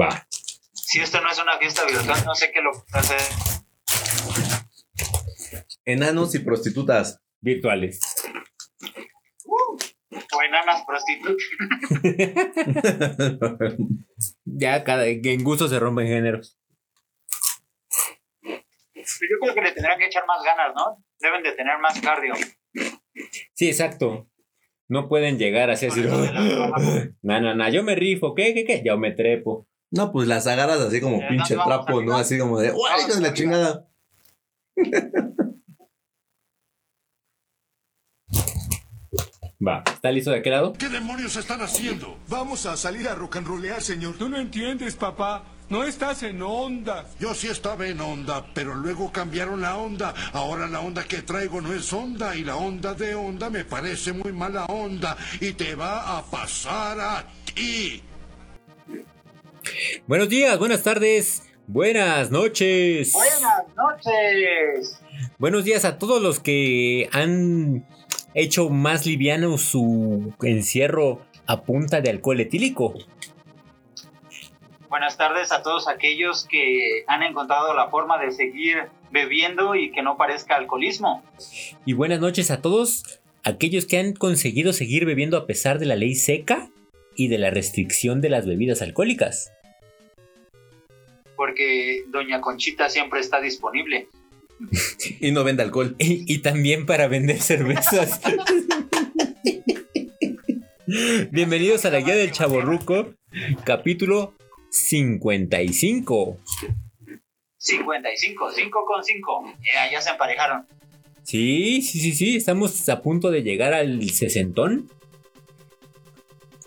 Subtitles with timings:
[0.00, 0.26] Va.
[0.72, 3.20] Si esto no es una fiesta virtual, no sé qué lo hacer.
[5.84, 7.20] Enanos y prostitutas.
[7.40, 8.00] Virtuales.
[10.10, 11.36] O enanas prostitutas.
[14.44, 16.58] Ya cada en gusto se rompen géneros.
[18.42, 21.04] Yo creo que le tendrán que echar más ganas, ¿no?
[21.20, 22.34] Deben de tener más cardio.
[23.54, 24.28] Sí, exacto.
[24.88, 26.02] No pueden llegar así así.
[27.22, 28.34] No, no, no, yo me rifo.
[28.34, 28.82] ¿Qué, qué, qué?
[28.84, 29.67] Yo me trepo.
[29.90, 32.16] No, pues las agarras así como Ya, pinche trapo, ¿no?
[32.16, 33.88] Así como de, ¡Uy, hija de la chingada!
[39.66, 39.82] Va.
[39.86, 40.72] ¿Está listo de aquel lado?
[40.74, 42.16] ¿Qué demonios están haciendo?
[42.28, 44.16] Vamos a salir a rock and rollear, señor.
[44.16, 45.42] Tú no entiendes, papá.
[45.68, 47.04] No estás en onda.
[47.18, 50.14] Yo sí estaba en onda, pero luego cambiaron la onda.
[50.32, 54.12] Ahora la onda que traigo no es onda y la onda de onda me parece
[54.12, 58.02] muy mala onda y te va a pasar a ti.
[60.06, 63.12] Buenos días, buenas tardes, buenas noches.
[63.12, 65.00] Buenas noches.
[65.38, 67.86] Buenos días a todos los que han
[68.34, 72.94] hecho más liviano su encierro a punta de alcohol etílico.
[74.88, 80.02] Buenas tardes a todos aquellos que han encontrado la forma de seguir bebiendo y que
[80.02, 81.22] no parezca alcoholismo.
[81.84, 85.96] Y buenas noches a todos aquellos que han conseguido seguir bebiendo a pesar de la
[85.96, 86.70] ley seca
[87.16, 89.52] y de la restricción de las bebidas alcohólicas.
[91.38, 94.08] Porque Doña Conchita siempre está disponible.
[95.20, 95.94] Y no vende alcohol.
[95.98, 98.20] Y, y también para vender cervezas.
[101.30, 103.14] Bienvenidos a la guía del Chaborruco,
[103.64, 104.34] capítulo
[104.70, 106.40] 55.
[107.56, 109.54] 55, 5 con 5.
[109.74, 110.66] Ya, ya se emparejaron.
[111.22, 114.90] Sí, sí, sí, sí, estamos a punto de llegar al sesentón.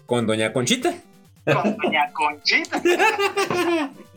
[0.05, 0.95] Con Doña Conchita.
[1.43, 2.81] Con Doña Conchita.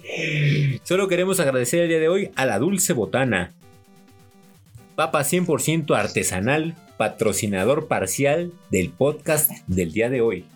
[0.83, 3.53] Solo queremos agradecer el día de hoy a la Dulce Botana.
[4.97, 10.47] Papa 100% artesanal, patrocinador parcial del podcast del día de hoy.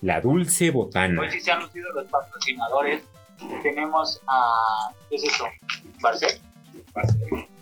[0.00, 1.20] La Dulce Botana.
[1.20, 3.02] Hoy sí se han lucido los patrocinadores.
[3.62, 4.90] Tenemos a.
[5.08, 5.44] ¿Qué es eso?
[6.00, 6.40] ¿Barcel?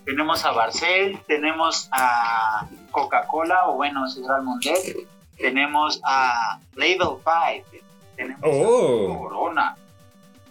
[0.05, 5.07] Tenemos a Barcel, tenemos a Coca-Cola, o bueno, Central Mundet.
[5.37, 7.83] Tenemos a Label 5.
[8.15, 9.13] Tenemos Oh.
[9.13, 9.77] a Corona.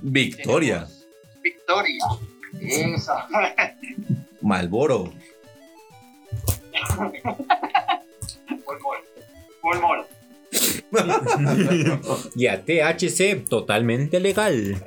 [0.02, 0.86] Victoria.
[1.42, 2.04] Victoria.
[2.60, 3.26] Esa.
[4.42, 5.12] Malboro.
[9.60, 10.06] Pulmol.
[12.34, 14.84] Y a THC totalmente legal.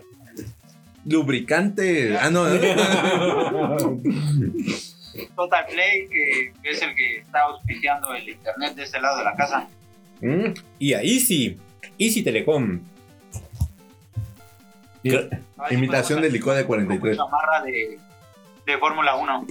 [1.05, 2.17] Lubricante.
[2.17, 2.45] Ah, no.
[5.35, 9.35] Total Play, que es el que está auspiciando el internet de este lado de la
[9.35, 9.69] casa.
[10.21, 11.57] Mm, Y a Easy.
[11.99, 12.79] Easy Telecom.
[15.71, 17.17] Imitación de podemos licor de hacer 43.
[17.17, 17.99] una chamarra de,
[18.65, 19.47] de Fórmula 1.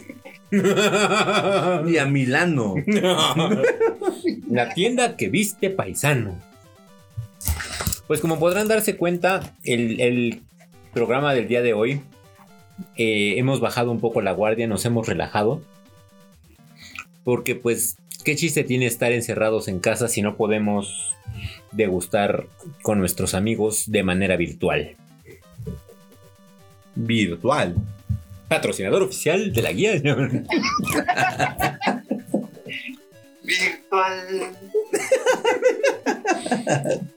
[1.89, 2.75] Y a Milano.
[4.51, 6.39] La tienda que viste paisano.
[8.07, 10.43] Pues como podrán darse cuenta, el, el
[10.93, 12.03] programa del día de hoy
[12.97, 15.63] eh, hemos bajado un poco la guardia, nos hemos relajado.
[17.25, 21.15] Porque pues, ¿qué chiste tiene estar encerrados en casa si no podemos
[21.71, 22.47] degustar
[22.83, 24.97] con nuestros amigos de manera virtual?
[26.95, 27.75] Virtual.
[28.49, 29.93] Patrocinador oficial de la guía.
[33.43, 34.57] Virtual.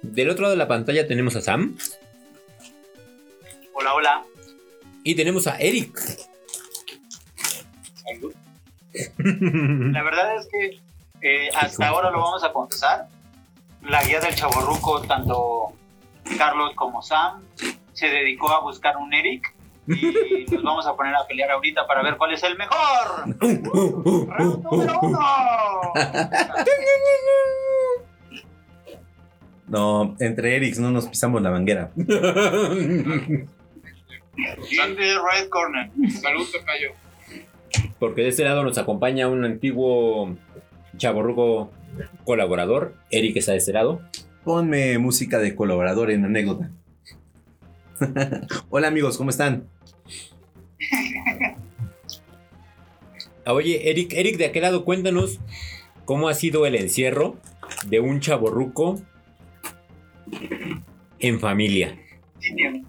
[0.01, 1.75] Del otro lado de la pantalla tenemos a Sam
[3.73, 4.23] Hola, hola.
[5.03, 5.99] y tenemos a Eric.
[9.17, 10.79] La verdad es que
[11.21, 13.07] eh, hasta ahora lo vamos a confesar.
[13.83, 15.73] La guía del chaborruco, tanto
[16.37, 17.43] Carlos como Sam,
[17.93, 19.53] se dedicó a buscar un Eric.
[19.87, 23.35] Y nos vamos a poner a pelear ahorita para ver cuál es el mejor.
[23.39, 25.19] Round número uno.
[29.67, 31.91] No, entre Erics no nos pisamos la manguera.
[31.95, 32.67] Sandy
[34.35, 35.89] Red Corner.
[36.09, 36.91] Salud, tocayo.
[37.99, 40.35] Porque de este lado nos acompaña un antiguo
[40.97, 41.71] chaborruco
[42.23, 42.95] colaborador.
[43.11, 44.01] Eric está de este lado.
[44.43, 46.69] Ponme música de colaborador en anécdota.
[48.69, 49.67] Hola amigos, ¿cómo están?
[53.45, 55.39] Ah, Oye, Eric, Eric, de aquel lado, cuéntanos
[56.05, 57.37] cómo ha sido el encierro
[57.85, 59.01] de un chaborruco
[61.19, 61.97] en familia.
[62.39, 62.81] Senior.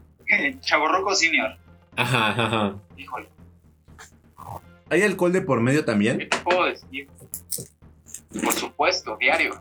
[0.60, 1.56] Chaborruco Senior.
[1.96, 2.76] Ajá, ajá, ajá.
[2.96, 3.28] Híjole.
[4.88, 6.18] ¿Hay alcohol de por medio ¿Qué también?
[6.28, 7.08] te puedo decir?
[8.42, 9.60] Por supuesto, diario.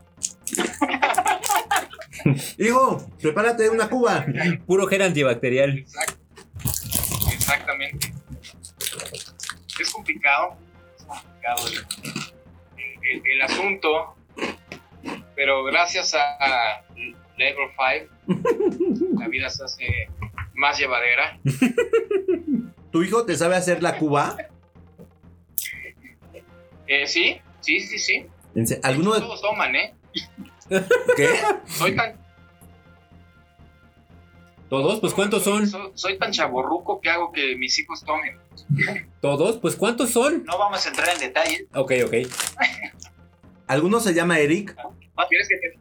[2.58, 4.26] Hijo, prepárate una cuba.
[4.66, 5.86] Puro gel antibacterial.
[7.34, 8.05] Exactamente.
[10.06, 10.56] Es complicado.
[10.98, 14.16] Es complicado el, el- el asunto.
[15.36, 16.84] Pero gracias a, a
[17.38, 17.68] Level
[18.28, 20.10] 5, la vida se hace
[20.54, 21.38] más llevadera.
[22.92, 24.38] ¿Tu hijo te sabe hacer la cuba?
[26.88, 28.28] Eh, sí, sí, sí, sí.
[28.84, 29.20] ¿Alguno de...
[29.22, 29.94] Todos toman, ¿eh?
[31.18, 31.28] ¿Qué?
[31.66, 32.16] Soy tan,
[34.70, 35.00] ¿Todos?
[35.02, 35.68] Pues ¿cuántos son?
[35.68, 38.40] soy, soy tan chaborruco que hago que mis hijos tomen.
[39.22, 39.58] ¿Todos?
[39.58, 40.44] Pues ¿cuántos son?
[40.46, 41.68] No vamos a entrar en detalle.
[41.74, 42.14] Ok, ok.
[43.68, 44.76] ¿Alguno se llama Eric?
[45.30, 45.80] ¿Quieres que te...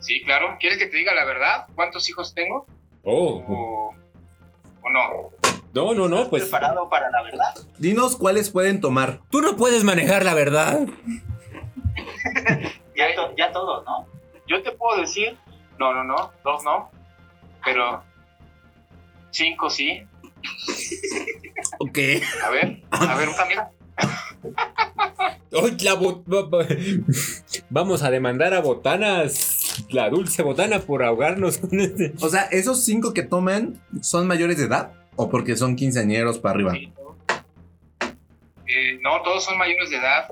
[0.00, 0.56] Sí, claro.
[0.58, 1.66] ¿Quieres que te diga la verdad?
[1.74, 2.66] ¿Cuántos hijos tengo?
[3.04, 3.42] Oh.
[3.46, 3.94] ¿O,
[4.82, 5.30] o no?
[5.72, 7.54] No, no, no, pues ¿Preparado para la verdad?
[7.78, 9.20] Dinos cuáles pueden tomar.
[9.30, 10.80] tú no puedes manejar la verdad.
[12.96, 14.06] Ya, to- ya todos, ¿no?
[14.46, 15.34] Yo te puedo decir...
[15.78, 16.32] No, no, no.
[16.44, 16.90] Dos no.
[17.64, 18.02] Pero...
[19.30, 20.06] Cinco sí.
[21.78, 21.98] Ok.
[22.44, 22.82] A ver.
[22.90, 23.28] A ver,
[26.48, 26.66] ba-
[27.70, 32.12] Vamos a demandar a Botanas, la dulce Botana, por ahogarnos con este.
[32.20, 34.92] O sea, ¿esos cinco que toman son mayores de edad?
[35.16, 36.72] ¿O porque son quinceañeros para arriba?
[38.66, 40.28] Eh, no, todos son mayores de edad.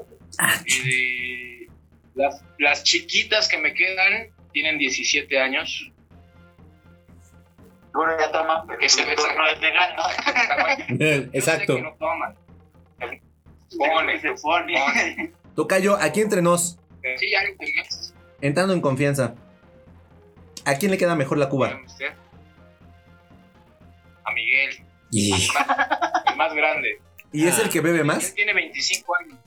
[0.87, 1.67] Eh,
[2.15, 5.91] las, las chiquitas que me quedan tienen 17 años.
[7.93, 10.05] Bueno, ya toman, porque Ese su es- legal, ¿no?
[11.33, 11.77] Exacto.
[11.77, 12.35] que no toman.
[13.77, 15.33] Pone, se pone.
[15.55, 16.79] Tocayo, aquí entre nos,
[17.19, 17.39] Sí, ya
[18.41, 19.35] entrando en confianza.
[20.65, 21.79] ¿A quién le queda mejor la cuba?
[24.25, 24.77] A Miguel,
[25.11, 27.01] Y- el más grande.
[27.33, 28.35] ¿Y es el que bebe Él más?
[28.35, 29.39] tiene 25 años.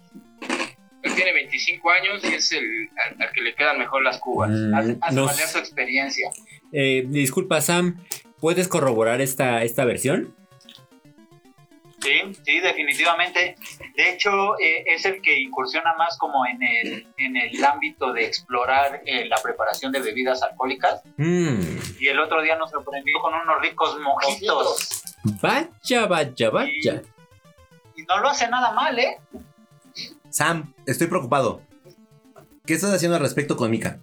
[1.03, 4.49] Él tiene 25 años y es el al, al que le quedan mejor las cubas.
[4.51, 6.29] Mm, Hace nos- valer su experiencia.
[6.71, 8.03] eh, disculpa, Sam,
[8.41, 10.35] ¿puedes corroborar esta, esta versión?
[12.01, 13.55] Sí, sí, definitivamente.
[13.95, 18.25] De hecho, eh, es el que incursiona más como en el, en el ámbito de
[18.25, 21.03] explorar eh, la preparación de bebidas alcohólicas.
[21.17, 21.59] Mm,
[21.99, 25.03] Y el otro día nos sorprendió con unos ricos mojitos.
[25.43, 27.01] vaya, vaya, vaya.
[27.95, 29.19] Y no lo hace nada mal, ¿eh?
[30.31, 31.61] Sam, estoy preocupado.
[32.65, 33.99] ¿Qué estás haciendo al respecto con Mika?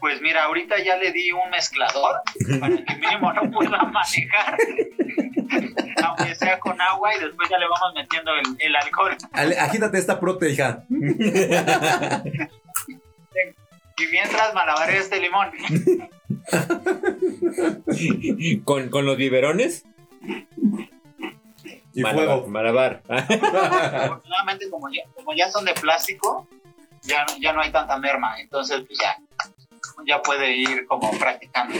[0.00, 2.20] Pues mira, ahorita ya le di un mezclador
[2.60, 4.56] para que mínimo no pueda manejar.
[6.04, 9.16] Aunque sea con agua y después ya le vamos metiendo el, el alcohol.
[9.32, 10.84] Ale- agítate esta prote, hija.
[14.00, 15.50] Y mientras malabaré este limón.
[18.64, 19.84] ¿Con, con los biberones?
[21.94, 22.46] Y Malabar, fuego.
[22.48, 23.02] Malabar.
[23.08, 26.46] Afortunadamente, como ya, como ya son de plástico,
[27.02, 28.38] ya, ya no hay tanta merma.
[28.40, 29.16] Entonces, pues ya,
[30.06, 31.74] ya puede ir como practicando.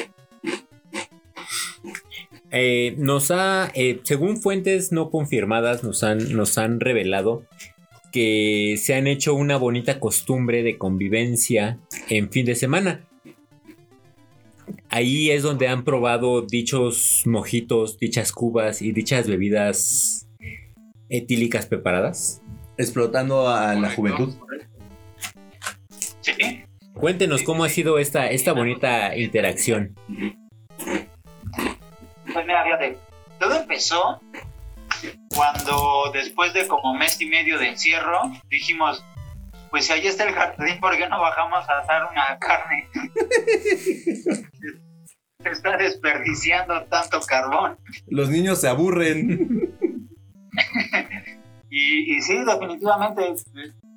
[2.51, 7.45] Eh, nos ha, eh, según fuentes no confirmadas, nos han, nos han revelado
[8.13, 11.79] que se han hecho una bonita costumbre de convivencia
[12.09, 13.05] en fin de semana.
[14.91, 20.27] Ahí es donde han probado dichos mojitos, dichas cubas y dichas bebidas
[21.09, 22.43] etílicas preparadas.
[22.77, 24.35] Explotando a la juventud.
[26.21, 26.58] Sí.
[26.99, 29.95] Cuéntenos cómo ha sido esta, esta bonita interacción.
[32.33, 32.99] Pues mira, fíjate,
[33.39, 34.21] todo empezó
[35.33, 39.05] cuando después de como mes y medio de encierro dijimos,
[39.71, 42.89] pues si ahí está el jardín, ¿por qué no bajamos a asar una carne?
[45.41, 47.79] Se está desperdiciando tanto carbón.
[48.09, 49.77] Los niños se aburren.
[51.71, 53.35] Y, y sí, definitivamente,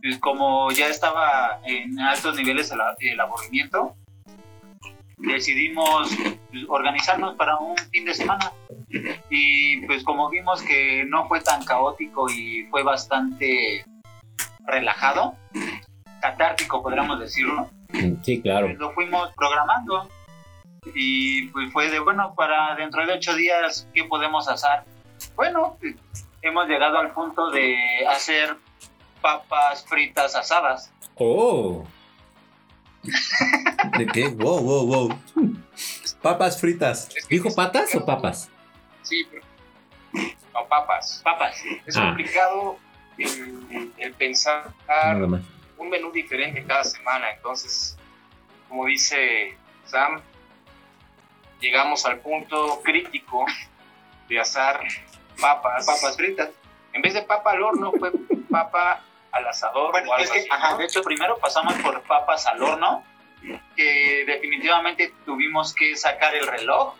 [0.01, 3.95] pues, como ya estaba en altos niveles el, el aburrimiento,
[5.17, 6.09] decidimos
[6.67, 8.51] organizarnos para un fin de semana.
[9.29, 13.85] Y pues como vimos que no fue tan caótico y fue bastante
[14.65, 15.35] relajado,
[16.21, 17.69] catártico podríamos decirlo,
[18.23, 18.67] Sí, claro.
[18.67, 20.09] pues, lo fuimos programando.
[20.95, 24.81] Y pues fue de, bueno, para dentro de ocho días, ¿qué podemos hacer?
[25.35, 25.95] Bueno, pues,
[26.41, 27.75] hemos llegado al punto de
[28.09, 28.55] hacer
[29.21, 30.91] papas fritas asadas.
[31.15, 31.85] Oh,
[33.97, 34.27] ¿De qué?
[34.29, 35.19] Wow, wow, wow.
[36.21, 37.09] Papas fritas.
[37.15, 38.49] Es que ¿dijo patas o papas?
[39.01, 39.43] Sí, pero...
[40.53, 41.21] No, papas.
[41.23, 41.55] Papas.
[41.85, 42.07] Es Ah.
[42.07, 42.77] complicado
[43.17, 44.71] el, el pensar
[45.77, 47.31] un menú diferente cada semana.
[47.31, 47.97] Entonces,
[48.69, 50.21] como dice Sam,
[51.59, 53.45] llegamos al punto crítico
[54.29, 54.81] de asar
[55.39, 55.85] papas.
[55.87, 56.49] Papas fritas.
[56.93, 58.11] En vez de papa al horno, fue
[58.49, 59.01] papa
[59.31, 60.77] al asador Bueno, o algo es que, así, ajá, ¿no?
[60.77, 63.03] de hecho, primero pasamos por papas al horno
[63.75, 66.95] que definitivamente tuvimos que sacar el reloj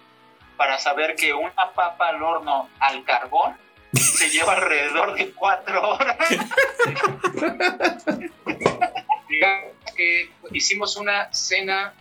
[0.57, 3.55] para saber que una papa al horno al carbón
[3.93, 6.17] se lleva alrededor de cuatro horas.
[9.29, 11.93] Digamos que hicimos una cena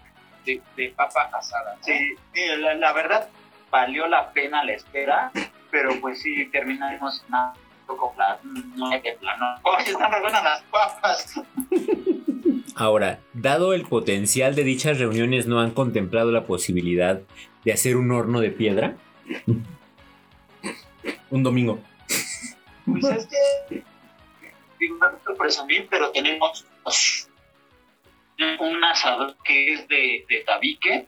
[0.44, 1.76] de, de papa asada.
[1.76, 1.84] ¿no?
[1.84, 3.28] Sí, la, la verdad
[3.70, 5.30] valió la pena la espera,
[5.70, 7.54] pero pues sí terminamos nada
[7.96, 8.38] con plano.
[9.62, 11.40] Oye, están re buenas las papas.
[12.76, 17.20] Ahora, dado el potencial de dichas reuniones, ¿no han contemplado la posibilidad
[17.64, 18.96] de hacer un horno de piedra?
[21.30, 21.78] Un domingo.
[22.86, 23.82] Pues es que
[24.78, 26.66] digo, no presumir, pero tenemos
[28.58, 31.06] un asador que es de, de tabique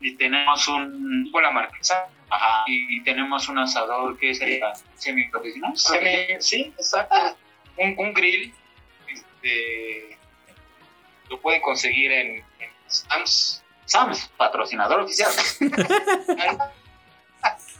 [0.00, 2.08] y tenemos un Con la marquesa.
[2.34, 4.40] Ajá, y tenemos un asador que es
[4.96, 5.72] semi-profesional.
[5.76, 7.36] Semi- sí, exacto.
[7.76, 8.54] Un, un grill.
[9.08, 10.16] Este,
[11.28, 13.62] lo pueden conseguir en, en Sam's.
[13.84, 15.32] Sam's, patrocinador oficial.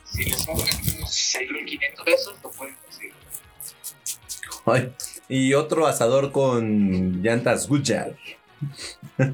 [0.05, 0.69] Si les compran
[0.99, 3.15] unos 6.500 pesos, lo pueden conseguir.
[4.67, 4.93] Ay,
[5.27, 8.15] Y otro asador con llantas Goodyear.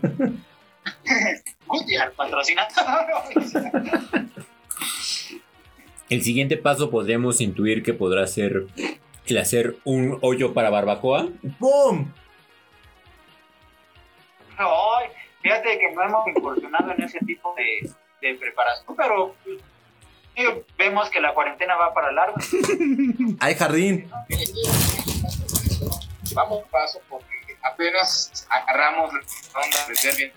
[1.66, 3.06] Goodyear, patrocinador.
[6.08, 8.66] El siguiente paso podríamos intuir que podrá ser
[9.26, 11.28] el hacer un hoyo para barbacoa.
[11.58, 12.12] ¡Boom!
[14.56, 15.08] Ay,
[15.42, 17.90] fíjate que no hemos incursionado en ese tipo de,
[18.22, 19.34] de preparación, pero
[20.76, 22.36] vemos que la cuarentena va para largo.
[23.40, 24.10] Hay jardín.
[26.34, 30.32] Vamos paso porque apenas agarramos la onda de bien.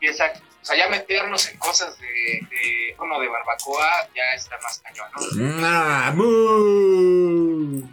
[0.00, 0.45] Y exacto.
[0.66, 2.06] O sea, ya meternos en cosas de,
[2.50, 5.64] de horno de barbacoa ya está más cañón, ¿no?
[5.64, 7.88] ¡Ah, mu!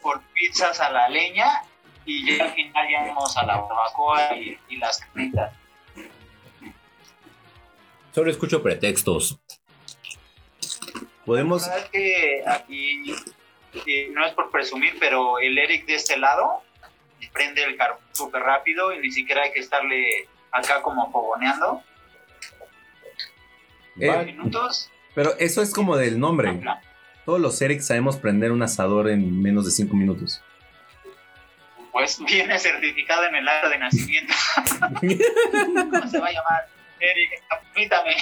[0.00, 1.64] por pizzas a la leña
[2.04, 5.52] y ya al final ya vamos a la barbacoa y, y las carnitas.
[8.14, 9.40] Solo escucho pretextos.
[11.26, 11.62] Podemos.
[11.62, 13.14] La verdad es que aquí
[13.86, 16.62] eh, no es por presumir, pero el Eric de este lado
[17.32, 21.82] prende el carbón súper rápido y ni siquiera hay que estarle acá como fogoneando.
[24.00, 24.90] Eh, minutos.
[25.14, 26.60] pero eso es como del nombre.
[27.24, 30.40] Todos los Eric sabemos prender un asador en menos de 5 minutos.
[31.92, 34.32] Pues Viene certificado en el acta de nacimiento.
[35.00, 36.68] ¿Cómo se va a llamar?
[37.00, 37.42] Eric,
[37.74, 38.16] permítame.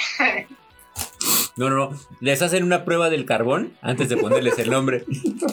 [1.56, 1.90] No, no, no.
[2.20, 5.04] Les hacen una prueba del carbón antes de ponerles el nombre.
[5.06, 5.46] de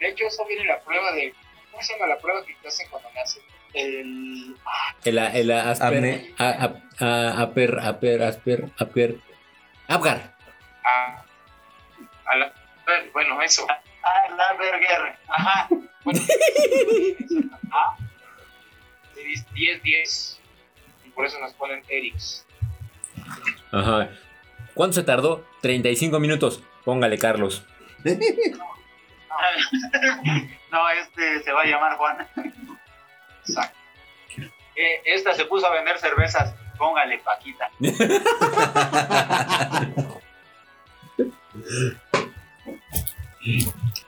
[0.00, 1.32] hecho, eso viene en la prueba de.
[1.70, 3.42] ¿Cómo se llama la prueba que te hacen cuando naces?
[3.74, 4.56] El,
[5.04, 9.16] El, el asper, a- a- a- aper, aper, asper, aper.
[9.88, 10.34] Apgar.
[10.84, 11.22] A,
[12.26, 12.52] a la-
[13.12, 13.66] bueno, eso.
[13.68, 15.16] ah, el Asperger.
[15.28, 15.68] Ajá.
[16.04, 16.20] Bueno,
[17.72, 17.96] ah,
[19.54, 20.38] 10-10.
[21.04, 22.44] Y por eso nos ponen Erics.
[23.70, 24.08] Ajá.
[24.74, 25.46] ¿Cuánto se tardó?
[25.62, 26.62] 35 minutos.
[26.84, 27.64] Póngale, Carlos.
[30.70, 32.26] No, este se va a llamar Juan.
[33.46, 33.78] Exacto.
[34.74, 36.54] Eh, esta se puso a vender cervezas.
[36.78, 37.70] Póngale Paquita.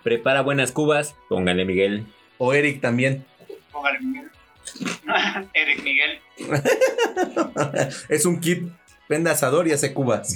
[0.02, 1.14] Prepara buenas cubas.
[1.28, 2.06] Póngale, Miguel.
[2.38, 3.24] O Eric también.
[3.72, 4.30] Póngale Miguel.
[5.54, 6.20] Eric Miguel.
[8.08, 8.68] es un kit.
[9.06, 10.34] Prende asador y hace cubas.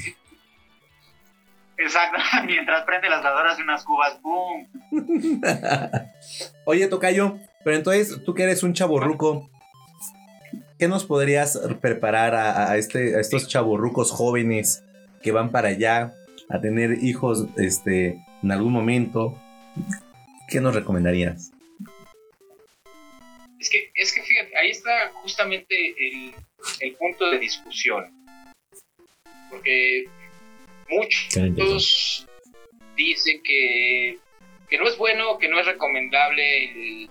[1.79, 2.19] Exacto.
[2.45, 4.21] Mientras prende las ladoras de unas cubas.
[4.21, 4.67] ¡Bum!
[6.65, 9.51] Oye, Tocayo, pero entonces tú que eres un chaborruco,
[10.79, 14.85] ¿qué nos podrías preparar a, a este, a estos chaborrucos jóvenes
[15.23, 16.15] que van para allá
[16.49, 19.39] a tener hijos este, en algún momento?
[20.49, 21.53] ¿Qué nos recomendarías?
[23.61, 26.35] Es que, es que fíjate, ahí está justamente el,
[26.81, 28.05] el punto de discusión.
[29.51, 30.05] Porque
[30.89, 32.27] muchos
[32.97, 34.19] dicen que,
[34.69, 37.11] que no es bueno, que no es recomendable el,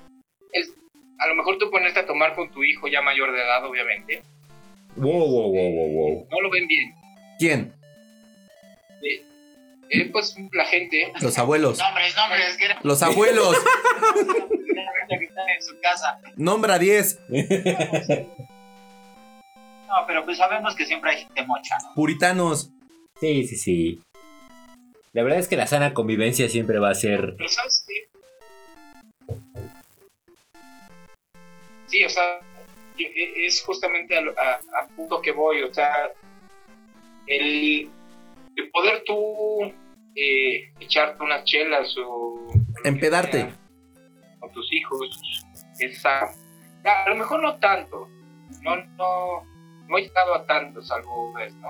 [0.57, 0.73] el-
[1.19, 4.21] a lo mejor tú ponerte a tomar con tu hijo ya mayor de edad, obviamente.
[4.95, 6.27] Wow, wow, wow, wow, wow.
[6.31, 6.93] No lo ven bien.
[7.39, 7.73] ¿Quién?
[9.89, 11.77] Eh, pues la gente, Los abuelos.
[11.79, 12.57] Nombres, nombres.
[12.57, 13.55] Que era Los abuelos.
[15.09, 16.19] que están en su casa.
[16.35, 17.19] Nombra 10.
[19.87, 21.93] No, pero pues sabemos que siempre hay gente mocha, ¿no?
[21.95, 22.71] Puritanos.
[23.21, 24.01] Sí, sí, sí.
[25.13, 27.35] La verdad es que la sana convivencia siempre va a ser.
[27.37, 27.85] pero ¿sabes
[31.88, 32.39] Sí, o sea,
[32.98, 35.94] e- e- es justamente a, lo- a- a punto que voy, o sea,
[37.27, 37.89] el,
[38.56, 39.74] el poder tú
[40.15, 42.48] eh, echarte unas chelas o...
[42.84, 43.41] Empedarte.
[43.41, 43.58] sea
[44.39, 45.22] Con tus hijos,
[45.79, 46.27] es Sam.
[46.84, 48.08] Ya, a lo mejor no tanto,
[48.62, 49.44] no, no,
[49.88, 51.70] no he estado a tanto, salvo vez, ¿no?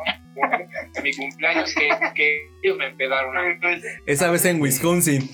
[0.96, 3.42] En mi cumpleaños que, que ellos me empedaron a
[4.06, 5.30] Esa vez en Wisconsin.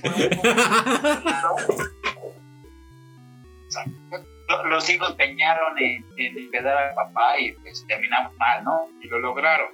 [4.57, 8.89] Lo- Los hijos peñaron en, en al papá y pues terminamos mal, ¿no?
[9.01, 9.67] y lo lograron.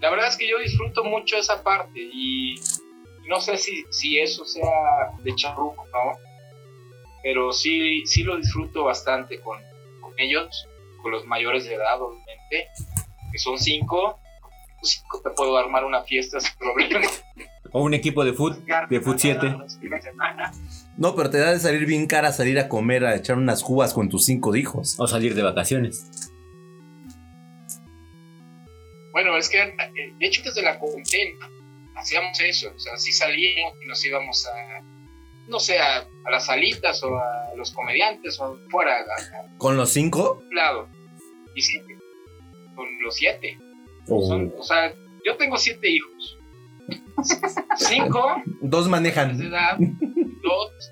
[0.00, 2.56] La verdad es que yo disfruto mucho esa parte y
[3.26, 6.18] no sé si, si eso sea de charruco, ¿no?
[7.22, 9.58] Pero sí, sí lo disfruto bastante con,
[10.02, 10.68] con ellos,
[11.02, 12.68] con los mayores de edad, obviamente,
[13.32, 14.20] que son cinco.
[14.78, 17.00] Pues cinco te puedo armar una fiesta sin problema.
[17.72, 19.40] O un equipo de foot, de 7.
[20.96, 23.92] No, pero te da de salir bien cara salir a comer, a echar unas cubas
[23.92, 24.94] con tus cinco hijos.
[24.98, 26.08] O salir de vacaciones.
[29.12, 29.74] Bueno, es que eh,
[30.18, 31.48] de hecho desde la cuarentena
[31.96, 34.80] hacíamos eso, o sea, sí salíamos y nos íbamos a,
[35.48, 39.76] no sé, a, a las salitas o a los comediantes o fuera, a, a ¿Con
[39.76, 40.42] los cinco?
[40.48, 40.88] un lado.
[41.54, 41.78] Y sí,
[42.74, 43.56] con los siete.
[44.08, 44.92] O- Son- o sea,
[45.24, 46.38] yo tengo siete hijos.
[47.78, 49.40] Cinco Dos de manejan.
[49.40, 49.78] edad,
[50.44, 50.90] dos,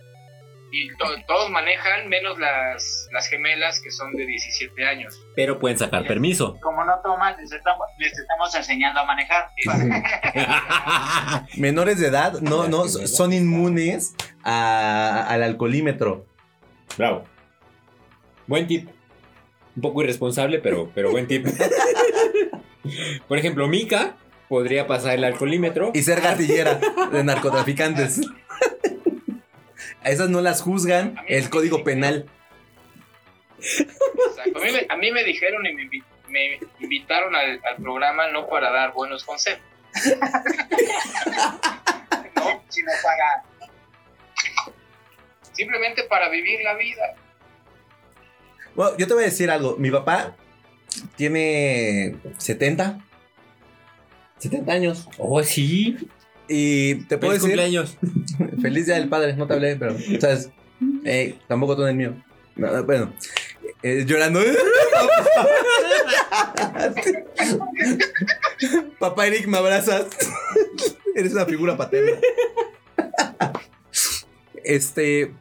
[0.75, 5.14] y to- todos manejan, menos las, las gemelas que son de 17 años.
[5.37, 6.59] Pero pueden sacar permiso.
[6.62, 9.50] Como no toman, les estamos, les estamos enseñando a manejar.
[11.59, 16.25] Menores de edad no, no son inmunes a- al alcoholímetro.
[16.97, 17.25] Bravo.
[18.47, 18.88] Buen tip.
[19.76, 21.47] Un poco irresponsable, pero, pero buen tip.
[23.28, 24.16] Por ejemplo, Mika
[24.49, 25.90] podría pasar el alcoholímetro.
[25.94, 26.80] Y ser gatillera
[27.12, 28.21] de narcotraficantes.
[30.04, 32.26] A esas no las juzgan el código penal.
[33.59, 34.59] Exacto.
[34.59, 38.28] A, mí me, a mí me dijeron y me, invi- me invitaron al, al programa
[38.30, 39.62] no para dar buenos consejos.
[42.37, 42.62] ¿no?
[42.68, 43.44] Si no paga.
[45.52, 47.14] Simplemente para vivir la vida.
[48.75, 49.76] Bueno, yo te voy a decir algo.
[49.76, 50.35] Mi papá
[51.16, 52.98] tiene 70.
[54.38, 55.09] 70 años.
[55.18, 55.98] Oh, sí.
[56.54, 57.56] Y te puedo Feliz decir.
[57.56, 57.96] cumpleaños.
[58.62, 59.96] Feliz día del padre, no te hablé, pero.
[60.20, 60.50] ¿Sabes?
[61.02, 62.14] Eh, tampoco tú en el mío.
[62.56, 63.10] No, no, bueno.
[63.82, 64.40] Eh, llorando.
[68.98, 70.08] Papá Eric, me abrazas.
[71.14, 72.18] Eres una figura paterna.
[74.62, 75.32] Este.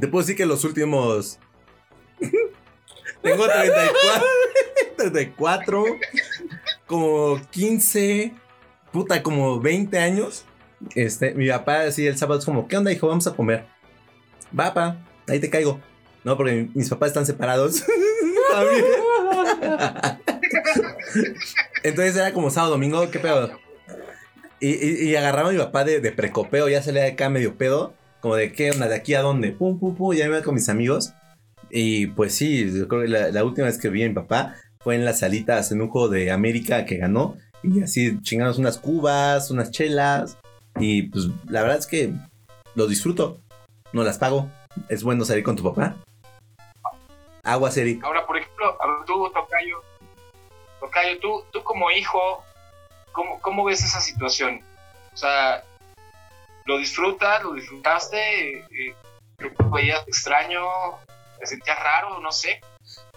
[0.00, 1.38] Te puedo decir que los últimos.
[3.22, 4.26] Tengo 34.
[4.96, 5.84] 34.
[6.86, 8.32] Como 15.
[8.94, 10.44] Puta, como 20 años.
[10.94, 13.08] Este, mi papá así el sábado es como, ¿qué onda, hijo?
[13.08, 13.64] Vamos a comer.
[14.56, 15.80] Va, pa, ahí te caigo.
[16.22, 17.82] No, porque mi- mis papás están separados.
[21.82, 23.58] Entonces era como sábado, domingo, ¿qué pedo?
[24.60, 27.94] Y, y, agarraba a mi papá de, de precopeo, ya salía de acá medio pedo.
[28.20, 29.50] Como de qué onda, de aquí a dónde.
[29.50, 31.12] Pum, pum, pum, ya me iba con mis amigos.
[31.68, 34.94] Y pues sí, yo que la, la última vez que vi a mi papá fue
[34.94, 37.36] en las salitas en un juego de América que ganó.
[37.64, 40.38] Y así chingamos unas cubas, unas chelas.
[40.76, 42.12] Y pues la verdad es que
[42.74, 43.40] lo disfruto.
[43.92, 44.50] No las pago.
[44.88, 45.96] Es bueno salir con tu papá.
[47.42, 48.02] Aguas, Eric.
[48.04, 49.82] Ahora, por ejemplo, a ver, tú, Tocayo,
[50.80, 52.42] Tocayo, tú, tú como hijo,
[53.12, 54.60] ¿cómo, ¿cómo ves esa situación?
[55.12, 55.62] O sea,
[56.64, 57.42] ¿lo disfrutas?
[57.42, 58.60] ¿Lo disfrutaste?
[58.60, 58.94] Eh,
[59.58, 60.62] ¿Lo veías extraño?
[61.38, 62.18] ¿Te sentías raro?
[62.20, 62.60] No sé.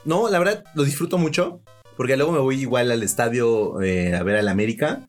[0.04, 1.62] No, la verdad lo disfruto mucho.
[1.98, 5.02] Porque luego me voy igual al estadio eh, a ver al América.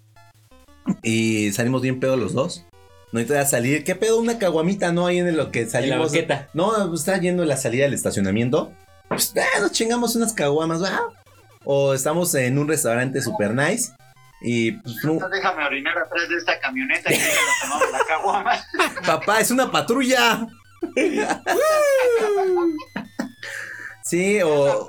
[1.03, 2.65] Y salimos bien pedo los dos.
[3.13, 3.85] No necesito salir.
[3.85, 4.19] ¿Qué pedo?
[4.19, 5.07] Una caguamita, ¿no?
[5.07, 6.13] Ahí en lo que En la salimos.
[6.55, 8.73] No, pues, está yendo la salida del estacionamiento.
[9.09, 10.99] Pues ah, nos chingamos unas caguamas, ¿va?
[11.65, 13.93] O estamos en un restaurante super nice.
[14.41, 14.97] Y pues,
[15.31, 17.19] déjame orinar atrás de esta camioneta y
[17.63, 18.65] tomamos la caguama.
[19.07, 20.47] papá, es una patrulla.
[24.09, 24.87] sí, o,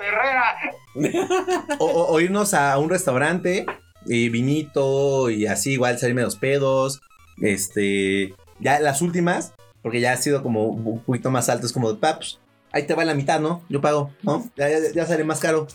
[1.80, 3.66] o, o- irnos a un restaurante
[4.06, 7.02] y vinito y así igual salirme los pedos.
[7.42, 11.92] Este, ya las últimas, porque ya ha sido como un poquito más alto, es como
[11.92, 12.40] de paps.
[12.72, 13.64] Ahí te va la mitad, ¿no?
[13.70, 14.48] Yo pago, ¿no?
[14.56, 15.68] Ya, ya, ya sale más caro.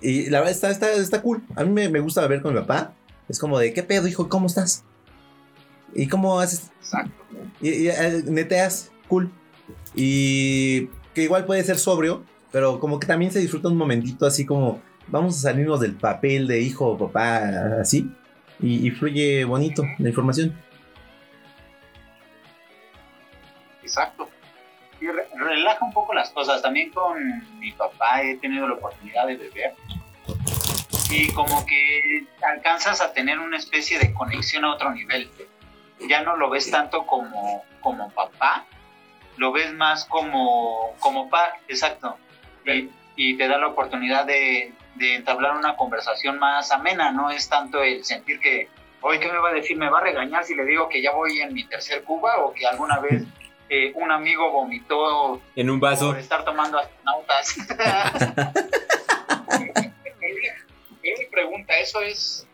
[0.00, 1.42] Y la verdad está, está, está cool.
[1.56, 2.94] A mí me, me gusta beber con mi papá.
[3.28, 4.28] Es como de, ¿qué pedo, hijo?
[4.28, 4.84] ¿Cómo estás?
[5.94, 6.70] ¿Y cómo haces?
[6.80, 7.12] Exacto.
[7.60, 9.30] Y, y, eh, neteas, cool.
[9.94, 14.46] Y que igual puede ser sobrio, pero como que también se disfruta un momentito así
[14.46, 18.08] como vamos a salirnos del papel de hijo o papá así.
[18.60, 20.56] Y, fluye bonito la información.
[23.82, 24.28] Exacto.
[25.00, 26.62] Y re- relaja un poco las cosas.
[26.62, 27.18] También con
[27.58, 29.74] mi papá he tenido la oportunidad de beber.
[31.10, 35.28] Y como que alcanzas a tener una especie de conexión a otro nivel.
[36.08, 38.64] Ya no lo ves tanto como, como papá,
[39.36, 42.16] lo ves más como, como par, exacto.
[42.66, 47.48] Y, y te da la oportunidad de, de entablar una conversación más amena, no es
[47.48, 48.68] tanto el sentir que,
[49.00, 49.76] hoy ¿qué me va a decir?
[49.76, 52.52] ¿Me va a regañar si le digo que ya voy en mi tercer cuba o
[52.54, 53.22] que alguna vez
[53.68, 56.08] eh, un amigo vomitó En un vaso.
[56.10, 57.56] por estar tomando astronautas?
[61.02, 62.46] Pero mi pregunta, ¿eso es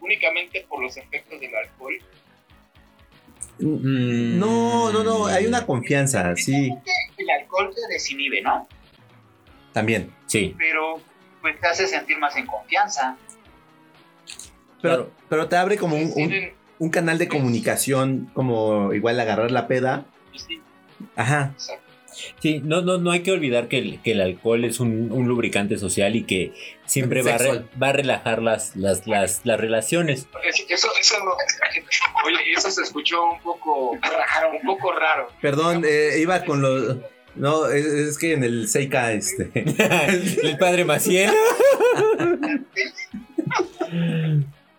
[0.00, 1.94] únicamente por los efectos del alcohol?
[3.58, 6.70] Mm, No, no, no, hay una confianza, sí,
[7.18, 8.66] El alcohol te desinhibe, ¿no?
[9.72, 10.12] También.
[10.26, 11.00] Sí, Pero
[11.40, 13.16] pues te hace sentir más en confianza.
[14.82, 15.10] Pero, Claro.
[15.28, 16.12] pero te abre como un,
[16.78, 20.04] un- canal de comunicación, como igual agarrar la peda.
[20.34, 20.60] sí,
[21.16, 21.50] Ajá.
[21.54, 21.84] exacto.
[22.40, 25.28] sí, no, no, no hay que olvidar que el, que el alcohol es un, un
[25.28, 26.52] lubricante social y que
[26.86, 30.26] siempre va a, re- va a relajar las, las, las, las relaciones.
[30.44, 31.32] Es- Eso, eso no.
[32.26, 35.28] Oye, eso se escuchó un poco raro, un poco raro.
[35.40, 36.96] Perdón, eh, iba con los...
[37.34, 39.50] No, es, es que en el Seika, este...
[40.42, 41.30] el padre Maciel.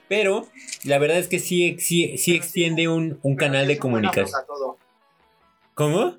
[0.07, 0.47] Pero
[0.83, 4.41] la verdad es que sí, sí, sí extiende un, un canal de comunicación.
[5.73, 6.17] ¿Cómo?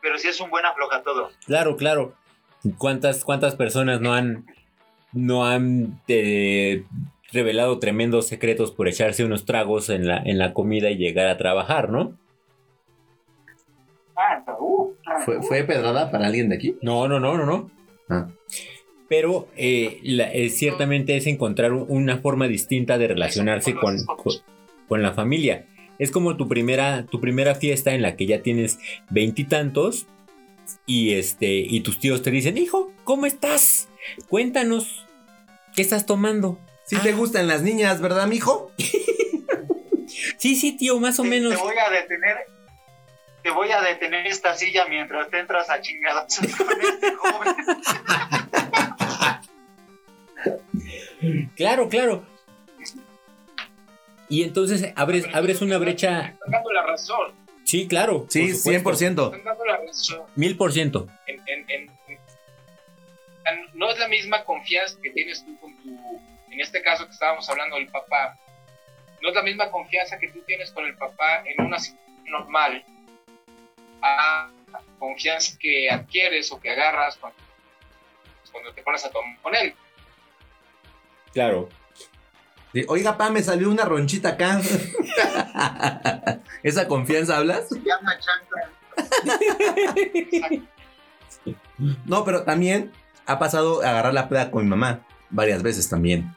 [0.00, 1.30] Pero sí es un buen afloja todo.
[1.46, 2.14] Claro, claro.
[2.78, 4.46] ¿Cuántas, cuántas personas no han,
[5.12, 6.84] no han eh,
[7.32, 11.38] revelado tremendos secretos por echarse unos tragos en la, en la comida y llegar a
[11.38, 12.16] trabajar, ¿no?
[14.22, 16.76] Ah, ah, ¿Fue, ¿Fue pedrada para alguien de aquí?
[16.82, 17.70] No, no, no, no, no.
[18.08, 18.28] Ah.
[19.08, 24.32] Pero eh, la- eh, ciertamente es encontrar un- una forma distinta de relacionarse con, con,
[24.88, 25.66] con la familia.
[25.98, 28.78] Es como tu primera, tu primera fiesta en la que ya tienes
[29.10, 30.06] veintitantos
[30.86, 33.88] y, este, y tus tíos te dicen, hijo, ¿cómo estás?
[34.28, 35.06] Cuéntanos,
[35.74, 36.58] ¿qué estás tomando?
[36.86, 38.70] Sí te gustan las niñas, ¿verdad, mijo?
[40.38, 41.54] Sí, sí, tío, más o menos.
[41.54, 42.36] Te voy a detener.
[43.42, 47.54] Te voy a detener esta silla mientras te entras a chingadas con este joven.
[51.56, 52.24] Claro, claro.
[54.28, 56.28] Y entonces abres, abres una brecha.
[56.28, 57.32] Están dando la razón.
[57.64, 58.26] Sí, claro.
[58.28, 58.90] Sí, por supuesto.
[58.90, 59.24] 100%.
[59.26, 60.22] Están dando la razón.
[60.36, 61.08] Mil por ciento.
[61.26, 62.18] En, en- en- en-
[63.74, 65.90] no es la misma confianza que tienes tú con tu.
[66.50, 68.38] En este caso que estábamos hablando del papá.
[69.22, 72.84] No es la misma confianza que tú tienes con el papá en una situación normal.
[74.02, 74.50] A
[74.98, 77.38] confianza que adquieres o que agarras cuando,
[78.52, 79.74] cuando te pones a tomar con él.
[81.32, 81.68] Claro.
[82.86, 84.60] Oiga, pa, me salió una ronchita acá.
[86.62, 87.68] ¿Esa confianza hablas?
[87.68, 88.70] Se llama chancla.
[92.04, 92.92] No, pero también
[93.26, 96.36] ha pasado a agarrar la peda con mi mamá varias veces también.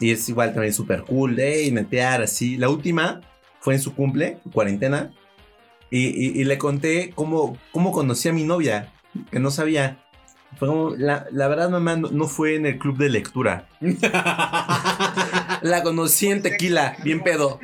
[0.00, 2.56] Y es igual también súper cool, de metear así.
[2.56, 3.20] La última
[3.60, 5.12] fue en su cumple, cuarentena.
[5.94, 8.92] Y, y- y le conté cómo, cómo conocí a mi novia,
[9.30, 9.98] que no sabía.
[10.58, 13.68] Fue como, la, la verdad, mamá, no, no fue en el club de lectura.
[15.62, 17.60] La conocí en tequila, bien pedo.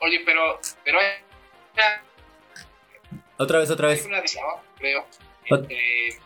[0.00, 1.06] Oye, pero, pero hay
[1.74, 2.02] una,
[3.38, 4.06] Otra vez, otra hay vez.
[4.06, 5.06] una distinción, creo.
[5.44, 6.18] Entre-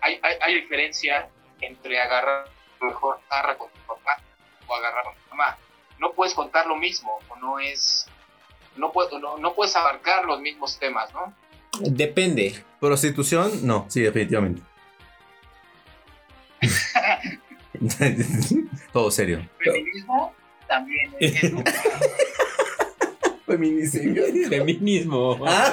[0.00, 1.28] hay, hay, hay diferencia
[1.60, 2.48] entre agarrar
[2.80, 4.20] mejor tarra con tu papá
[4.66, 5.56] o agarrar con tu mamá.
[5.98, 8.06] No puedes contar lo mismo, o no es.
[8.76, 11.32] No, puedo, no, no puedes abarcar los mismos temas, ¿no?
[11.80, 12.62] Depende.
[12.80, 14.60] Prostitución, no, sí, definitivamente.
[18.92, 19.46] Todo serio.
[19.58, 20.34] Feminismo
[20.66, 21.14] también.
[21.20, 21.54] es- es-
[23.46, 24.48] Feminicidio.
[24.48, 25.38] Feminismo.
[25.46, 25.72] Ah.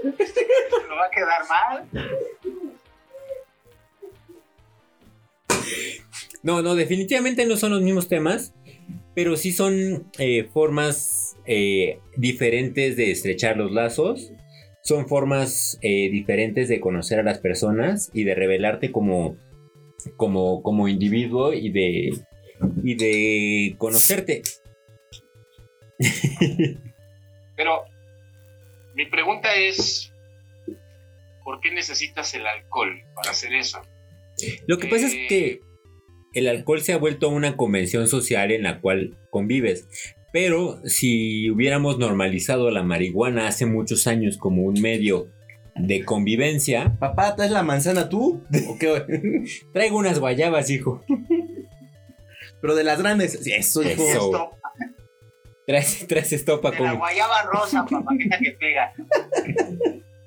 [0.03, 1.87] ¿Lo va a quedar mal?
[6.41, 8.53] No, no, definitivamente no son los mismos temas,
[9.13, 14.31] pero sí son eh, formas eh, diferentes de estrechar los lazos,
[14.81, 19.35] son formas eh, diferentes de conocer a las personas y de revelarte como,
[20.15, 22.13] como, como individuo y de,
[22.83, 24.41] y de conocerte.
[27.57, 27.83] Pero
[28.99, 30.13] mi pregunta es:
[31.45, 33.81] ¿por qué necesitas el alcohol para hacer eso?
[34.67, 35.61] Lo que pasa es que
[36.33, 39.87] el alcohol se ha vuelto una convención social en la cual convives.
[40.33, 45.29] Pero si hubiéramos normalizado la marihuana hace muchos años como un medio
[45.75, 48.43] de convivencia, Papá, ¿traes la manzana tú?
[48.67, 49.05] ¿O qué?
[49.73, 51.05] traigo unas guayabas, hijo.
[52.61, 53.47] Pero de las grandes.
[53.47, 53.91] Eso, hijo.
[53.91, 54.25] Eso.
[54.25, 54.58] Esto,
[55.69, 56.97] Traes, traes estopa de la con...
[56.99, 58.93] guayaba rosa, papá, que es la que pega.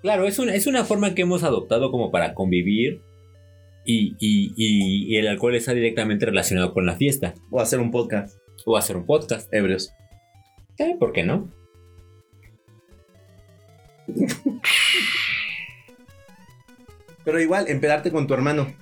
[0.00, 3.02] Claro, es una, es una forma que hemos adoptado como para convivir
[3.84, 7.34] y, y- y- y el alcohol está directamente relacionado con la fiesta.
[7.50, 9.52] O hacer un podcast, O hacer un podcast.
[9.52, 9.92] ebrios.
[10.78, 11.50] Eh, ¿Por qué no?
[17.24, 18.72] Pero igual, empedarte con tu hermano.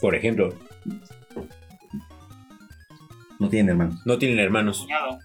[0.00, 0.54] Por ejemplo,
[3.38, 3.98] No tiene hermano.
[4.04, 4.80] no tienen hermanos.
[4.82, 5.18] Cuñado.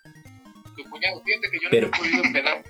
[0.84, 2.64] Tu cuñado, fíjate que yo Pero- no me he podido empedar.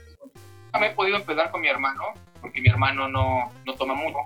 [0.73, 2.03] No me he podido empedar con mi hermano,
[2.41, 4.17] porque mi hermano no, no toma mucho.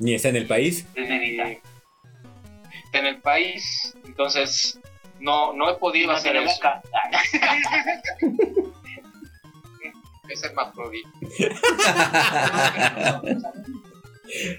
[0.00, 0.86] Ni está en el país.
[0.94, 1.08] Es.
[1.10, 1.60] Eh,
[2.84, 4.78] está en el país, entonces
[5.20, 6.52] no, no he podido No hacer eso.
[6.54, 6.82] boca.
[10.28, 11.02] Es el Macrodi.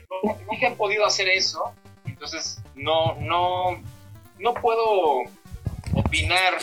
[0.09, 1.73] No, nunca he podido hacer eso,
[2.05, 3.79] entonces no, no,
[4.39, 5.21] no puedo
[5.93, 6.55] opinar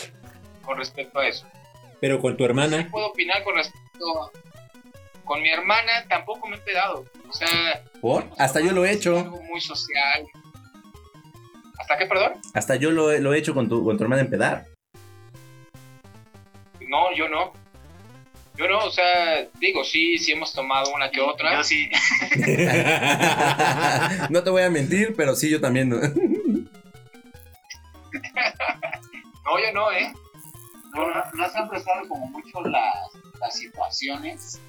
[0.65, 1.45] con respecto a eso.
[1.99, 4.31] Pero con tu hermana, No puedo opinar con respecto
[5.25, 7.05] con mi hermana, tampoco me he pedado.
[7.27, 8.25] O sea, ¿Por?
[8.37, 9.17] Hasta yo lo he es hecho.
[9.17, 10.25] algo muy social.
[11.79, 12.33] ¿Hasta qué, perdón?
[12.53, 14.65] Hasta yo lo, he- lo he hecho con tu, con tu hermana empedar.
[16.87, 17.51] No, yo no.
[18.57, 21.57] Yo no, o sea, digo, sí, sí hemos tomado una que otra.
[21.57, 21.89] Yo sí.
[24.29, 25.89] no te voy a mentir, pero sí, yo también.
[25.89, 25.97] ¿no?
[29.45, 30.11] No, yo no, ¿eh?
[30.93, 34.61] No, no, no se han prestado como mucho las, las situaciones.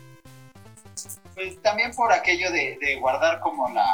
[1.35, 3.87] Pues también por aquello de, de guardar como la,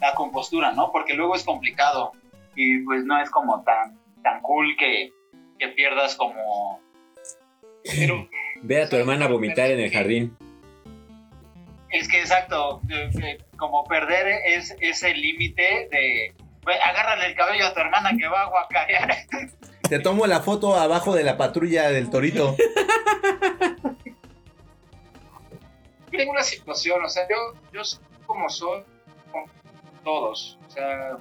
[0.00, 0.90] la compostura, ¿no?
[0.92, 2.12] Porque luego es complicado
[2.54, 5.12] y pues no es como tan, tan cool que,
[5.58, 6.80] que pierdas como...
[7.84, 8.28] Pero
[8.62, 10.36] ve a tu hermana vomitar en el jardín.
[11.90, 16.34] Es que exacto, de- de- como perder es, ese límite de...
[16.66, 19.16] "Ve, Agárrale el cabello a tu hermana que va a guacarear.
[19.88, 22.56] Te tomo la foto abajo de la patrulla del torito.
[26.10, 27.36] tengo una situación, o sea, yo,
[27.72, 28.82] yo soy como soy
[29.30, 29.44] con
[30.02, 30.58] todos.
[30.66, 31.16] O sea,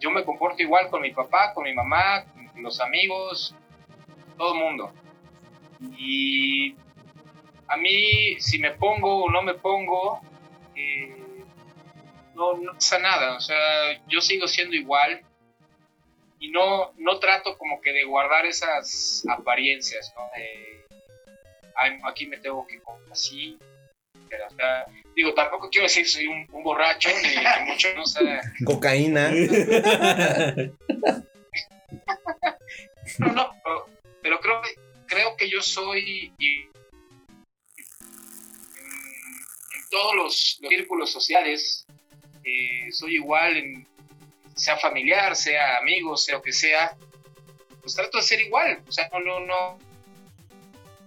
[0.00, 3.54] yo me comporto igual con mi papá, con mi mamá, con los amigos,
[4.36, 4.92] todo el mundo.
[5.96, 6.74] Y
[7.68, 10.20] a mí, si me pongo o no me pongo,
[10.74, 11.25] eh,
[12.36, 13.36] no, no pasa nada.
[13.36, 15.22] O sea, yo sigo siendo igual
[16.38, 20.22] y no, no trato como que de guardar esas apariencias, ¿no?
[20.36, 20.86] De,
[21.76, 23.58] "Ay, aquí me tengo que poner así.
[24.28, 28.02] Pero, o sea, digo, tampoco quiero decir soy un, un borracho, ni, ni mucho, ¿no?
[28.02, 29.30] O sea, Cocaína.
[33.18, 33.86] no, no, pero,
[34.22, 34.60] pero creo,
[35.06, 36.66] creo que yo soy y-
[39.90, 41.86] todos los, los círculos sociales,
[42.46, 43.86] eh, soy igual, en,
[44.54, 46.96] sea familiar, sea amigo, sea lo que sea,
[47.82, 49.78] pues trato de ser igual, o sea, no, no, no,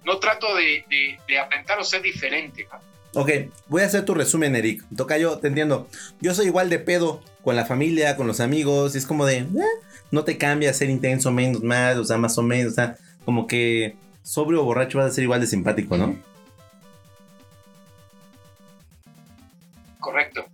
[0.06, 2.90] no trato de, de, de aparentar o ser diferente, ¿no?
[3.16, 3.32] Ok,
[3.68, 4.84] voy a hacer tu resumen, Eric.
[4.96, 5.88] Toca yo, te entiendo.
[6.22, 8.94] Yo soy igual de pedo con la familia, con los amigos.
[8.94, 9.48] y Es como de, eh,
[10.12, 12.74] no te cambia ser intenso, menos, más, o sea, más o menos.
[12.74, 16.16] O sea, como que sobrio o borracho vas a ser igual de simpático, ¿no?
[20.00, 20.46] Correcto.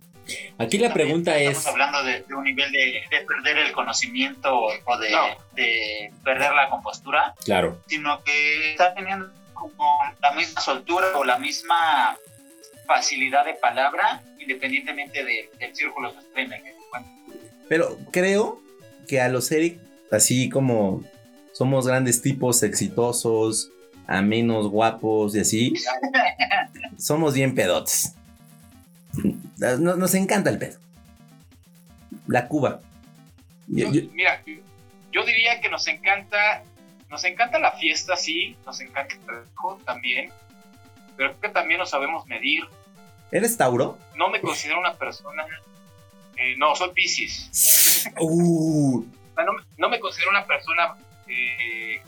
[0.58, 4.54] Aquí la pregunta estamos es, hablando de, de un nivel de, de perder el conocimiento
[4.84, 5.26] o de, No.
[5.54, 9.86] de perder la compostura, claro, sino que está teniendo como
[10.20, 12.16] la misma soltura o la misma
[12.86, 17.12] facilidad de palabra, independientemente de- del círculo social en el que se encuentra.
[17.68, 18.60] Pero creo
[19.08, 19.78] que a los Eric,
[20.10, 21.02] así como
[21.52, 23.70] somos grandes tipos exitosos,
[24.06, 25.74] amenos, guapos y así,
[26.98, 28.14] somos bien pedotes.
[29.58, 30.78] Nos, nos encanta el pedo.
[32.26, 32.80] La Cuba.
[33.68, 34.42] Yo- mira,
[35.12, 36.62] yo diría que nos encanta,
[37.10, 40.30] nos encanta la fiesta, sí, nos encanta el trabajo también,
[41.16, 42.64] pero creo que también nos sabemos medir.
[43.32, 43.98] ¿Eres Tauro?
[44.14, 45.44] No me considero una persona,
[46.36, 47.50] eh, no, soy Pisces.
[48.20, 49.04] Uh,
[49.36, 50.94] no, me- no me considero una persona,
[51.26, 52.00] eh,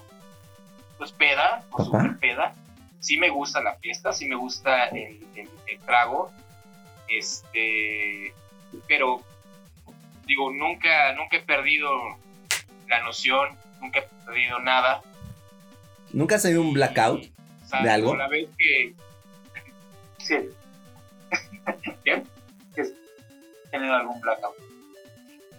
[0.96, 2.54] pues peda, o super peda.
[3.00, 6.30] Sí me gusta la fiesta, sí me gusta el, el- el trago,
[7.08, 8.32] este,
[8.86, 9.22] pero
[10.26, 11.90] digo, nunca, nunca he perdido
[12.88, 15.02] la noción, nunca he perdido nada.
[16.12, 17.24] ¿Nunca has tenido un blackout?
[17.82, 18.16] ¿De algo?
[18.16, 18.94] La vez que,
[20.18, 20.36] Sí.
[22.04, 22.22] ¿Qué?
[23.70, 24.67] Tenido algún blackout.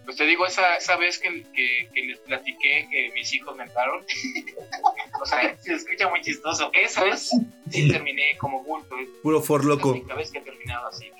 [0.09, 3.61] Pues te digo, esa, esa vez que, que- que les platiqué que mis hijos me
[3.65, 4.03] entraron,
[5.21, 6.71] o sea, Se escucha muy chistoso.
[6.73, 7.29] esa vez
[7.69, 8.97] sí terminé como bulto.
[8.97, 9.91] Es Puro for la loco.
[9.91, 11.11] única vez que he terminado así.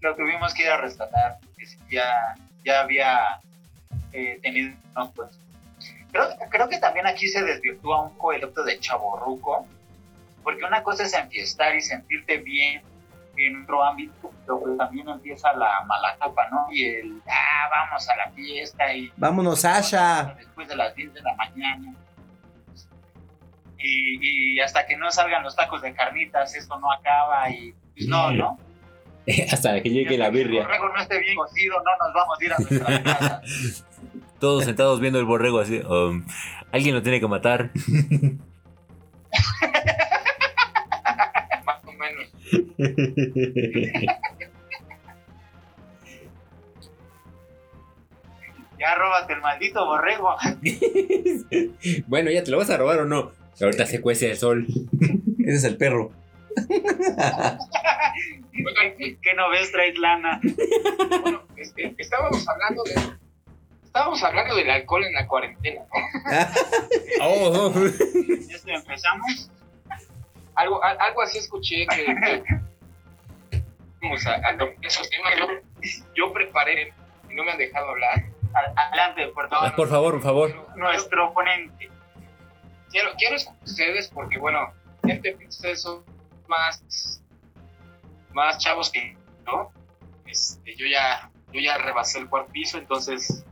[0.00, 3.20] Lo tuvimos que ir a rescatar, porque ya, ya había
[4.12, 4.74] eh, tenido...
[4.96, 5.30] no, pues.
[6.10, 9.68] creo, creo que también aquí se desvirtúa un concepto de chaborruco,
[10.42, 12.82] porque una cosa es enfiestar y sentirte bien
[13.36, 16.66] en otro ámbito, pero pues también empieza la mala copa, ¿no?
[16.72, 19.12] Y el, ah, vamos a la fiesta y...
[19.16, 20.34] Vámonos, Sasha.
[20.38, 21.94] Después de las 10 de la mañana.
[23.78, 28.06] Y, y hasta que no salgan los tacos de carnitas, esto no acaba y pues
[28.08, 28.58] no, ¿no?
[29.52, 30.62] Hasta que llegue la que El birria.
[30.62, 33.42] borrego no esté bien cocido, no nos vamos a ir a nuestra casa.
[34.40, 35.78] Todos sentados viendo el borrego así.
[35.80, 36.24] um,
[36.72, 37.70] Alguien lo tiene que matar.
[48.78, 50.36] Ya róbate el maldito borrego.
[52.06, 53.32] bueno, ¿ya te lo vas a robar o no?
[53.60, 54.66] Ahorita se cuece el sol.
[55.38, 56.10] Ese es el perro.
[59.22, 60.40] ¿Qué, no ves, traes lana?
[61.22, 62.94] Bueno, este, estábamos hablando de.
[63.84, 65.88] Estábamos hablando del alcohol en la cuarentena, ¿no?
[67.22, 67.74] Oh, oh.
[68.48, 69.50] ¿Ya se empezamos?
[70.56, 72.04] Algo, a- algo así escuché que.
[73.50, 73.60] que-
[74.02, 74.34] Vamos a,
[74.82, 75.32] esos temas.
[75.38, 75.46] Yo,
[76.14, 76.92] yo preparé
[77.30, 78.22] y no me han dejado hablar.
[78.76, 79.74] Adelante, por favor.
[79.74, 80.76] Por favor, por favor.
[80.76, 81.90] Nuestro ponente.
[82.90, 84.72] Quiero, quiero escuchar a ustedes porque, bueno,
[85.08, 86.04] este ustedes son
[86.48, 87.20] más,
[88.32, 89.70] más chavos que yo.
[90.26, 93.44] Este, yo ya, yo ya rebasé el cuarto piso, entonces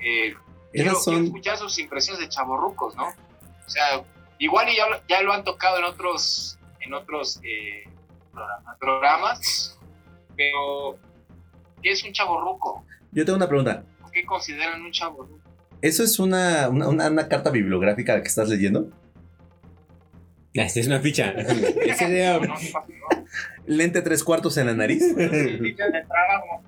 [0.00, 0.40] eh, quiero,
[0.72, 1.24] Esas quiero son.
[1.26, 3.08] escuchar sus impresiones de chavorrucos, ¿no?
[3.08, 4.02] O sea,
[4.38, 7.84] igual y ya, lo- ya lo han tocado en otros, en otros eh,
[8.80, 9.78] programas,
[10.36, 10.98] pero
[11.82, 12.84] ¿qué es un chavorruco?
[13.12, 13.84] Yo tengo una pregunta.
[14.12, 15.38] ¿Qué consideran un chavorruco?
[15.80, 18.88] ¿Eso es una, una, una- una carta bibliográfica que estás leyendo?
[20.54, 21.30] Esta es una ficha.
[21.30, 23.24] Ese de, No, um, no, no.
[23.66, 25.04] ¿Lente tres cuartos en la nariz?
[25.14, 26.62] Fichas de trabajo.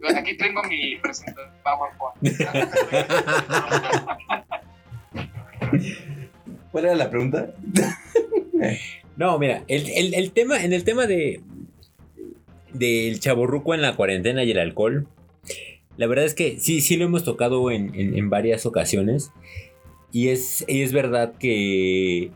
[0.00, 2.16] Pues aquí tengo mi presentación PowerPoint.
[6.72, 7.54] ¿Cuál era la pregunta?
[9.16, 11.40] No, mira, el, el- tema, en el tema de
[12.72, 15.08] del chaborruco en la cuarentena y el alcohol,
[15.96, 19.30] la verdad es que sí, sí lo hemos tocado en, en- en varias ocasiones.
[20.12, 22.30] Y es, y es verdad que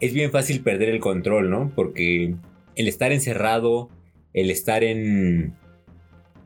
[0.00, 1.72] es bien fácil perder el control, ¿no?
[1.74, 2.34] Porque
[2.74, 3.88] el estar encerrado,
[4.34, 5.54] el estar en,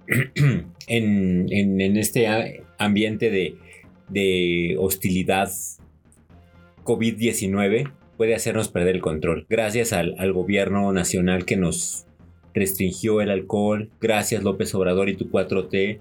[0.86, 2.26] en, en- en este
[2.78, 3.56] ambiente de,
[4.08, 5.50] de hostilidad
[6.84, 9.46] COVID-19 puede hacernos perder el control.
[9.48, 12.06] Gracias al, al gobierno nacional que nos
[12.54, 13.90] restringió el alcohol.
[14.00, 16.00] Gracias López Obrador y tu 4T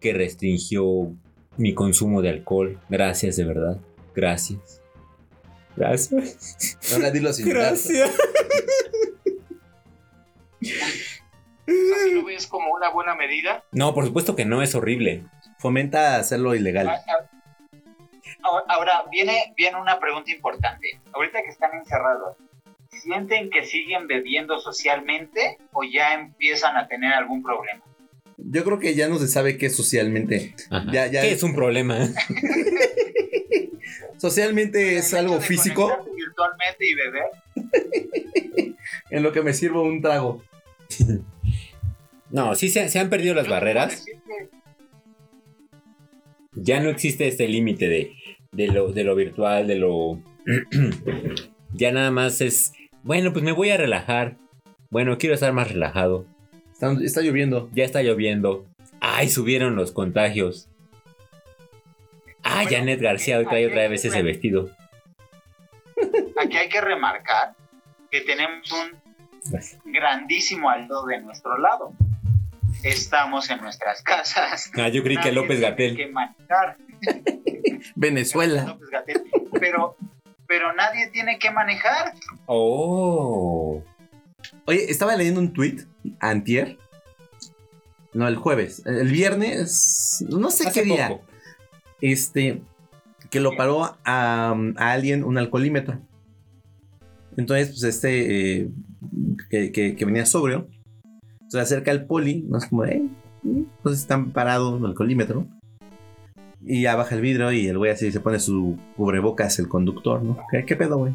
[0.00, 1.12] que restringió
[1.56, 2.78] mi consumo de alcohol.
[2.88, 3.78] Gracias de verdad.
[4.14, 4.82] Gracias.
[5.76, 6.78] Gracias.
[6.92, 7.48] Ahora dilo sin.
[7.48, 8.10] Gracias.
[10.60, 13.64] ¿Así lo ves como una buena medida?
[13.72, 15.24] No, por supuesto que no es horrible.
[15.58, 16.88] Fomenta hacerlo ilegal.
[16.88, 17.31] Ah, ah.
[18.42, 21.00] Ahora, viene, viene una pregunta importante.
[21.12, 22.36] Ahorita que están encerrados,
[22.90, 27.82] ¿sienten que siguen bebiendo socialmente o ya empiezan a tener algún problema?
[28.36, 30.54] Yo creo que ya no se sabe qué es socialmente.
[30.70, 30.90] Ajá.
[30.92, 31.22] Ya, ya.
[31.22, 31.98] ¿Qué es un problema?
[34.18, 38.76] Socialmente es algo de físico virtualmente y beber.
[39.10, 40.42] en lo que me sirvo un trago.
[42.30, 44.04] No, sí se, se han perdido las Yo barreras.
[44.04, 44.48] que
[46.54, 48.12] Ya no existe este límite de,
[48.52, 50.20] de, lo, de lo virtual, de lo...
[51.72, 52.72] ya nada más es...
[53.02, 54.36] Bueno, pues me voy a relajar.
[54.90, 56.26] Bueno, quiero estar más relajado.
[56.70, 57.70] Está, está lloviendo.
[57.72, 58.66] Ya está lloviendo.
[59.00, 60.68] Ay, subieron los contagios.
[62.44, 64.70] Ah, Bueno, Janet García hoy trae otra vez ese vestido.
[66.38, 67.54] Aquí hay que remarcar
[68.10, 71.92] que tenemos un grandísimo aldo de nuestro lado.
[72.82, 74.70] Estamos en nuestras casas.
[74.76, 76.12] Ah, yo creí que López Gatel.
[77.94, 78.78] Venezuela.
[78.90, 79.22] Gatell.
[79.60, 79.96] Pero,
[80.46, 82.14] pero nadie tiene que manejar.
[82.46, 83.82] Oh.
[84.66, 85.84] Oye, estaba leyendo un tweet
[86.20, 86.78] antier.
[88.12, 88.82] No, el jueves.
[88.86, 90.24] El viernes.
[90.28, 91.08] No sé Hace qué día.
[91.08, 91.24] poco.
[92.00, 92.62] Este.
[93.30, 96.00] Que lo paró a, a alguien un alcoholímetro.
[97.36, 98.60] Entonces, pues este.
[98.60, 98.70] eh,
[99.48, 100.68] que, que- que venía sobrio.
[101.48, 102.42] Se acerca al poli.
[102.48, 103.02] No es como, eh.
[103.82, 105.46] Pues están parados el alcoholímetro.
[106.64, 110.22] Y ya baja el vidrio y el güey así se pone su cubrebocas, el conductor,
[110.22, 110.38] ¿no?
[110.50, 111.14] ¿Qué, qué pedo, güey?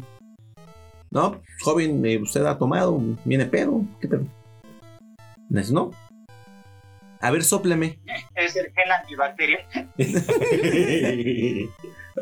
[1.10, 4.26] No, joven, eh, usted ha tomado, viene pedo, ¿qué pedo?
[5.48, 5.90] Le dice, no.
[7.20, 7.98] A ver, sópleme.
[8.34, 9.62] Es el gel antibacterial.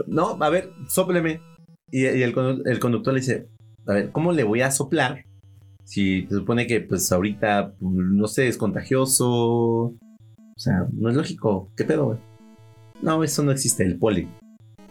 [0.07, 1.41] No, a ver, sópleme.
[1.91, 2.35] Y, y el,
[2.67, 3.49] el conductor le dice,
[3.87, 5.25] a ver, ¿cómo le voy a soplar?
[5.85, 9.29] Si se supone que pues ahorita, pues, no sé, es contagioso.
[9.29, 9.99] O
[10.57, 11.73] sea, no es lógico.
[11.77, 12.19] ¿Qué pedo, güey?
[13.03, 14.29] No, eso no existe, el poli.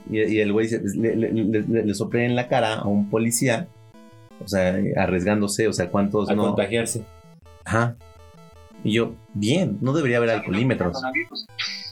[0.09, 3.09] Y, y el güey pues, le, le, le- le- soplé en la cara a un
[3.09, 3.67] policía
[4.43, 6.43] O sea, arriesgándose, o sea, cuántos A no.
[6.47, 7.03] contagiarse.
[7.65, 7.95] Ajá.
[8.83, 11.01] Y yo, bien, no debería haber alcoholímetros.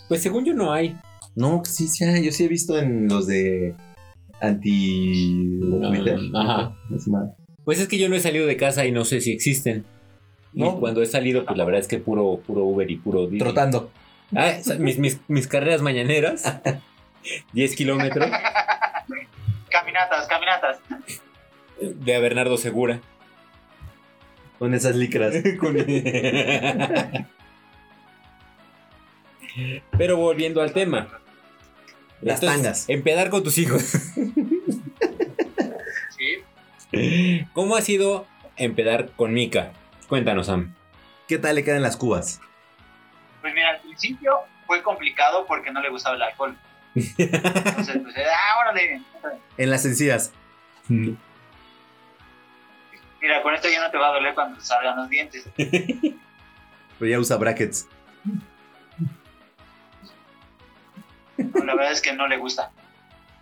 [0.07, 0.95] Pues según yo no hay.
[1.35, 3.73] No, sí, sí, yo sí he visto en los de
[4.41, 6.19] anti Twitter.
[6.35, 6.75] Ajá.
[6.95, 7.29] Es más.
[7.65, 9.85] Pues es que yo no he salido de casa y no sé si existen.
[10.53, 10.75] No.
[10.77, 13.39] Y cuando he salido, pues la verdad es que puro, puro Uber y puro Didi.
[13.39, 13.89] Trotando.
[14.35, 16.43] Ah, o sea, mis, mis, mis carreras mañaneras.
[17.53, 18.29] 10 kilómetros
[19.69, 20.77] Caminatas, caminatas.
[21.79, 22.99] de a Bernardo Segura.
[24.59, 25.33] Con esas licras.
[25.59, 25.77] Con-
[29.97, 31.07] Pero volviendo al tema.
[32.21, 32.89] Las tangas.
[32.89, 33.81] Empedar con tus hijos.
[36.91, 37.45] Sí.
[37.53, 38.25] ¿Cómo ha sido
[38.55, 39.73] empedar con Mika?
[40.07, 40.73] Cuéntanos, Sam.
[41.27, 42.39] ¿Qué tal le quedan las cubas?
[43.41, 46.57] Pues mira, principio fue complicado porque no le gustaba el alcohol.
[46.95, 49.01] Entonces, pues, ah, órale.
[49.57, 50.31] En las encías.
[50.87, 51.17] Mira,
[53.41, 55.47] con esto ya no te va a doler cuando te salgan los dientes.
[55.55, 57.87] Pero ya usa brackets.
[61.37, 62.71] No, la verdad es que no le gusta.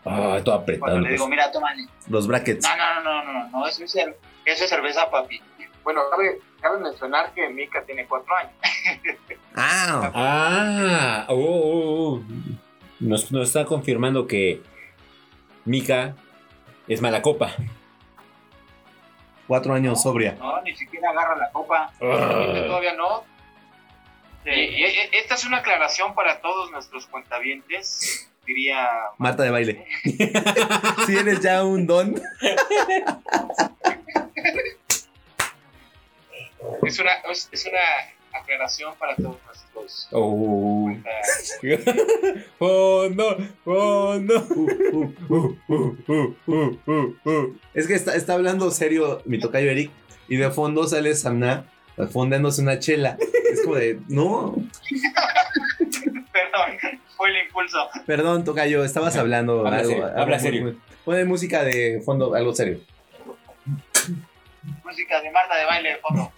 [0.06, 0.92] Ah, todo apretado.
[0.92, 1.88] Cuando le digo, mira, tómale.
[2.08, 2.68] Los brackets.
[2.68, 5.42] No, no, no, no, no, no, eso es, eso es cerveza, papi.
[5.84, 8.54] Bueno, cabe, cabe mencionar que Mika tiene cuatro años.
[9.54, 12.22] Ah, Ah, oh, oh, oh.
[13.02, 14.62] Nos, nos está confirmando que
[15.66, 16.16] Mika
[16.88, 17.52] es mala copa.
[19.48, 20.36] cuatro años sobria.
[20.40, 21.92] No, ni siquiera agarra la copa.
[22.02, 22.64] Ah.
[22.66, 23.24] Todavía no.
[24.46, 24.50] Sí.
[24.52, 28.32] Y- y- y- esta es una aclaración para todos nuestros cuentavientes.
[28.46, 28.88] Diría.
[29.18, 29.86] Marta de baile.
[31.06, 32.16] si eres ya un don.
[36.86, 40.90] Es una, es, es una aclaración para todos nuestros Oh.
[40.90, 40.96] uh,
[45.30, 47.58] uh, uh, uh.
[47.74, 49.92] Es que está, está hablando serio mi tocayo Eric.
[50.28, 51.66] Y de fondo sale Samna
[52.12, 53.18] fondándose una chela.
[53.52, 54.56] Es como de, no,
[56.32, 56.78] Perdón,
[57.18, 57.90] fue el impulso.
[58.06, 59.90] perdón, tocayo, estabas hablando Habla algo.
[59.92, 60.76] serio, habla serio.
[61.04, 62.80] Pone música de fondo, algo serio.
[64.92, 66.32] Música de Marta de baile de fondo.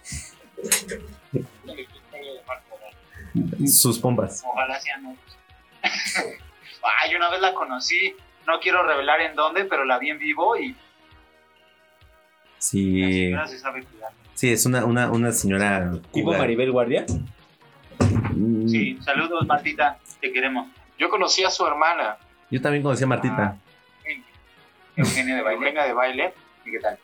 [3.66, 4.44] Sus pompas.
[4.46, 5.16] Ojalá sean no.
[7.02, 8.14] Ay, una vez la conocí.
[8.46, 10.76] No quiero revelar en dónde, pero la vi en vivo y la
[12.58, 14.12] Sí, señora se sabe cuidar.
[14.34, 15.90] sí, es una, una, una señora.
[16.12, 16.32] ¿Tipo.
[16.32, 17.04] Maribel Guardia?
[18.34, 20.68] Mm, Sí, saludos Martita, te queremos.
[20.96, 22.16] Yo conocí a su hermana,
[22.50, 23.56] Yo también conocí a Martita.
[24.96, 25.58] Eugenia de baile.
[25.58, 26.34] Eugenia de baile.
[26.64, 26.98] ¿Y qué tal?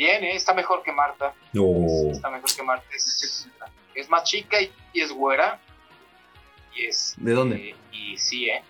[0.00, 0.34] Bien, ¿eh?
[0.34, 1.34] está mejor que Marta.
[1.52, 2.10] No.
[2.10, 2.86] Está mejor que Marta.
[2.96, 3.46] Es,
[3.94, 5.60] es más chica y, y es güera.
[6.74, 7.12] Y es.
[7.18, 7.56] ¿De dónde?
[7.56, 8.62] eh, y sí, ¿eh?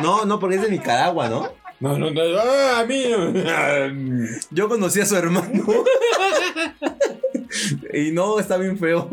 [0.00, 1.52] No, no, porque es de Nicaragua, ¿no?
[1.80, 2.20] No, no, no.
[2.40, 3.04] Ah, a mí.
[4.50, 5.64] Yo conocí a su hermano.
[7.92, 9.10] y no, está bien feo.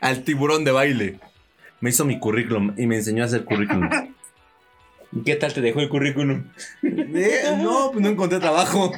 [0.00, 1.20] Al tiburón de baile.
[1.78, 3.88] Me hizo mi currículum y me enseñó a hacer currículum.
[5.12, 6.44] ¿Y ¿Qué tal te dejó el currículum?
[6.82, 8.92] Eh, no, pues no encontré trabajo.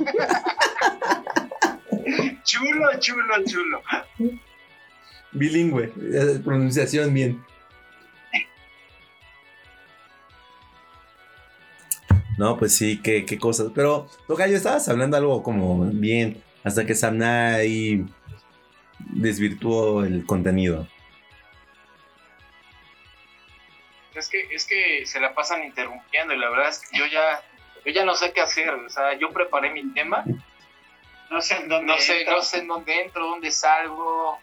[2.45, 3.83] Chulo, chulo, chulo.
[5.33, 5.93] Bilingüe.
[6.13, 7.43] eh, Pronunciación bien.
[12.39, 13.69] No, pues sí, qué, qué cosas.
[13.75, 16.43] Pero, Tocayo, estabas hablando algo como bien.
[16.65, 18.05] Hasta que Samna ahí
[18.99, 20.89] desvirtuó el contenido.
[24.15, 27.43] Es que, es que se la pasan interrumpiendo y la verdad es que yo ya,
[27.85, 28.71] yo ya no sé qué hacer.
[28.71, 30.25] O sea, yo preparé mi tema.
[31.31, 31.93] No sé en dónde.
[31.93, 32.37] No sé, entro.
[32.37, 34.39] no sé en dónde entro, dónde salgo.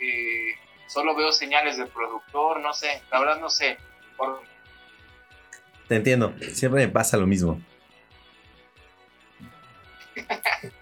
[0.00, 0.54] eh,
[0.86, 3.02] solo veo señales del productor, no sé.
[3.10, 3.76] La verdad no sé.
[4.16, 4.42] Por-
[5.88, 6.34] Te entiendo.
[6.52, 7.60] Siempre me pasa lo mismo.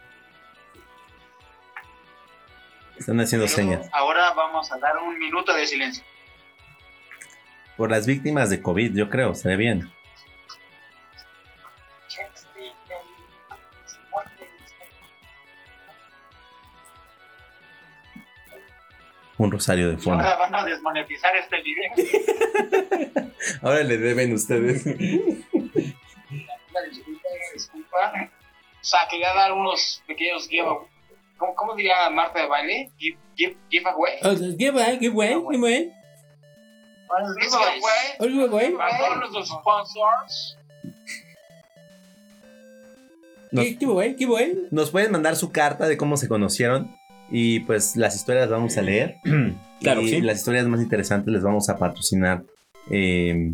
[2.99, 3.89] Están haciendo Pero señas.
[3.93, 6.05] Ahora vamos a dar un minuto de silencio.
[7.81, 9.35] Por las víctimas de COVID, yo creo.
[9.35, 9.91] Se ve bien.
[19.39, 20.23] Un rosario de fondo.
[20.23, 23.33] Ahora van a desmonetizar este video.
[23.63, 24.85] Ahora le deben ustedes.
[27.55, 28.13] Disculpa.
[28.75, 30.69] O sea, quería dar unos pequeños give
[31.39, 32.91] ¿Cómo, cómo diría Marta de baile?
[32.99, 34.19] Give, give, giveaway.
[34.23, 36.00] Oh, Qué bueno, qué bueno, qué bueno.
[38.19, 38.19] Giveaway.
[38.19, 38.79] Qué bueno.
[38.79, 40.57] Para todos nuestros sponsors.
[43.53, 44.61] Nos- Qué qué bueno, qué bueno.
[44.71, 46.95] Nos pueden mandar su carta de cómo se conocieron.
[47.33, 49.17] Y pues las historias las vamos a leer.
[49.81, 50.21] Claro, y sí.
[50.21, 52.43] las historias más interesantes les vamos a patrocinar.
[52.91, 53.51] eh,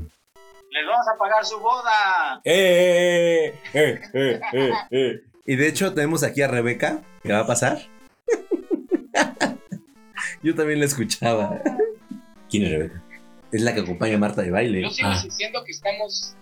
[0.70, 2.40] Les vamos a pagar su boda.
[2.44, 3.54] ¡Eh!
[3.72, 4.00] ¡Eh!
[4.12, 4.40] ¡Eh!
[4.52, 4.72] ¡Eh!
[4.90, 5.20] ¡Eh!
[5.46, 7.78] Y de hecho tenemos aquí a Rebeca, que va a pasar.
[10.42, 11.60] Yo también la escuchaba.
[12.50, 13.02] ¿Quién es Rebeca?
[13.52, 14.82] Es la que acompaña a Marta de baile.
[14.82, 15.20] Yo sigo Ah.
[15.22, 16.36] diciendo que estamos,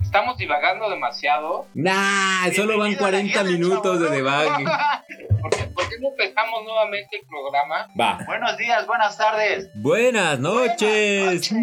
[0.00, 1.66] estamos divagando demasiado.
[1.74, 4.64] Nah, solo van Bienvenido a la 40 guía del minutos de debate.
[5.42, 7.88] ¿Por qué, por qué no empezamos nuevamente el programa?
[7.98, 8.18] Va.
[8.26, 9.68] Buenos días, buenas tardes.
[9.74, 11.52] Buenas noches.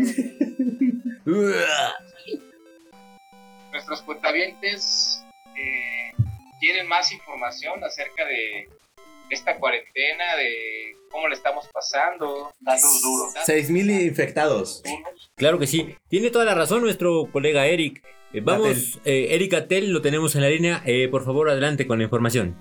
[3.71, 5.23] Nuestros cuentavientes
[5.55, 6.11] eh,
[6.59, 8.69] quieren más información acerca de
[9.33, 12.53] esta cuarentena, de cómo le estamos pasando.
[12.59, 13.33] Datos duros.
[13.45, 14.83] 6000 infectados.
[15.35, 15.95] Claro que sí.
[16.09, 18.03] Tiene toda la razón nuestro colega Eric.
[18.33, 20.81] Eh, vamos, eh, Eric Atel, lo tenemos en la línea.
[20.85, 22.55] Eh, por favor, adelante con la información.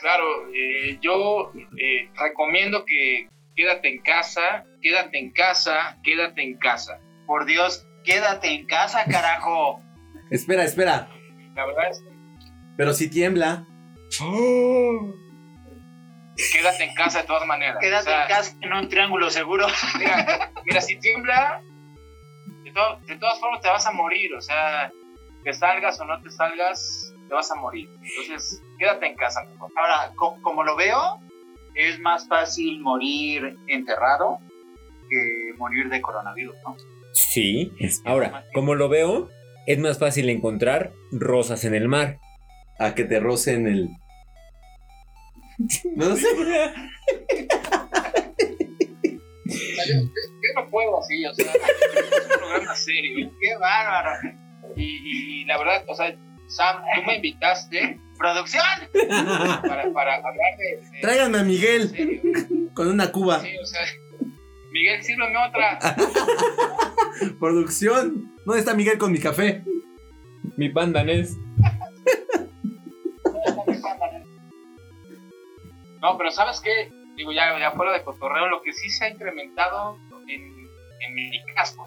[0.00, 7.00] Claro, eh, yo eh, recomiendo que quédate en casa, quédate en casa, quédate en casa.
[7.26, 9.82] Por Dios, quédate en casa, carajo.
[10.30, 11.08] Espera, espera.
[11.54, 12.08] La verdad es que
[12.76, 13.66] Pero si tiembla.
[16.52, 17.76] Quédate en casa de todas maneras.
[17.80, 19.66] Quédate O sea, en casa en un triángulo seguro.
[19.98, 21.62] Mira, mira, si tiembla,
[22.64, 24.34] de, to- de todas formas te vas a morir.
[24.34, 24.90] O sea,
[25.44, 27.88] te salgas o no te salgas, te vas a morir.
[28.02, 29.70] Entonces, quédate en casa mejor.
[29.76, 31.20] Ahora, co- como lo veo,
[31.74, 34.38] es más fácil morir enterrado
[35.10, 36.76] que morir de coronavirus, ¿no?
[37.14, 37.72] Sí.
[38.04, 39.28] Ahora, como lo veo,
[39.66, 42.18] es más fácil encontrar rosas en el mar.
[42.78, 43.88] A que te rocen el.
[45.96, 46.26] No sé.
[49.88, 49.94] Yo,
[50.56, 53.30] no puedo así, o sea, es un programa serio.
[53.40, 54.10] ¡Qué bárbaro!
[54.76, 56.14] Y, y la verdad, o sea,
[56.48, 58.62] Sam, tú me invitaste ¡Producción!
[59.62, 60.76] para, para hablar de.
[60.90, 62.20] de- Tráiganme a Miguel serio.
[62.74, 63.40] con una cuba.
[63.40, 63.80] Sí, o sea,
[64.70, 65.78] Miguel, sírveme otra.
[67.40, 68.32] Producción.
[68.44, 69.64] ¿Dónde está Miguel con mi café?
[70.56, 71.36] Mi pandanés.
[76.00, 76.90] No, pero ¿sabes qué?
[77.16, 80.68] Digo, ya, ya fuera de cotorreo, lo que sí se ha incrementado en,
[81.00, 81.86] en mi caso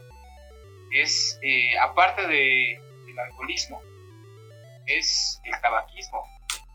[0.91, 3.82] es, eh, aparte de, del alcoholismo,
[4.86, 6.22] es el tabaquismo.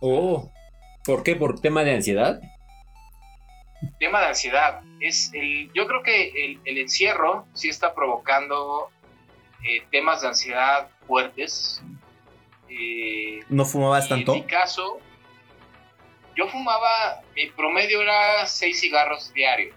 [0.01, 0.51] Oh.
[1.05, 1.37] ¿Por qué?
[1.37, 2.41] ¿Por tema de ansiedad?
[3.99, 4.81] Tema de ansiedad.
[5.01, 8.91] Es el, yo creo que el, el encierro sí está provocando
[9.63, 11.83] eh, temas de ansiedad fuertes.
[12.79, 14.35] Eh, ¿No fumabas y En tanto?
[14.35, 15.01] mi caso,
[16.37, 19.75] yo fumaba, mi promedio era seis cigarros diarios.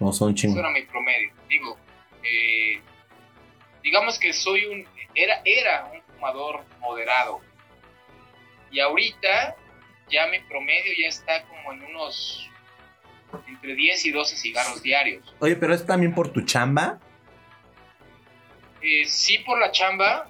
[0.00, 0.58] No, son Eso chingos.
[0.58, 1.32] era mi promedio.
[1.48, 1.78] Digo,
[2.24, 2.80] eh,
[3.82, 4.84] digamos que soy un,
[5.14, 7.40] era, era un fumador moderado.
[8.72, 9.54] Y ahorita
[10.10, 12.50] ya mi promedio ya está como en unos
[13.46, 15.34] entre 10 y 12 cigarros diarios.
[15.38, 16.98] Oye, pero es también por tu chamba.
[18.82, 20.28] Eh, sí por la chamba,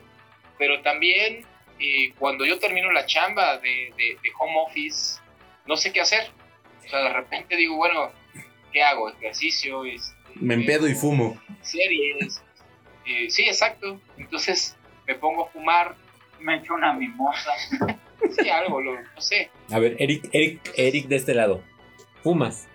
[0.58, 1.44] pero también
[1.86, 5.20] eh, cuando yo termino la chamba de, de- de home office,
[5.66, 6.30] no sé qué hacer.
[6.86, 8.10] O sea, de repente digo, bueno,
[8.72, 9.08] ¿qué hago?
[9.10, 11.40] Ejercicio, este, Me empedo y fumo.
[11.62, 12.40] Series.
[13.06, 14.00] Eh, sí, exacto.
[14.16, 15.94] Entonces me pongo a fumar,
[16.40, 17.50] Me echo una mimosa.
[18.42, 19.50] sí, algo, lo- no sé.
[19.70, 21.62] A ver, Eric, Eric, Eric de este lado.
[22.22, 22.66] ¿Fumas?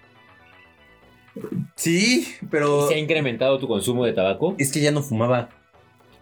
[1.76, 4.53] Sí, pero ¿Se ha incrementado tu consumo de tabaco?
[4.60, 5.49] es que ya no fumaba.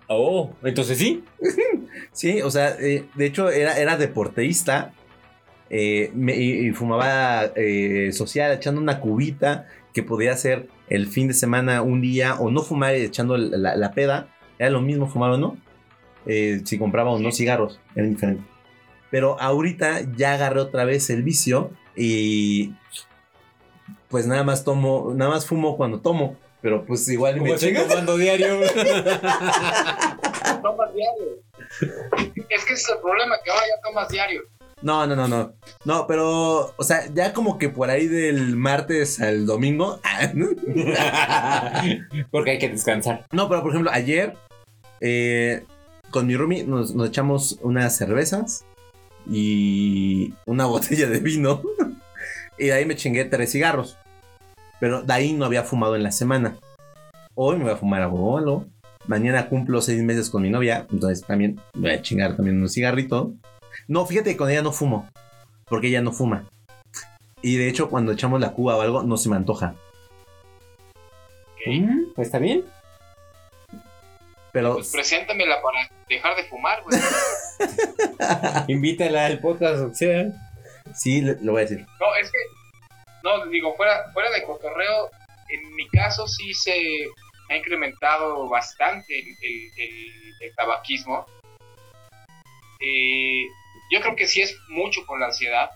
[0.08, 1.24] Oh, entonces sí.
[2.12, 4.94] Sí, o sea, eh, de hecho era, era deportista
[5.70, 11.28] eh, me- y, y fumaba eh, social echando una cubita que podía hacer el fin
[11.28, 14.28] de semana un día o no fumar y echando la, la peda.
[14.60, 15.58] Era lo mismo fumar o no.
[16.26, 18.44] eh, si compraba o no cigarros, era diferente.
[19.12, 22.74] Pero ahorita ya agarré otra vez el vicio y
[24.10, 26.36] pues nada más tomo, nada más fumo cuando tomo.
[26.62, 27.74] Pero pues igual me estoy.
[30.62, 31.47] Tomas diario.
[31.82, 34.42] Es que ese es el problema, que ahora ya tomas diario.
[34.82, 35.54] No, no, no, no.
[35.86, 40.00] No, pero, o sea, ya como que por ahí del martes al domingo.
[42.32, 43.26] Porque hay que descansar.
[43.32, 44.36] No, pero por ejemplo, ayer
[45.02, 45.66] eh,
[46.12, 48.66] con mi roomie nos, nos echamos unas cervezas
[49.30, 51.62] y una botella de vino.
[52.58, 53.98] y de ahí me chingué tres cigarros.
[54.80, 56.56] Pero de ahí no había fumado en la semana.
[57.34, 58.68] Hoy me voy a fumar a bolo.
[59.08, 60.86] Mañana cumplo seis meses con mi novia.
[60.92, 63.34] Entonces también voy a chingar también un cigarrito.
[63.88, 65.10] No, fíjate que con ella no fumo.
[65.66, 66.46] Porque ella no fuma.
[67.42, 69.76] Y de hecho, cuando echamos la cuba o algo, no se me antoja.
[71.66, 72.66] Mm, pues está bien.
[74.52, 77.00] Pero Pues preséntamela para dejar de fumar, güey.
[78.68, 80.26] Invítala al podcast, o sea.
[80.96, 81.80] sí, lo voy a decir.
[81.80, 82.38] No, es que,
[83.24, 85.12] no, digo, fuera, fuera de cotorreo,
[85.50, 86.74] en mi caso sí se,
[87.50, 89.36] ha incrementado bastante el,
[89.78, 91.26] el- el tabaquismo.
[92.80, 93.48] Eh,
[93.92, 95.70] yo creo que sí es mucho por la ansiedad.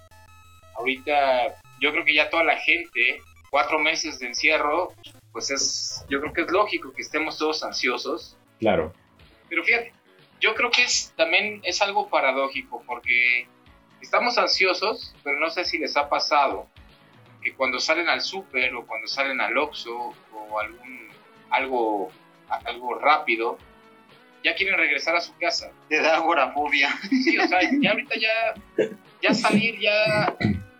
[0.78, 4.94] Ahorita yo creo que ya toda la gente, cuatro meses de encierro,
[5.32, 8.38] pues es, yo creo que es lógico que estemos todos ansiosos.
[8.60, 8.94] Claro.
[9.50, 9.94] Pero fíjate,
[10.40, 13.48] yo creo que es, también es algo paradójico porque
[14.02, 16.68] estamos ansiosos, pero no sé si les ha pasado
[17.42, 21.10] que cuando salen al súper o cuando salen al Oxxo o algún
[21.52, 22.12] algo
[22.66, 23.58] algo rápido,
[24.44, 25.72] ya quieren regresar a su casa.
[25.90, 26.90] Te da agorafobia.
[27.10, 28.90] Sí, o sea, ya ahorita ya,
[29.22, 30.36] ya salir ya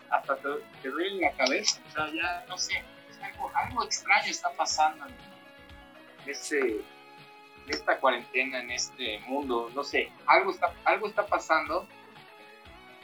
[0.10, 0.50] hasta te,
[0.82, 1.82] te duele la cabeza.
[1.88, 2.84] O sea, ya no sé,
[3.22, 9.70] algo, algo extraño está pasando en este, en esta cuarentena, en este mundo.
[9.74, 11.88] No sé, algo está, algo está pasando.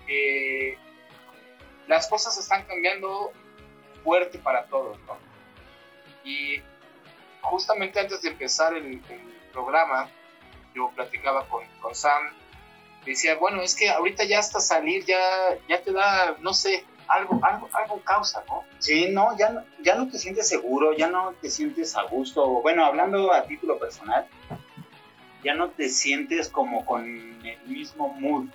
[0.07, 0.77] Eh,
[1.87, 3.31] las cosas están cambiando
[4.03, 5.17] fuerte para todos, ¿no?
[6.23, 6.61] Y
[7.41, 9.01] justamente antes de empezar el, el
[9.51, 10.09] programa,
[10.75, 12.23] yo platicaba con, con Sam,
[13.05, 15.19] decía, bueno, es que ahorita ya hasta salir ya,
[15.67, 18.63] ya te da, no sé, algo, algo, algo causa, ¿no?
[18.79, 22.61] Sí, no ya, no, ya no te sientes seguro, ya no te sientes a gusto.
[22.61, 24.27] Bueno, hablando a título personal,
[25.43, 27.05] ya no te sientes como con
[27.45, 28.49] el mismo mood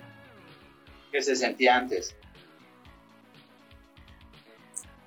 [1.11, 2.15] que se sentía antes.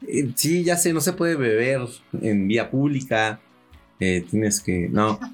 [0.06, 1.82] Eh, Sí, ya sé, no se puede beber
[2.20, 3.40] en vía pública.
[4.00, 4.88] Eh, tienes que.
[4.90, 5.18] No.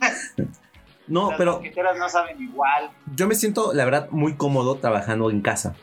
[1.09, 1.61] No, Las pero
[1.99, 2.91] no saben igual.
[3.17, 5.75] yo me siento, la verdad, muy cómodo trabajando en casa.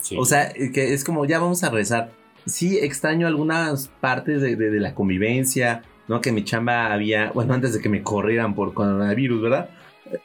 [0.00, 0.16] Sí.
[0.18, 2.10] O sea, eh, que es como, ya vamos a rezar.
[2.46, 6.20] Sí, extraño algunas partes de, de- de la convivencia, ¿no?
[6.20, 9.70] Que mi chamba había, bueno, antes de que me corrieran por coronavirus, ¿verdad?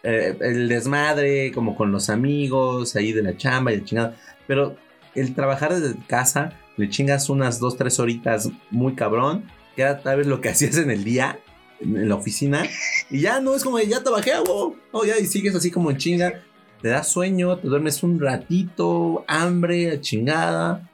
[0.04, 4.16] Eh, el desmadre, como con los amigos, ahí de la chamba y el chingado.
[4.48, 4.76] Pero
[5.16, 9.46] el trabajar desde casa, le chingas unas dos, tres horitas muy cabrón,
[9.76, 11.40] que era tal vez lo que hacías en el día,
[11.82, 12.64] en la oficina,
[13.10, 15.92] y ya no es como, de, ya trabajé, wow, no, ya, y sigues así como
[15.92, 16.44] en chinga
[16.82, 20.90] te da sueño, te duermes un ratito, hambre, chingada.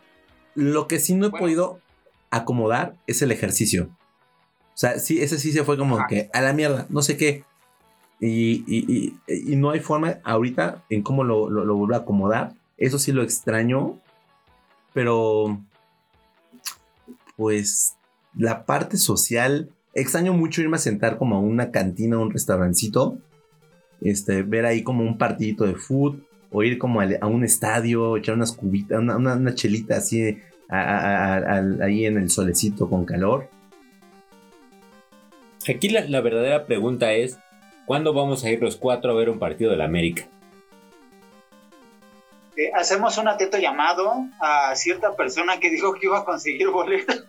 [0.54, 1.44] Lo que sí no he Bueno.
[1.46, 1.80] podido
[2.30, 3.90] acomodar es el ejercicio.
[4.74, 6.08] O sea, sí, ese sí se fue como Ajá.
[6.08, 7.46] que a la mierda, no sé qué.
[8.20, 12.00] Y, y- y- y no hay forma ahorita en cómo lo, lo, lo vuelvo a
[12.00, 12.54] acomodar.
[12.78, 13.98] Eso sí lo extraño.
[14.94, 15.62] Pero,
[17.36, 17.96] pues,
[18.36, 23.18] la parte social, extraño mucho irme a sentar como a una cantina, a un restaurancito
[24.02, 28.36] este, ver ahí como un partidito de fútbol o ir como a, un estadio, echar
[28.36, 30.38] unas cubitas, una, una, chelita así
[30.70, 33.50] ahí en el solecito con calor.
[35.68, 37.38] Aquí la, la verdadera pregunta es:
[37.86, 40.28] ¿cuándo vamos a ir los cuatro a ver un partido de la América?
[42.58, 47.24] Eh, hacemos un atento llamado a cierta persona que dijo que iba a conseguir boletos.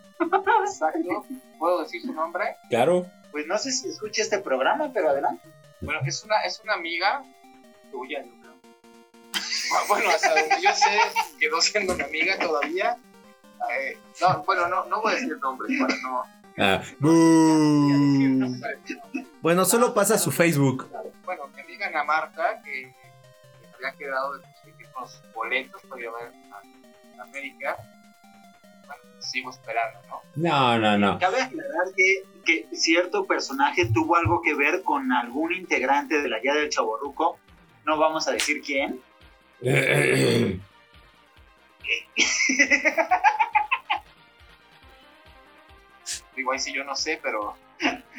[0.65, 1.25] Exacto.
[1.59, 2.57] ¿Puedo decir su nombre?
[2.69, 3.05] Claro.
[3.31, 5.47] Pues no sé si escucha este programa, pero adelante.
[5.81, 7.23] Bueno, es una, es una amiga
[7.91, 8.53] tuya, yo creo.
[9.73, 10.99] Ah, Bueno, hasta donde yo sé,
[11.39, 12.97] quedó siendo mi amiga todavía.
[13.77, 16.23] Eh, no, bueno, no, no voy a decir nombres para no.
[16.57, 16.81] Ah,
[19.41, 20.89] Bueno, solo pasa su Facebook.
[21.23, 22.93] Bueno, mi amiga Ana Marta, que
[23.61, 24.43] que había quedado de
[24.99, 27.77] unos boletos para ir a América.
[28.85, 30.21] Bueno, sigo esperando, ¿no?
[30.35, 31.19] no, no, no.
[31.19, 36.39] Cabe aclarar que, que cierto personaje tuvo algo que ver con algún integrante de la
[36.39, 37.39] guía del Chaborruco.
[37.85, 39.01] No vamos a decir quién.
[46.35, 47.55] Digo, ahí sí yo no sé, pero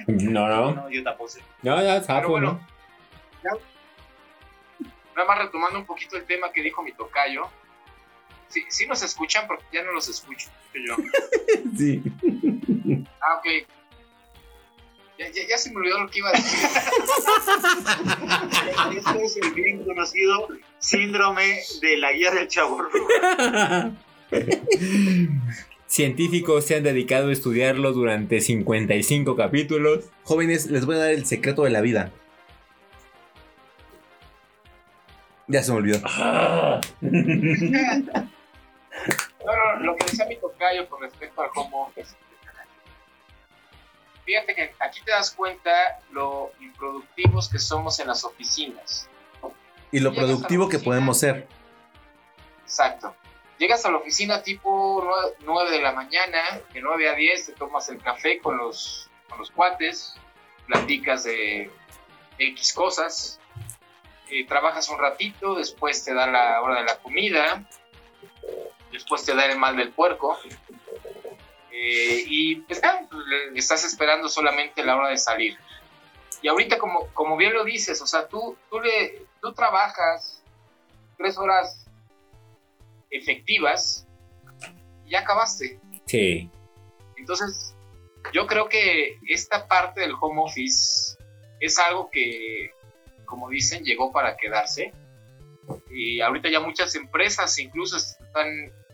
[0.07, 0.73] No, no.
[0.75, 1.43] No, yo tampoco sé.
[1.63, 2.61] No, ya, Pero bueno.
[3.43, 3.59] ¿no?
[5.17, 7.49] Nada más retomando un poquito el tema que dijo mi tocayo.
[8.49, 10.97] Sí, sí nos escuchan porque ya no los escucho yo.
[11.77, 12.03] Sí.
[13.21, 13.47] Ah, ok.
[15.19, 16.69] Ya, ya, ya se me olvidó lo que iba a decir.
[18.97, 20.49] Este es el bien conocido
[20.79, 23.07] síndrome de la guía del Chaborruco.
[25.87, 30.05] Científicos se han dedicado a estudiarlo durante 55 capítulos.
[30.23, 32.13] Jóvenes, les voy a dar el secreto de la vida.
[35.51, 35.99] Ya se me olvidó.
[39.45, 42.15] No, no, lo que decía mi tocayo con respecto al home office.
[44.25, 45.71] Fíjate que aquí te das cuenta
[46.13, 49.09] lo improductivos que somos en las oficinas.
[49.91, 51.49] Y lo Llegas productivo que podemos ser.
[52.63, 53.17] Exacto.
[53.59, 55.05] Llegas a la oficina tipo
[55.41, 59.39] 9 de la mañana, de 9 a 10 te tomas el café con los, con
[59.39, 60.15] los cuates,
[60.67, 61.71] platicas de
[62.39, 63.40] X cosas,
[64.31, 67.67] eh, trabajas un ratito, después te da la hora de la comida,
[68.93, 70.39] después te da el mal del puerco,
[71.73, 72.81] eh, y pues,
[73.55, 75.57] estás esperando solamente la hora de salir.
[76.43, 80.43] Y ahorita, como, como bien lo dices, o sea, tú, tú, le, tú trabajas
[81.19, 81.87] tres horas
[83.11, 84.07] efectivas
[85.05, 85.79] y ya acabaste.
[86.07, 86.51] Sí.
[87.17, 87.75] Entonces,
[88.33, 91.17] yo creo que esta parte del home office
[91.61, 92.71] es algo que,
[93.31, 94.93] como dicen, llegó para quedarse.
[95.91, 98.49] Y ahorita ya muchas empresas incluso están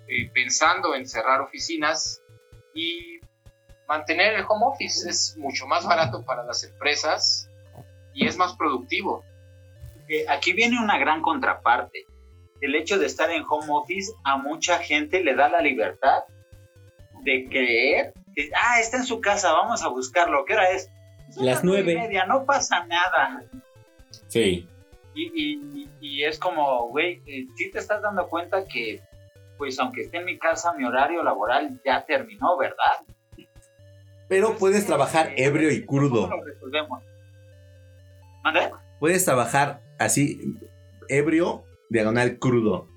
[0.08, 2.20] eh, pensando en cerrar oficinas
[2.74, 3.18] y
[3.88, 7.48] mantener el home office es mucho más barato para las empresas
[8.12, 9.24] y es más productivo.
[10.08, 12.04] Eh, Aquí viene una gran contraparte.
[12.60, 16.20] El hecho de estar en home office a mucha gente le da la libertad
[17.22, 20.44] de creer que, ah, está en su casa, vamos a buscarlo.
[20.44, 20.88] ¿Qué hora es?
[21.30, 22.08] Son Las nueve y nueve.
[22.08, 23.42] media, no pasa nada.
[24.28, 24.68] Sí.
[25.14, 29.00] Y, y- y es como, güey, eh, sí te estás dando cuenta que,
[29.58, 33.04] pues aunque esté en mi casa, mi horario laboral ya terminó, ¿verdad?
[34.28, 36.28] Pero puedes trabajar ebrio y crudo.
[36.28, 37.02] ¿Cómo lo resolvemos?
[38.44, 38.70] ¿Mande?
[39.00, 40.40] Puedes trabajar así,
[41.08, 42.88] ebrio, diagonal crudo.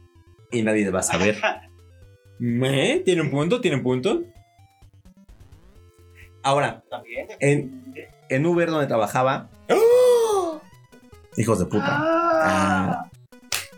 [0.51, 1.37] Y nadie va a saber.
[2.41, 3.01] ¿Eh?
[3.05, 3.61] ¿Tiene un punto?
[3.61, 4.23] ¿Tiene un punto?
[6.41, 6.83] Ahora,
[7.39, 7.93] en,
[8.29, 9.49] en Uber donde trabajaba.
[11.39, 11.85] Hijos de puta.
[11.87, 13.09] Ah,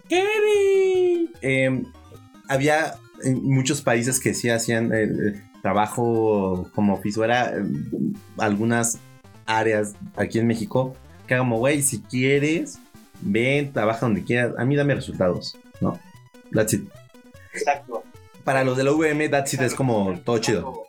[0.09, 1.29] ¡Kevin!
[1.43, 1.83] eh,
[2.49, 7.19] había en muchos países que sí hacían eh, eh, trabajo como office.
[7.19, 7.63] o Era eh,
[8.39, 8.97] algunas
[9.45, 10.95] áreas aquí en México
[11.27, 12.79] que como, güey, si quieres,
[13.21, 14.53] ven, trabaja donde quieras.
[14.57, 15.99] A mí dame resultados, ¿no?
[16.51, 16.89] That's it.
[17.53, 18.03] Exacto.
[18.43, 20.87] Para los de la VM, that's it es como todo chido.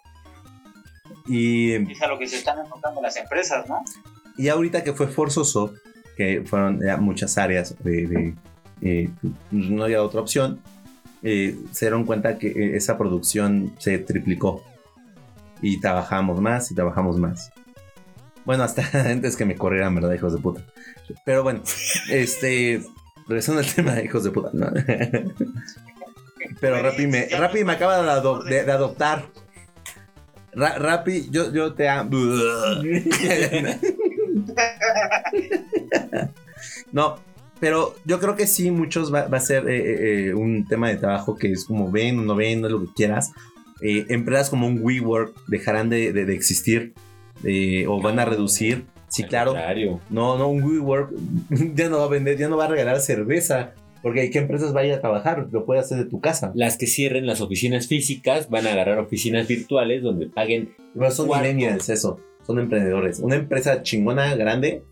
[1.27, 3.85] Y, Es a lo que se están enfocando las empresas, ¿no?
[4.39, 5.75] y ahorita que fue forzoso,
[6.17, 8.35] que fueron ya muchas áreas de, de,
[8.83, 9.09] eh,
[9.51, 10.61] no había otra opción,
[11.23, 14.65] eh, se dieron cuenta que eh, esa producción se triplicó.
[15.65, 17.51] Y trabajamos más y trabajamos más.
[18.45, 20.61] Bueno, hasta antes que me corrieran, ¿verdad, hijos de puta?
[21.25, 21.63] Pero bueno,
[22.11, 22.83] este.
[23.29, 24.51] Regresando al tema de hijos de puta.
[24.53, 24.67] ¿no?
[26.61, 29.27] Pero Rappi me, Rappi me acaba de, ado- de- de adoptar.
[30.53, 32.11] Ra- Rappi, yo, yo te amo.
[36.93, 37.17] No,
[37.61, 40.89] pero yo creo que sí, muchos va, va a ser eh, eh, eh, un tema
[40.89, 43.33] de trabajo que es como ven o no ven, no es lo que quieras.
[43.81, 46.95] Eh, empresas como un WeWork dejarán de, de- de existir
[47.89, 48.85] o van a reducir.
[49.09, 49.53] Sí, claro.
[50.11, 51.11] No, no, un WeWork
[51.75, 53.73] ya no va a vender, ya no va a regalar cerveza.
[54.03, 55.47] Porque ¿qué empresas va a trabajar?
[55.53, 56.51] Lo puede hacer de tu casa.
[56.57, 60.71] Las que cierren las oficinas físicas van a agarrar oficinas virtuales donde paguen.
[60.95, 62.19] Pero son millennials, eso.
[62.47, 63.21] Son emprendedores.
[63.21, 64.83] Una empresa chingona, grande,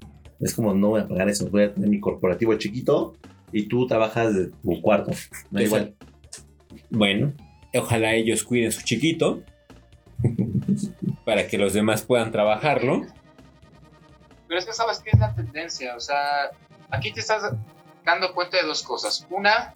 [0.40, 1.48] es como no voy a pagar eso.
[1.50, 3.14] Voy a tener mi corporativo chiquito
[3.52, 5.12] y tú trabajas de tu cuarto.
[5.50, 5.94] Da igual.
[6.90, 7.32] Bueno,
[7.74, 9.42] ojalá ellos cuiden su chiquito
[11.24, 13.02] para que los demás puedan trabajarlo.
[14.48, 16.50] Pero es que sabes qué es la tendencia, o sea,
[16.90, 17.54] aquí te estás
[18.04, 19.26] dando cuenta de dos cosas.
[19.30, 19.74] Una,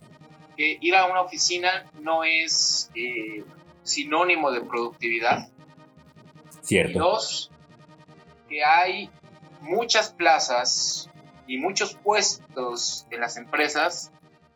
[0.57, 3.45] que ir a una oficina no es eh,
[3.83, 5.49] sinónimo de productividad.
[6.63, 6.99] Y Cierto.
[6.99, 7.51] dos,
[8.55, 9.11] que hay
[9.63, 11.11] muchas plazas
[11.49, 14.13] y muchos puestos en las empresas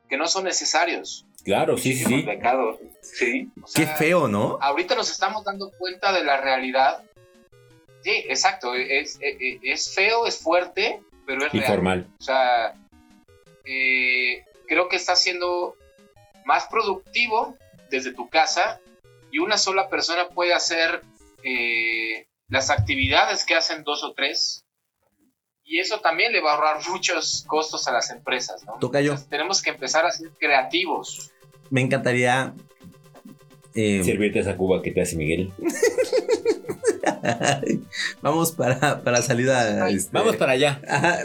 [0.09, 1.26] que no son necesarios.
[1.42, 2.22] Claro, sí, sí, sí.
[2.22, 2.78] Pecado.
[3.03, 3.51] Sí.
[3.61, 4.57] O Qué sea, feo, ¿no?
[4.61, 7.03] ahorita nos estamos dando cuenta de la realidad.
[8.05, 8.72] Sí, exacto.
[8.76, 12.07] Es, es, es feo, es fuerte, pero es real.
[12.20, 12.74] O sea,
[13.64, 15.74] eh, creo que está siendo
[16.44, 17.57] más productivo
[17.90, 18.78] desde tu casa
[19.32, 21.03] y una sola persona puede hacer
[21.42, 24.64] eh, las actividades que hacen dos o tres.
[25.64, 28.74] Y eso también le va a ahorrar muchos costos a las empresas, ¿no?
[28.80, 29.11] Tocayo.
[29.12, 31.30] Entonces, tenemos que empezar a ser creativos.
[31.70, 32.55] Me encantaría.
[33.74, 35.53] eh, Servirte esa cuba que te hace Miguel.
[38.22, 39.88] vamos para, para salida.
[39.90, 40.80] este, Vamos para allá.
[40.88, 41.18] Ajá.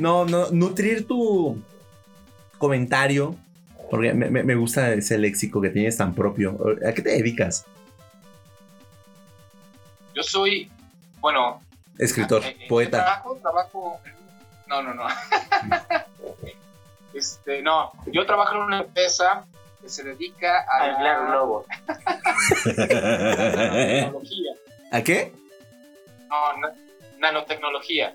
[0.00, 1.62] no, no, nutrir tu
[2.58, 3.36] comentario.
[3.90, 6.58] Porque me gusta ese léxico que tienes tan propio.
[6.86, 7.64] ¿A qué te dedicas?
[10.18, 10.68] Yo soy,
[11.20, 11.62] bueno,
[11.96, 13.04] Escritor, poeta.
[13.04, 14.00] Trabajo, trabajo.
[14.66, 15.06] No, no, no.
[17.14, 19.46] este, no, yo trabajo en una empresa
[19.80, 21.66] que se dedica a Claro la Globo.
[22.66, 24.52] nanotecnología.
[24.90, 25.32] ¿A qué?
[26.28, 26.74] No, na-
[27.18, 28.12] nanotecnología.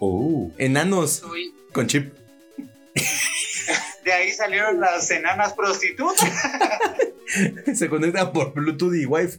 [0.00, 2.12] Uh, Enanos Soy, con chip.
[4.04, 6.30] De ahí salieron las enanas prostitutas.
[7.74, 9.36] Se conectan por Bluetooth y Wi-Fi.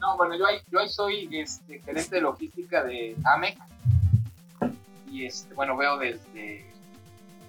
[0.00, 3.56] no, bueno, yo ahí, yo ahí soy este, gerente de logística de AMEC.
[5.10, 6.64] Y este, bueno, veo desde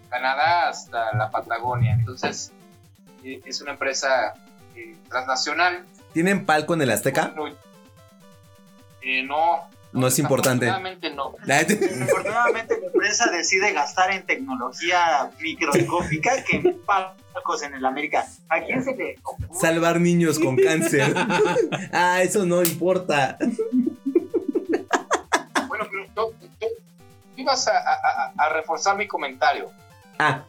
[0.10, 1.94] Canadá hasta la Patagonia.
[1.94, 2.52] Entonces,
[3.24, 4.36] eh, es una empresa
[4.76, 7.34] eh, transnacional ¿Tienen palco en el Azteca?
[7.36, 7.48] No,
[9.02, 9.68] eh, no.
[9.94, 10.68] No es importante.
[10.70, 11.36] Afortunadamente no.
[12.04, 18.26] Afortunadamente la empresa decide gastar en tecnología microscópica que en palcos en el América.
[18.50, 19.48] ¿A quién se le ocurre?
[19.60, 21.14] Salvar niños con cáncer.
[21.94, 23.38] ah, eso no importa.
[25.68, 26.68] Bueno, pero tú, tú- tú
[27.38, 29.70] ibas a, a- a- a reforzar mi comentario.
[30.20, 30.44] Ah,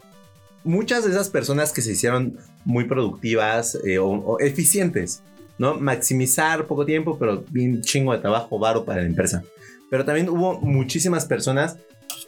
[0.63, 5.21] muchas de esas personas que se hicieron muy productivas eh, o, o eficientes,
[5.57, 5.75] ¿no?
[5.75, 9.43] Maximizar poco tiempo, pero bien chingo de trabajo, varo para la empresa.
[9.89, 11.77] Pero también hubo muchísimas personas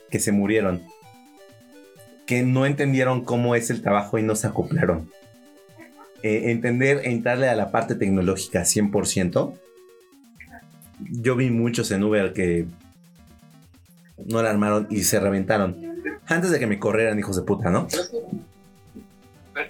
[0.09, 0.81] que se murieron,
[2.25, 5.11] que no entendieron cómo es el trabajo y no se acoplaron.
[6.23, 9.53] Eh, entender, entrarle a la parte tecnológica 100%.
[10.99, 12.65] Yo vi muchos en Uber que
[14.25, 15.77] no la armaron y se reventaron.
[16.25, 17.87] Antes de que me corrieran, hijos de puta, ¿no?
[19.53, 19.67] Pero,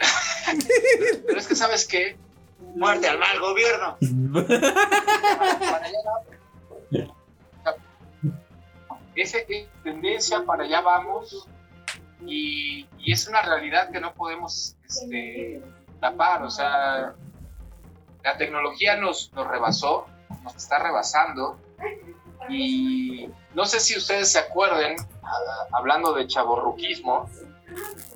[1.28, 2.16] pero es que, ¿sabes qué?
[2.78, 3.98] Muerte al mal gobierno.
[4.34, 6.38] Para allá vamos.
[9.16, 11.48] Esa es tendencia, para allá vamos.
[12.26, 15.62] Y, es una realidad que no podemos este,
[16.00, 16.44] tapar.
[16.44, 17.16] O sea,
[18.24, 20.06] la tecnología nos, nos rebasó,
[20.44, 21.58] nos está rebasando.
[22.50, 24.96] Y no sé si ustedes se acuerden,
[25.72, 27.28] hablando de chaborruquismo,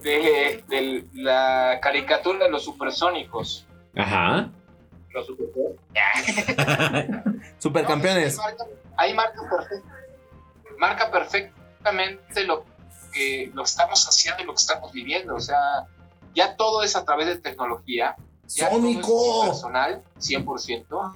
[0.04, 3.66] de la caricatura de los supersónicos.
[3.96, 4.52] Ajá.
[5.14, 5.28] Los.
[7.60, 8.38] Supercampeones.
[8.38, 8.66] No, ahí marca,
[8.98, 9.88] ahí marca perfecto-
[10.78, 12.66] marca perfectamente lo
[13.14, 15.36] que lo estamos haciendo y lo que estamos viviendo.
[15.36, 15.88] O sea,
[16.34, 18.16] ya todo es a través de tecnología.
[18.48, 19.46] Ya todo es ¡Sónico!
[19.46, 21.14] personal, 100%.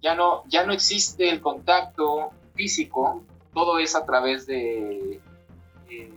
[0.00, 3.22] Ya no, ya no existe el contacto físico.
[3.52, 5.20] Todo es a través de...
[5.90, 6.12] eh,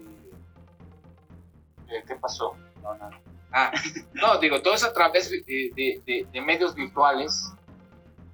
[1.88, 2.55] eh, ¿Qué pasó?
[2.84, 3.09] No, no.
[3.52, 3.72] Ah,
[4.14, 7.52] no, digo, todo es a través de, de- de- de medios virtuales.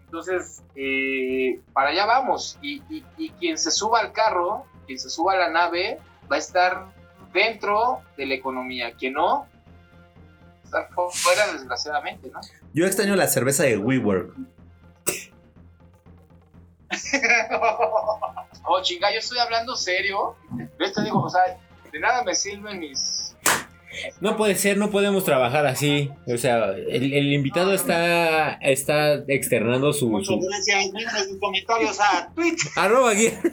[0.06, 2.58] Entonces, eh, para allá vamos.
[2.62, 6.00] Y, y- y quien se suba al carro, quien se suba a la nave,
[6.32, 6.86] va a estar
[7.34, 8.94] dentro de la economía.
[8.94, 9.48] Quien no, va
[10.62, 12.40] a estar fu- fuera, desgraciadamente, ¿no?
[12.74, 14.34] Yo extraño la cerveza de WeWork.
[18.66, 20.36] oh, chinga, yo estoy hablando serio.
[20.80, 21.42] Yo te digo, o sea,
[21.92, 23.27] de nada me sirven mis.
[24.22, 26.12] No puede ser, no podemos trabajar así.
[26.28, 30.92] O sea, el, el invitado está, está externando su, Muchas su- gracias.
[30.94, 32.60] Mándenos sus comentarios a Twitch.
[32.78, 33.30] arroba aquí.
[33.30, 33.44] Yo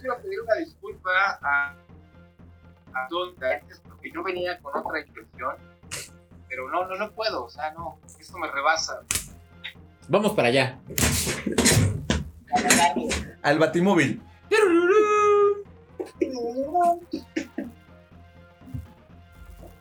[0.00, 1.10] quiero pedir una disculpa
[1.42, 1.74] a,
[2.94, 3.08] a
[3.88, 5.54] porque yo venía con otra intención.
[6.48, 7.44] Pero no, no, no puedo.
[7.44, 7.98] O sea, no.
[8.18, 9.02] Esto me rebasa.
[10.08, 10.78] Vamos para allá.
[13.42, 14.22] Al Batimóvil.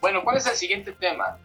[0.01, 1.37] Bueno, ¿cuál es el siguiente tema?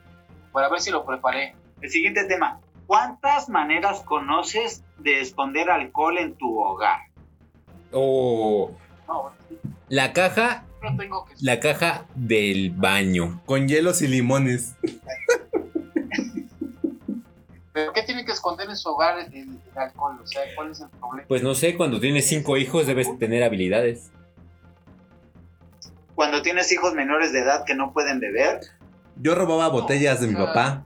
[0.53, 1.55] Para ver si lo preparé.
[1.81, 2.61] El siguiente tema.
[2.87, 7.01] ¿Cuántas maneras conoces de esconder alcohol en tu hogar?
[7.93, 8.73] O
[9.09, 9.33] No,
[9.89, 11.35] la caja, no tengo que.
[11.41, 13.41] la caja del baño.
[13.47, 14.75] Con hielos y limones.
[17.73, 20.19] ¿Pero qué tiene que esconder en su hogar el, el alcohol?
[20.23, 21.27] O sea, ¿cuál es el problema?
[21.27, 24.11] Pues no sé, cuando tienes cinco hijos debes tener habilidades.
[26.43, 28.59] Cuando tienes hijos menores de edad que no pueden beber,
[29.15, 30.85] Yo robaba botellas de mi papá.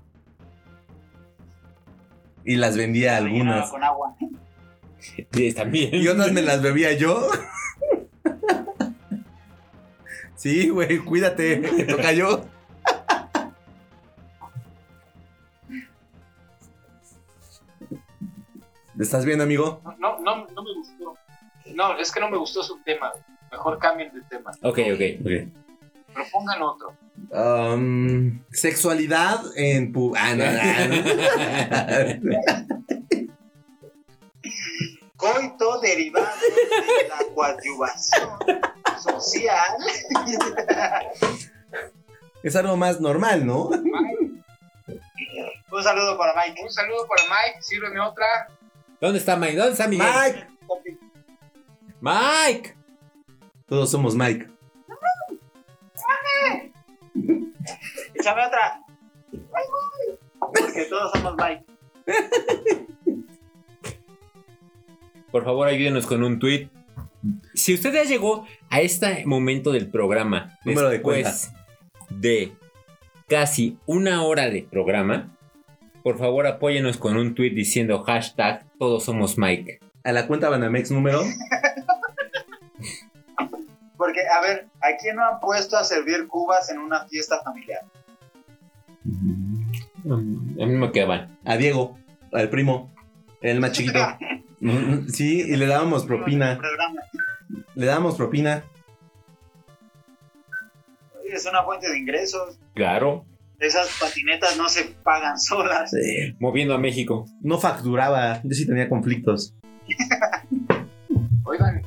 [2.44, 3.70] Y las vendía algunas.
[3.70, 4.14] con agua.
[5.32, 5.94] Sí, También.
[5.94, 7.30] Y otras me las bebía yo.
[10.34, 12.44] Sí, güey, cuídate, te toca yo.
[18.98, 19.80] ¿Estás bien, amigo?
[19.84, 21.16] No, no, no, no me gustó.
[21.74, 23.12] No, es que no me gustó su tema.
[23.51, 24.51] Mejor cambien de tema.
[24.62, 25.30] Ok, ok, ok.
[26.14, 26.94] Propongan otro.
[27.30, 30.14] Um, sexualidad en pu...
[30.16, 30.97] Ah, no, no, no.
[35.16, 38.38] Coito derivado de la coadyuvación
[38.99, 39.76] social.
[42.42, 43.70] Es algo más normal, ¿no?
[45.72, 46.62] Un saludo para Mike.
[46.62, 47.62] Un saludo para Mike.
[47.62, 48.26] Sírveme otra.
[49.01, 49.57] ¿Dónde está Mike?
[49.57, 50.07] ¿Dónde está Miguel?
[50.14, 50.47] Mike.
[52.01, 52.76] Mike.
[53.66, 54.48] Todos somos Mike.
[58.14, 58.80] Échame otra.
[60.38, 61.64] Porque todos somos Mike.
[65.32, 66.68] Por favor, ayúdenos con un tweet.
[67.54, 71.50] Si usted ya llegó a este momento del programa, Número de después
[72.08, 72.52] de
[73.28, 75.36] casi una hora de programa,
[76.04, 79.80] por favor apóyenos con un tweet diciendo hashtag todos somos Mike.
[80.04, 81.20] A la cuenta Banamex número.
[83.97, 87.82] Porque, a ver, ¿a quién no han puesto a servir cubas en una fiesta familiar?
[89.05, 91.38] Mm, A mí me quedaban.
[91.44, 91.99] A Diego,
[92.32, 92.92] al primo,
[93.40, 93.99] el más chiquito.
[94.59, 96.59] Mm, Sí, y le dábamos propina.
[97.74, 98.64] Le dábamos propina.
[101.30, 102.59] Es una fuente de ingresos.
[102.74, 103.26] Claro.
[103.59, 105.90] Esas patinetas no se pagan solas.
[105.90, 106.34] Sí.
[106.40, 107.26] Moviendo a México.
[107.42, 109.55] No facturaba, yo sí tenía conflictos.
[111.44, 111.82] Oigan,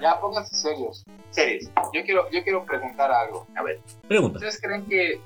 [0.00, 1.04] ya pónganse serios.
[1.30, 1.70] Serios.
[1.92, 3.46] Yo quiero, yo quiero preguntar algo.
[3.56, 3.80] A ver.
[4.06, 4.36] Pregunta.
[4.36, 5.20] ¿Ustedes creen que,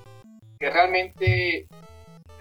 [0.58, 1.66] que realmente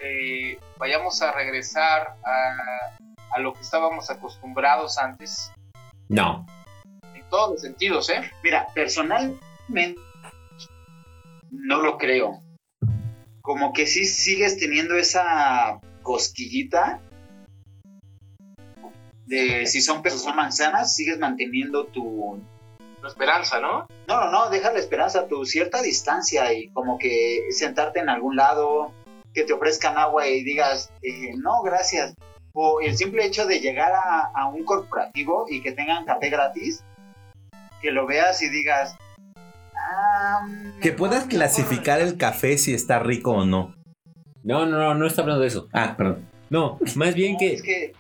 [0.01, 5.51] eh, vayamos a regresar a, a lo que estábamos acostumbrados antes?
[6.07, 6.45] No.
[7.13, 8.32] En todos los sentidos, ¿eh?
[8.43, 9.39] Mira, personalmente
[11.51, 12.41] no lo creo.
[13.41, 17.01] Como que sí sigues teniendo esa cosquillita
[19.30, 22.41] de si son pesos o manzanas, sigues manteniendo tu...
[23.01, 23.88] La esperanza, ¿no?
[24.09, 28.36] No, no, no, deja la esperanza, tu cierta distancia y como que sentarte en algún
[28.36, 28.91] lado,
[29.34, 32.13] que te ofrezcan agua y digas, eh, no, gracias.
[32.51, 36.84] O el simple hecho de llegar a, a un corporativo y que tengan café gratis,
[37.82, 38.97] que lo veas y digas,
[39.75, 40.45] ah,
[40.82, 43.75] Que mejor- puedas clasificar el café si está rico o no.
[44.43, 45.67] No, no, no, no está hablando de eso.
[45.71, 46.27] Ah, perdón.
[46.49, 47.53] No, más bien No, que.
[47.53, 47.93] Es que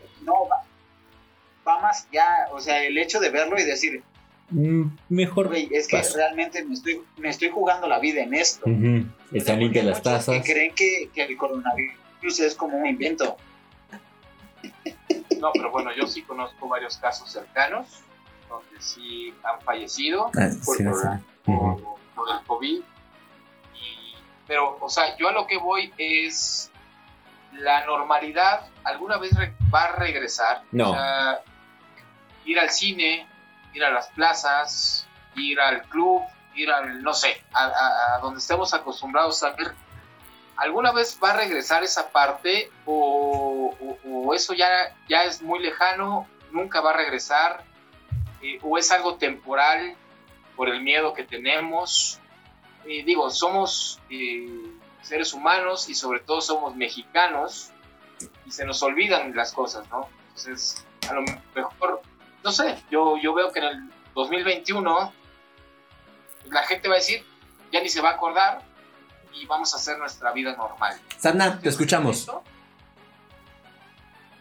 [1.79, 4.03] va más ya, o sea, el hecho de verlo y decir,
[4.49, 5.47] mm, Mejor.
[5.47, 6.17] güey, es que paso.
[6.17, 8.61] realmente me estoy, me estoy jugando la vida en esto.
[8.69, 10.35] Ujú, Están Porque limpias las tazas.
[10.43, 13.37] Que creen que, que el coronavirus es como un invento.
[15.39, 17.87] No, pero bueno, yo sí conozco varios casos cercanos
[18.49, 21.07] donde sí han fallecido Ah, por, sí, por- sí.
[21.45, 21.81] por-
[22.15, 22.77] por el COVID.
[22.79, 24.15] Y-
[24.47, 26.71] pero, o sea, yo a lo que voy es
[27.53, 29.31] la normalidad alguna vez
[29.73, 30.63] va a regresar.
[30.71, 30.91] No.
[30.91, 31.39] O sea,
[32.49, 33.27] ir al cine,
[33.73, 36.23] ir a las plazas, ir al club,
[36.55, 39.73] ir al, no sé, a, donde estemos acostumbrados a ver.
[40.57, 46.81] ¿Alguna vez va a regresar esa parte o eso ya, ya es muy lejano, nunca
[46.81, 47.63] va a regresar?
[48.41, 49.95] Eh, ¿O es algo temporal
[50.55, 52.19] por el miedo que tenemos?
[52.85, 54.49] Eh, digo, somos eh,
[55.01, 57.71] seres humanos y sobre todo somos mexicanos
[58.45, 60.09] y se nos olvidan las cosas, ¿no?
[60.29, 62.01] Entonces, a lo mejor,
[62.43, 65.13] no sé, yo, yo veo que en el 2021
[66.51, 67.23] la gente va a decir,
[67.71, 68.61] ya ni se va a acordar
[69.33, 70.99] y vamos a hacer nuestra vida normal.
[71.17, 72.29] Sarna, te escuchamos.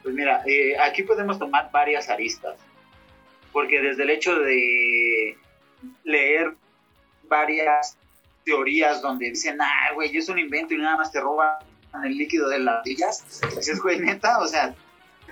[0.02, 2.56] Pues mira, eh, aquí podemos tomar varias aristas,
[3.52, 5.36] porque desde el hecho de
[6.04, 6.54] leer
[7.24, 7.96] varias
[8.44, 11.56] teorías donde dicen, ah, güey, es un invento y nada más te roban
[12.04, 14.74] el líquido de las ardillas, dices, güey, neta, o sea,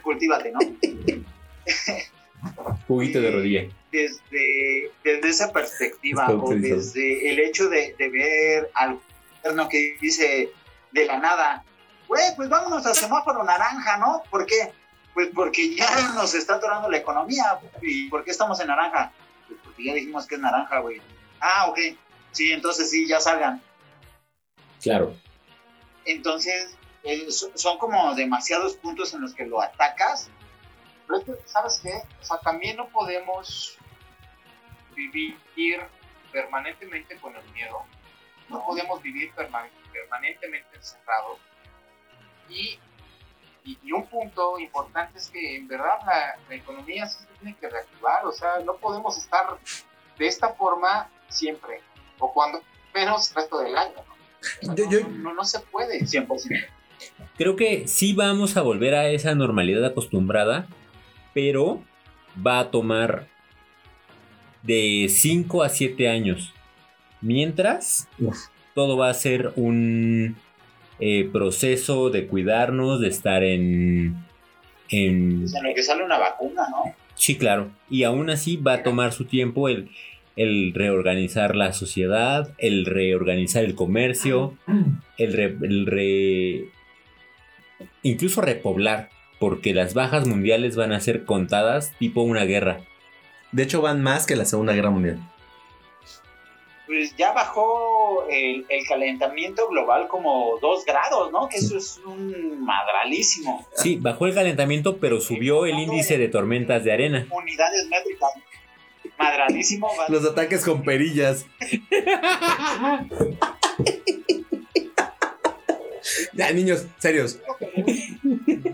[0.02, 0.58] cultívate, ¿no?
[2.86, 3.68] Juguito de rodilla.
[3.90, 9.00] desde, desde esa perspectiva o desde el hecho de, de ver al
[9.42, 10.50] gobierno que dice
[10.92, 11.64] de la nada,
[12.08, 14.22] güey, pues vámonos al semáforo naranja, ¿no?
[14.30, 14.72] ¿Por qué?
[15.14, 17.58] Pues porque ya nos está atorando la economía.
[17.82, 19.12] ¿Y por qué estamos en naranja?
[19.48, 21.00] Pues porque ya dijimos que es naranja, güey.
[21.40, 21.78] Ah, ok.
[22.32, 23.62] Sí, entonces sí, ya salgan.
[24.82, 25.14] Claro.
[26.04, 30.28] Entonces, eh, so- son como demasiados puntos en los que lo atacas.
[31.06, 31.92] Pero es que, ¿sabes qué?
[32.20, 33.76] O sea, también no podemos
[34.94, 35.36] vivir
[36.32, 37.82] permanentemente con el miedo.
[38.48, 41.38] No podemos vivir perma- permanentemente encerrados.
[42.48, 42.78] Y,
[43.64, 47.56] y, y un punto importante es que en verdad la, la economía sí se tiene
[47.56, 48.24] que reactivar.
[48.26, 49.58] O sea, no podemos estar
[50.18, 51.80] de esta forma siempre.
[52.18, 52.60] O cuando
[52.94, 53.94] menos el resto del año.
[54.62, 54.74] ¿no?
[54.74, 56.00] Yo- no- yo- no, no se puede.
[56.00, 56.66] 100%.
[57.36, 60.66] Creo que sí vamos a volver a esa normalidad acostumbrada,
[61.36, 61.82] pero
[62.44, 63.26] va a tomar
[64.62, 66.54] de 5 a 7 años.
[67.20, 68.08] Mientras,
[68.74, 70.36] todo va a ser un
[70.98, 74.16] eh, proceso de cuidarnos, de estar en...
[74.88, 76.94] en en lo que sale una vacuna, ¿no?
[77.14, 77.70] Sí, claro.
[77.90, 79.90] Y aún así va a tomar su tiempo el,
[80.36, 84.54] el reorganizar la sociedad, el reorganizar el comercio,
[85.18, 86.64] el, re- el re-
[88.02, 92.80] incluso repoblar, porque las bajas mundiales van a ser contadas tipo una guerra.
[93.52, 95.18] De hecho, van más que la Segunda Guerra Mundial.
[96.86, 101.48] pues ya bajó el, el calentamiento global como 2 grados, ¿no?
[101.48, 103.66] Que eso es un madralísimo.
[103.74, 107.26] Sí, bajó el calentamiento, pero subió el índice de tormentas de arena.
[107.30, 108.30] Unidades métricas.
[109.18, 109.88] Madralísimo.
[110.08, 111.46] Los ataques con perillas.
[116.32, 117.38] ya, niños, serios.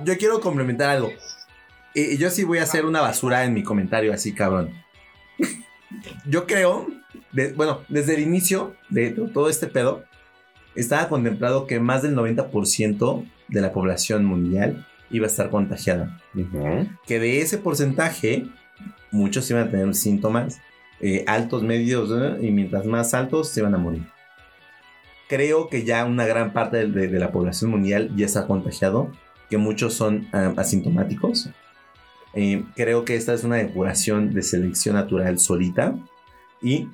[0.05, 1.11] Yo quiero complementar algo.
[1.95, 4.71] Y yo sí voy a hacer una basura en mi comentario así, cabrón.
[6.27, 6.87] Yo creo,
[7.33, 10.05] de- bueno, desde el inicio de to- todo este pedo,
[10.75, 16.19] estaba contemplado que más del 90% de la población mundial iba a estar contagiada.
[17.07, 18.47] Que de ese porcentaje,
[19.11, 20.61] muchos iban a tener síntomas
[21.01, 24.07] eh, altos, medios, y mientras más altos se iban a morir.
[25.33, 29.11] Creo que ya una gran parte de, de- de la población mundial ya está contagiado,
[29.49, 31.49] que muchos son ah, asintomáticos.
[32.35, 35.95] Eh, creo que esta es una depuración de selección natural solita.
[36.61, 36.89] Y,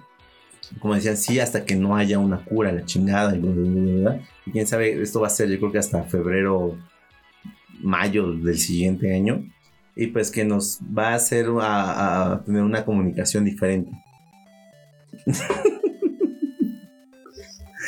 [0.79, 3.35] como decían, sí, hasta que no haya una cura, la chingada.
[3.35, 4.21] Y, bla, bla, bla.
[4.47, 6.79] Y quién sabe, esto va a ser, yo creo que hasta febrero,
[7.81, 9.45] mayo del siguiente año.
[9.97, 13.91] Y pues que nos va a hacer a, a tener una comunicación diferente.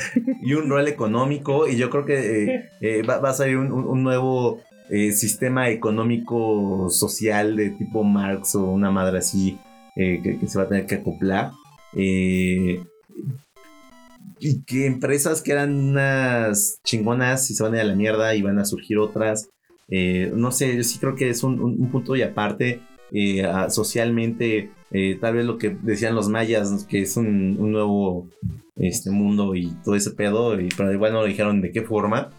[0.42, 1.66] y un rol económico.
[1.68, 7.56] Y yo creo que eh, eh, va, a salir un, nuevo eh, sistema económico social
[7.56, 9.58] de tipo Marx o una madre así
[9.94, 11.52] que, se va a tener que acoplar.
[14.42, 18.34] Y que empresas que eran unas chingonas y se van a ir a la mierda
[18.34, 19.50] y van a surgir otras.
[19.88, 22.80] No sé, yo sí creo que es un, un- un punto y aparte.
[23.68, 28.28] socialmente, eh, tal vez lo que decían los mayas, que es un, un nuevo
[28.76, 32.30] este mundo y todo ese pedo, y, pero igual no lo dijeron de qué forma.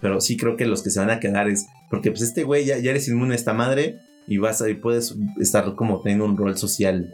[0.00, 1.66] Pero sí creo que los que se van a quedar es.
[1.90, 4.74] Porque pues este güey ya, ya eres inmune a esta madre y vas a, y
[4.74, 7.12] puedes estar como teniendo un rol social.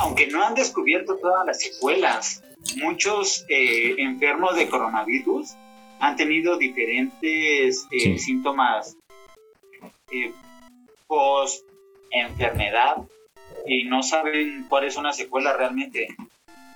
[0.00, 2.42] aunque no han descubierto todas las secuelas,
[2.82, 5.54] muchos eh, enfermos de coronavirus
[6.00, 8.18] han tenido diferentes eh, Sí.
[8.18, 8.96] síntomas
[10.12, 10.32] eh,
[11.06, 11.64] post
[12.12, 12.96] enfermedad
[13.66, 16.08] y no saben cuál es una secuela realmente.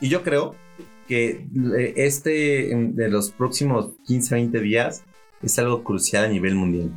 [0.00, 0.54] Y yo creo
[1.08, 1.46] que
[1.78, 5.04] eh, este de los próximos 15, 20 días
[5.42, 6.90] es algo crucial a nivel mundial.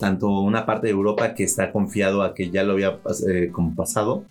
[0.00, 3.74] Tanto una parte de Europa que está confiado a que ya lo había eh, como
[3.74, 4.24] pasado,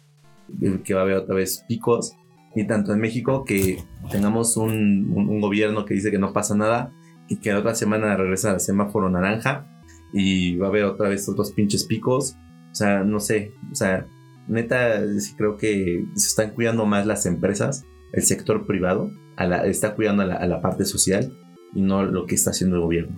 [0.83, 2.15] que va a haber otra vez picos,
[2.55, 3.81] y tanto en México que
[4.11, 6.91] tengamos un, un- un gobierno que dice que no pasa nada
[7.27, 9.65] y que la otra semana regresa al semáforo naranja
[10.11, 12.35] y va a haber otra vez otros pinches picos.
[12.73, 14.07] O sea, no sé, o sea,
[14.47, 19.65] neta, sí creo que se están cuidando más las empresas el sector privado a la-
[19.65, 21.31] está cuidando a la, a la parte social
[21.73, 23.15] y no lo que está haciendo el gobierno.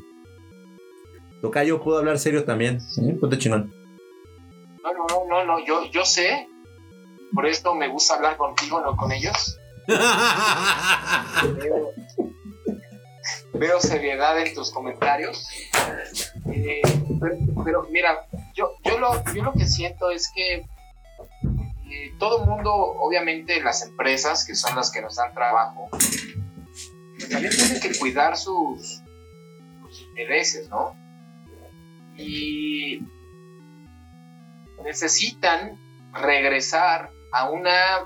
[1.42, 2.80] Tocayo, ¿puedo hablar serio también?
[2.82, 3.02] ¿Sí?
[3.20, 3.74] Ponte chingón.
[4.84, 6.48] No, no, no, no, no, yo, yo sé.
[7.34, 9.58] Por esto me gusta hablar contigo, no con ellos.
[11.58, 11.92] Veo,
[13.54, 15.46] veo seriedad en tus comentarios.
[16.52, 16.82] Eh,
[17.64, 23.62] pero, mira, yo, yo, lo, yo lo que siento es que eh, todo mundo, obviamente
[23.62, 29.02] las empresas, que son las que nos dan trabajo, pues también tienen que cuidar sus,
[29.82, 30.96] sus intereses, ¿no?
[32.18, 33.02] Y
[34.84, 35.80] necesitan
[36.14, 38.06] regresar a una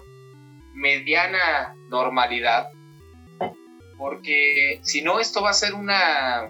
[0.74, 2.70] mediana normalidad
[4.00, 6.50] porque si no esto va a ser una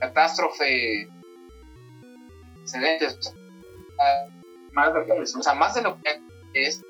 [0.00, 1.06] catástrofe
[2.68, 3.32] excelente o sea,
[4.72, 6.20] más de, o sea, más de lo que
[6.54, 6.82] es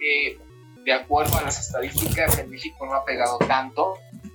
[0.00, 0.38] eh,
[0.84, 3.94] de acuerdo a las estadísticas en México no ha pegado tanto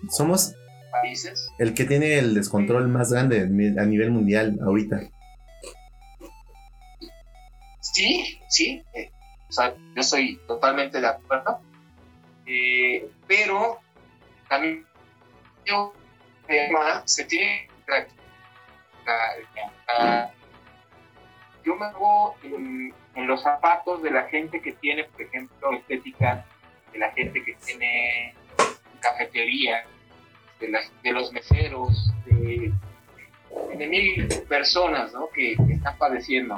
[0.09, 0.53] Somos
[0.91, 5.01] países el que tiene el descontrol más grande a nivel mundial ahorita.
[7.81, 8.83] Sí, sí.
[8.93, 9.11] eh,
[9.49, 11.59] o sea, yo estoy totalmente de acuerdo.
[12.45, 13.79] Eh, pero
[14.47, 14.85] también
[15.65, 15.93] yo,
[16.45, 20.36] tema se tiene que practicar.
[21.67, 26.45] Yo me hago en, en los zapatos de la gente que tiene, por ejemplo, estética,
[26.93, 28.33] de la gente que tiene
[29.01, 29.85] cafetería,
[30.59, 32.71] de, las- de los meseros, de,
[33.77, 35.29] de mil personas ¿no?
[35.29, 36.55] que, que están padeciendo.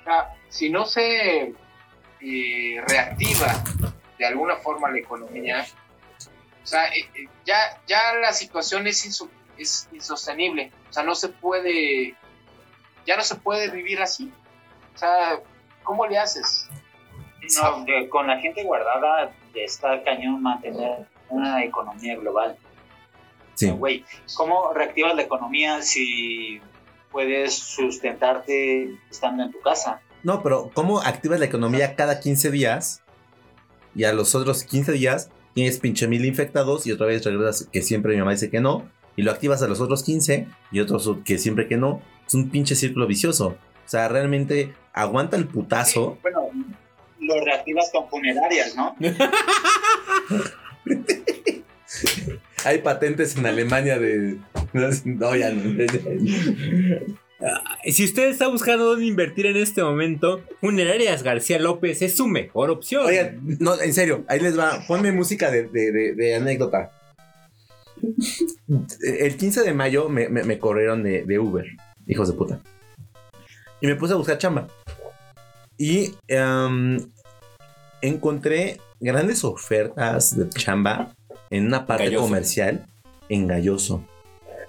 [0.00, 1.54] O sea, si no se
[2.20, 3.62] eh, reactiva
[4.18, 5.64] de alguna forma la economía,
[6.62, 9.22] o sea, eh, eh, ya, ya la situación es,
[9.56, 10.72] es insostenible.
[10.90, 12.14] O sea, no se puede,
[13.08, 14.30] ya no se puede vivir así.
[14.94, 15.40] O sea,
[15.82, 16.68] ¿cómo le haces?
[17.62, 22.56] No, de- con la gente guardada está cañón mantener una economía global.
[23.54, 23.70] Sí.
[23.70, 24.04] Güey,
[24.36, 26.60] ¿cómo reactivas la economía si
[27.10, 30.00] puedes sustentarte estando en tu casa?
[30.22, 33.02] No, pero ¿cómo activas la economía cada 15 días?
[33.94, 37.82] Y a los otros 15 días tienes pinche mil infectados y otra vez regresas que
[37.82, 38.88] siempre mi mamá dice que no.
[39.16, 42.00] Y lo activas a los otros 15 y otros que siempre que no.
[42.28, 43.48] Es un pinche círculo vicioso.
[43.48, 46.18] O sea, realmente aguanta el putazo.
[46.22, 46.50] Bueno,
[47.20, 48.94] lo reactivas con funerarias, ¿no?
[52.64, 54.36] Hay patentes en Alemania de...
[55.04, 55.62] No, ya no.
[57.84, 62.70] Si usted está buscando dónde invertir en este momento, Funerarias García López es su mejor
[62.70, 63.06] opción.
[63.06, 64.84] Oigan, no, en serio, ahí les va.
[64.88, 66.90] Ponme música de, de- de- de anécdota.
[69.00, 71.64] El 15 de mayo me, me- me corrieron de, de Uber,
[72.08, 72.60] hijos de puta.
[73.80, 74.66] Y me puse a buscar chamba.
[75.76, 76.98] Y em,
[78.02, 81.14] encontré grandes ofertas de chamba
[81.50, 82.24] en una parte Galloso.
[82.24, 82.86] comercial
[83.28, 84.04] en Galloso.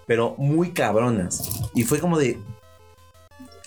[0.06, 1.70] Pero muy cabronas.
[1.74, 2.38] Y fue como de.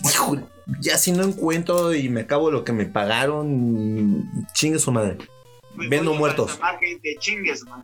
[0.05, 0.37] Hijo,
[0.79, 5.17] ya si no encuentro y me acabo lo que me pagaron, chingue su madre.
[5.75, 6.59] Vendo muertos.
[7.19, 7.83] chingues, man.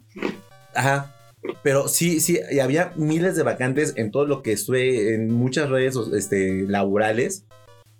[0.73, 1.15] Ajá.
[1.63, 5.69] Pero sí, sí, y había miles de vacantes en todo lo que estuve en muchas
[5.69, 7.45] redes este, laborales.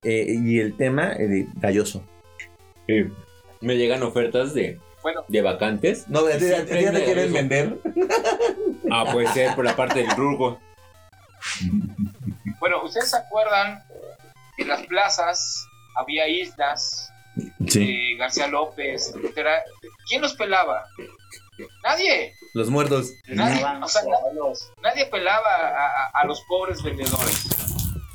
[0.04, 2.04] eh, y el tema eh, de galloso.
[2.88, 3.06] Sí.
[3.62, 5.24] Me llegan ofertas de, Bueno.
[5.28, 6.08] de vacantes.
[6.08, 7.78] No, ya, siempre ya me te quieren vender.
[8.92, 10.60] Ah, puede ser por la parte del rugo.
[12.60, 13.84] Bueno, ¿ustedes se acuerdan
[14.58, 17.12] que en las plazas había islas,
[17.68, 17.84] Sí.
[18.14, 19.52] eh, García López, etcétera?
[20.08, 20.84] ¿Quién los pelaba?
[21.84, 22.34] Nadie.
[22.54, 23.14] Los muertos.
[23.28, 24.72] Nadie, Estaban o sea, solos.
[24.82, 25.50] nadie pelaba
[26.14, 27.48] a, los pobres vendedores.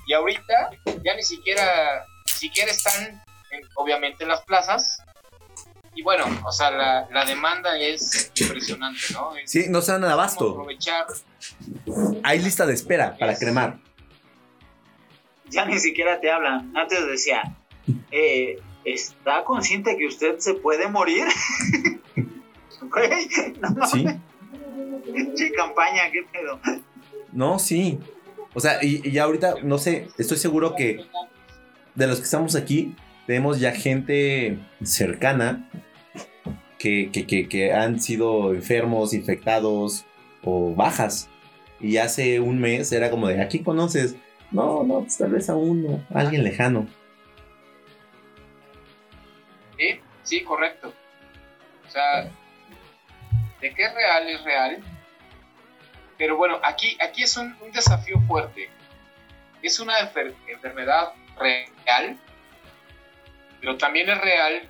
[0.07, 0.71] Y ahorita
[1.05, 4.99] ya ni siquiera, ni siquiera están, en- obviamente, en las plazas.
[5.95, 9.37] Y bueno, o sea, la, la demanda es impresionante, ¿no?
[9.37, 10.51] Es Sí, no se dan abasto.
[10.51, 11.07] aprovechar.
[12.25, 13.79] Hay lista de espera para Es- cremar.
[15.51, 16.73] Ya ni siquiera te hablan.
[16.77, 17.57] Antes decía,
[18.11, 21.27] eh, ¿está consciente que usted se puede morir?
[22.91, 24.07] Güey, no mames, Sí.
[25.13, 26.61] pinche campaña, qué pedo.
[27.33, 27.99] No, sí.
[28.55, 31.05] O sea, y, y ya ahorita, no sé, estoy seguro que
[31.95, 32.95] de los que estamos aquí,
[33.27, 35.69] tenemos ya gente cercana
[36.79, 40.05] que, que, que, que han sido enfermos, infectados
[40.45, 41.29] o bajas.
[41.81, 44.15] Y hace un mes era como de, ¿a quién conoces?
[44.53, 46.87] No, no, pues tal vez a uno, a alguien lejano.
[49.77, 50.93] Sí, sí, correcto.
[51.87, 52.31] O sea,
[53.65, 54.79] de que es real, es real.
[56.19, 58.69] Pero bueno, aquí, aquí es un, un desafío fuerte.
[59.63, 62.19] Es una enfer- enfermedad real,
[63.61, 64.63] pero también es real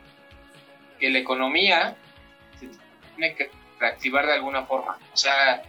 [1.00, 1.96] que la economía
[2.60, 2.68] se
[3.16, 3.50] tiene que
[3.80, 4.96] reactivar de alguna forma.
[5.12, 5.62] O sea,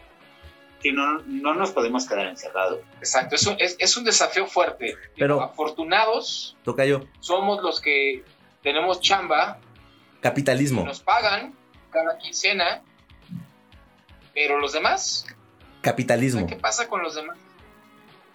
[0.82, 2.82] Que no, no nos podemos quedar encerrados.
[3.00, 4.94] exacto, es un, es, es un desafío fuerte.
[5.18, 8.24] Pero- afortunados Toca yo, somos los que
[8.62, 9.58] tenemos chamba
[10.22, 10.86] capitalismo.
[10.86, 11.56] nos pagan
[11.92, 12.82] cada quincena,
[14.36, 15.26] pero los demás,
[15.82, 16.46] Capitalismo.
[16.46, 17.38] ¿qué pasa con los demás?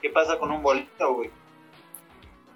[0.01, 1.31] ¿Qué pasa con un bolito, güey?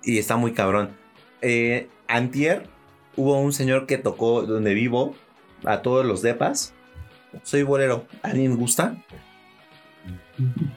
[0.02, 0.96] Y está muy cabrón.
[1.42, 2.68] Eh, antier
[3.16, 5.14] hubo un señor que tocó donde vivo
[5.64, 6.74] a todos los depas.
[7.42, 8.06] Soy bolero.
[8.22, 8.96] ¿Alguien gusta?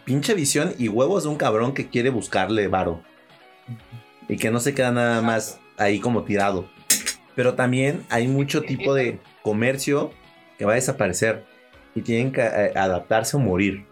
[0.03, 3.01] Pinche visión y huevos de un cabrón que quiere buscarle varo.
[4.27, 6.67] Y que no se queda nada más ahí como tirado.
[7.35, 10.11] Pero también hay mucho tipo de comercio
[10.57, 11.45] que va a desaparecer.
[11.97, 13.85] Y tienen que eh, adaptarse o morir.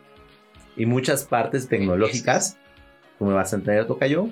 [0.77, 2.57] Y muchas partes tecnológicas,
[3.17, 4.29] como me vas a entender, toca yo,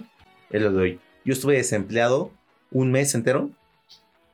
[0.50, 1.00] es lo de hoy.
[1.26, 2.32] Yo estuve desempleado
[2.72, 3.50] un mes entero.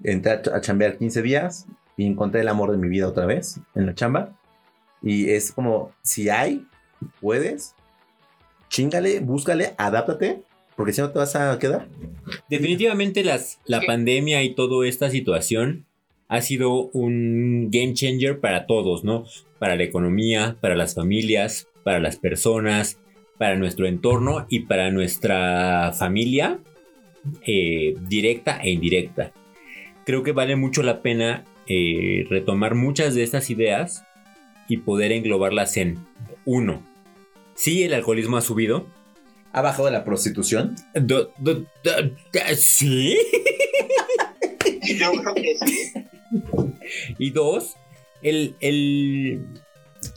[0.04, 1.68] Entré a, ch- a chambear 15 días
[1.98, 4.36] y encontré el amor de mi vida otra vez en la chamba.
[5.02, 6.66] Y es como, si hay,
[7.22, 7.76] puedes,
[8.70, 10.42] chingale, búscale, adáptate,
[10.76, 11.88] porque si no te vas a quedar.
[12.50, 15.86] Definitivamente las, la pandemia y toda esta situación
[16.30, 19.26] ha sido un game changer para todos, ¿no?
[19.58, 23.00] Para la economía, para las familias, para las personas,
[23.38, 26.60] para nuestro entorno y para nuestra familia
[27.46, 29.32] eh, directa e indirecta.
[30.06, 34.04] Creo que vale mucho la pena eh, retomar muchas de estas ideas
[34.68, 35.98] y poder englobarlas en
[36.46, 36.84] uno.
[37.56, 38.88] Sí, el alcoholismo ha subido.
[39.52, 40.76] Ha bajado la prostitución.
[40.94, 43.18] Do- do- do- do- sí.
[45.00, 45.92] Yo creo que sí.
[47.18, 47.76] Y dos,
[48.22, 49.46] el, el,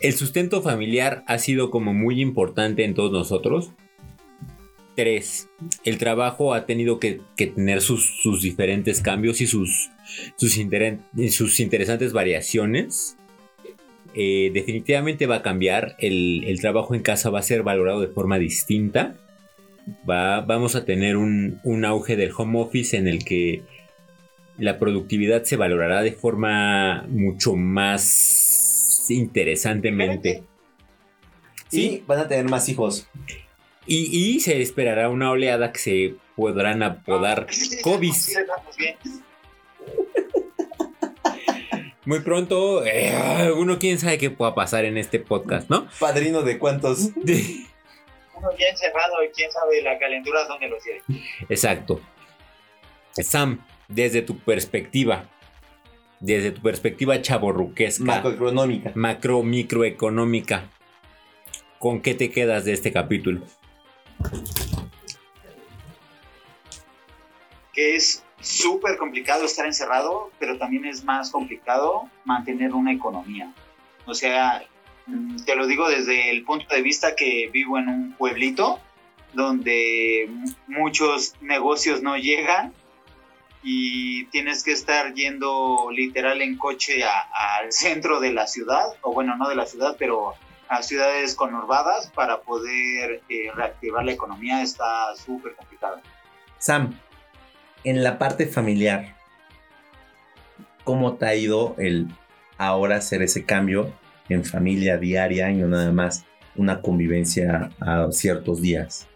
[0.00, 3.70] el sustento familiar ha sido como muy importante en todos nosotros.
[4.94, 5.48] Tres,
[5.84, 9.90] el trabajo ha tenido que, que tener sus, sus diferentes cambios y sus,
[10.36, 10.58] sus,
[11.30, 13.16] sus interesantes variaciones.
[14.14, 15.96] Eh, definitivamente va a cambiar.
[15.98, 19.16] El, el trabajo en casa va a ser valorado de forma distinta.
[20.08, 23.62] Va, vamos a tener un, un auge del home office en el que
[24.58, 30.44] la productividad se valorará de forma mucho más interesantemente.
[31.70, 33.08] Y van a tener más hijos.
[33.86, 37.46] Y, y se esperará una oleada que se podrán apodar
[37.82, 38.12] COVID.
[38.12, 38.34] Sí.
[42.04, 45.86] Muy pronto, eh, uno quién sabe qué pueda pasar en este podcast, ¿no?
[46.00, 47.10] Padrino de cuántos.
[47.14, 51.00] Uno ya encerrado y quién sabe la calentura dónde lo tiene.
[51.48, 52.00] Exacto.
[53.12, 55.28] Sam, desde tu perspectiva,
[56.20, 58.92] desde tu perspectiva chaborruquesca, Macroeconómica.
[58.94, 60.70] macro, microeconómica,
[61.78, 63.42] ¿con qué te quedas de este capítulo?
[67.72, 73.52] que es súper complicado estar encerrado, pero también es más complicado mantener una economía.
[74.04, 74.62] O sea,
[75.06, 78.78] mm, te lo digo desde el punto de vista que vivo en un pueblito
[79.32, 80.28] donde
[80.66, 82.74] muchos negocios no llegan
[83.62, 89.36] y tienes que estar yendo literal en coche al centro de la ciudad, o bueno,
[89.36, 90.34] no de la ciudad, pero
[90.68, 96.00] a ciudades conurbadas para poder eh, reactivar la economía está súper complicado.
[96.58, 96.98] Sam,
[97.84, 99.14] en la parte familiar,
[100.82, 102.08] ¿cómo te ha ido el
[102.58, 103.92] ahora hacer ese cambio
[104.28, 106.24] en familia diaria y no nada más
[106.56, 109.06] una convivencia a ciertos días?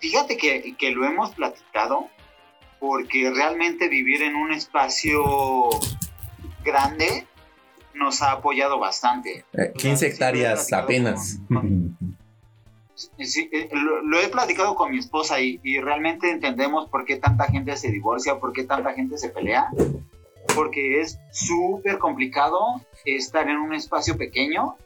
[0.00, 2.08] Fíjate que, que lo hemos platicado
[2.80, 5.68] porque realmente vivir en un espacio
[6.64, 7.26] grande
[7.94, 9.44] nos ha apoyado bastante.
[9.52, 11.38] Eh, 15 hectáreas apenas.
[13.16, 17.14] Sí, eh, lo, lo he platicado con mi esposa y, y realmente entendemos por qué
[17.14, 19.68] tanta gente se divorcia, por qué tanta gente se pelea,
[20.56, 22.58] porque es súper complicado
[23.04, 24.76] estar en un espacio pequeño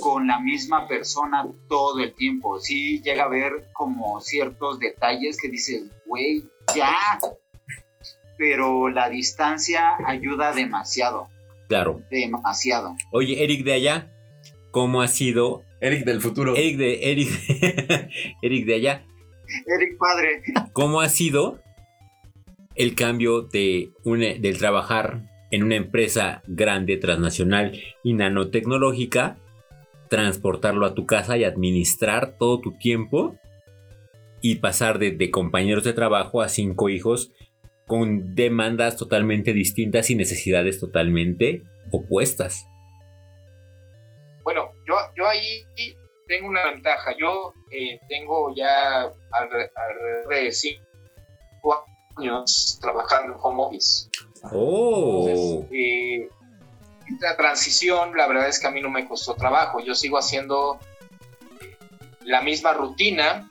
[0.00, 2.60] con la misma persona todo el tiempo.
[2.60, 6.44] Sí llega a haber como ciertos detalles que dices, güey,
[6.74, 6.94] ya.
[8.38, 11.28] Pero la distancia ayuda demasiado,
[11.68, 12.02] Claro.
[12.10, 12.94] demasiado.
[13.12, 14.12] Oye, Eric de allá,
[14.70, 15.62] ¿cómo ha sido?
[15.80, 16.54] Eric del futuro.
[16.56, 17.28] Eric de, Eric,
[18.42, 19.04] Eric de allá,
[19.66, 21.60] Eric, padre, ¿cómo ha sido
[22.74, 29.38] el cambio de una- del trabajar en una empresa grande, transnacional y nanotecnológica,
[30.10, 33.36] transportarlo a tu casa y administrar todo tu tiempo
[34.40, 37.32] y pasar de, de compañeros de trabajo a cinco hijos
[37.86, 42.66] con demandas totalmente distintas y necesidades totalmente opuestas?
[44.44, 45.64] Bueno, yo, yo ahí
[46.28, 47.14] tengo una ventaja.
[47.18, 51.84] Yo eh, tengo ya alre- alrededor de cinco
[52.16, 54.08] años trabajando en home office.
[54.52, 56.28] Oh, Entonces, eh,
[57.12, 59.80] esta transición, la verdad es que a mí no me costó trabajo.
[59.80, 60.78] Yo sigo haciendo
[61.60, 61.76] eh,
[62.24, 63.48] la misma rutina,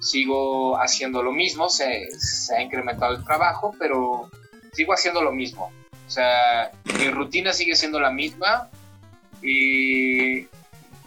[0.00, 4.30] sigo haciendo lo mismo, se, se ha incrementado el trabajo, pero
[4.72, 5.72] sigo haciendo lo mismo.
[6.06, 8.68] O sea, mi rutina sigue siendo la misma.
[9.42, 10.46] Y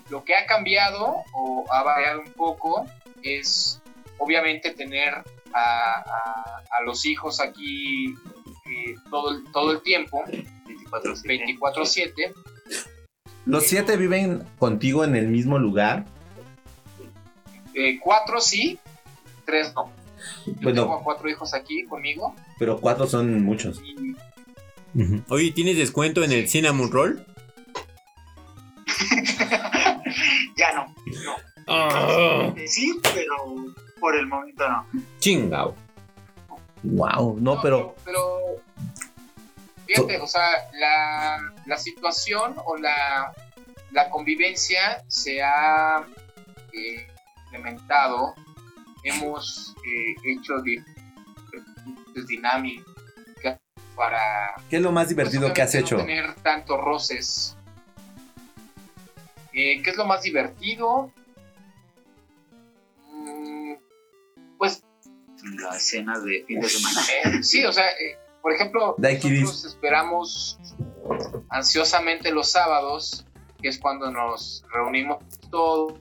[0.10, 2.86] lo que ha cambiado o ha variado un poco
[3.24, 3.82] es
[4.18, 5.24] obviamente tener a,
[5.54, 8.14] a- a los hijos aquí
[8.66, 11.58] eh, todo, el- todo el tiempo, 24/7.
[11.60, 12.34] 24/7.
[13.46, 16.06] ¿Los siete viven contigo en el mismo lugar?
[17.74, 18.80] Eh, cuatro sí,
[19.46, 19.92] tres no.
[20.46, 20.84] Yo Bueno.
[20.84, 22.36] tengo a cuatro hijos aquí conmigo.
[22.60, 23.82] Pero cuatro son muchos.
[23.84, 24.16] Y.
[25.30, 27.26] Oye, ¿tienes descuento en el Cinnamon Roll?
[30.58, 30.94] Ya no.
[31.68, 33.36] Ah, Eh, Sí, pero
[34.00, 34.86] por el momento no.
[35.20, 35.76] chingao.
[36.84, 38.58] Wow, no, pero pero
[39.86, 43.32] fíjate, o sea, la, la situación o la,
[43.92, 46.04] la convivencia se ha
[46.74, 47.08] eh,
[47.52, 48.34] implementado.
[49.04, 53.60] Hemos eh, hecho diferentes dinámicas
[53.96, 55.98] para ¿qué es lo más divertido que has hecho?
[55.98, 57.58] No tener tantos roces.
[59.54, 61.12] Eh, ¿Qué es lo más divertido?
[63.12, 63.74] Mm,
[64.58, 64.84] pues
[65.62, 67.02] Las cenas de fin de semana.
[67.26, 70.58] eh, sí, o sea, eh, por ejemplo, nosotros esperamos
[71.50, 73.26] ansiosamente los sábados,
[73.62, 76.00] que es cuando nos reunimos todos,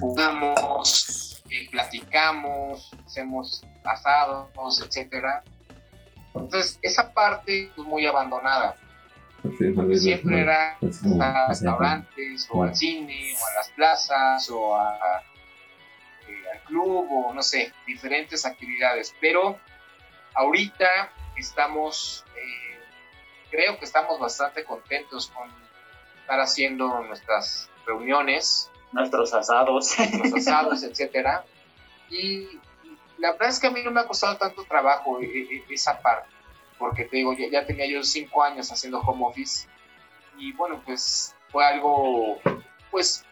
[0.00, 5.42] jugamos, eh, platicamos, hacemos asados, etcétera.
[6.34, 8.76] Entonces, esa parte es muy abandonada.
[9.42, 10.76] Porque siempre era
[11.20, 15.22] a restaurantes o al cine o a las plazas o a,
[16.28, 19.14] eh, al club o no sé, diferentes actividades.
[19.20, 19.58] Pero
[20.34, 22.80] ahorita estamos, eh,
[23.50, 25.48] creo que estamos bastante contentos con
[26.20, 29.98] estar haciendo nuestras reuniones, Nuestros asados.
[29.98, 31.44] nuestros asados, etcétera.
[32.10, 32.48] Y
[33.18, 36.00] la verdad es que a mí no me ha costado tanto trabajo eh, eh, esa
[36.00, 36.28] parte,
[36.78, 39.68] porque te digo, ya, tenía yo cinco años haciendo home office
[40.38, 42.38] y bueno, pues fue algo,
[42.90, 43.24] pues,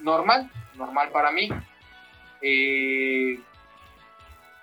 [0.00, 1.48] normal, normal para mí.
[2.42, 3.40] Eh,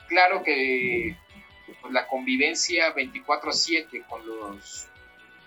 [0.07, 1.17] claro que
[1.81, 4.87] pues, la convivencia 24/7 con los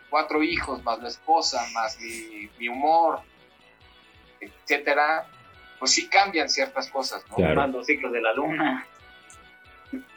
[0.09, 3.21] cuatro hijos, más la esposa, más mi humor,
[4.41, 5.27] etcétera,
[5.79, 7.37] pues sí cambian ciertas cosas, ¿no?
[7.37, 7.67] Claro.
[7.69, 8.87] Los ciclos de la luna.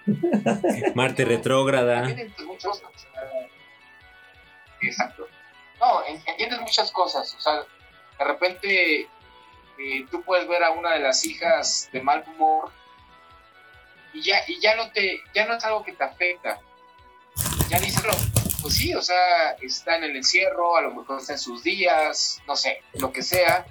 [0.95, 2.05] Marte retrógrada.
[2.07, 2.25] Sea,
[4.81, 5.27] Exacto.
[5.79, 7.33] No, en- entiendes muchas cosas.
[7.35, 7.53] O sea,
[8.19, 9.01] de repente
[9.77, 12.71] eh, tú puedes ver a una de las hijas de mal humor
[14.13, 16.59] y ya, y ya no te, ya no es algo que te afecta.
[17.69, 18.11] Ya dices, "No,
[18.61, 22.41] pues sí, o sea, está en el encierro, a lo mejor está en sus días,
[22.45, 23.65] no sé, lo que sea,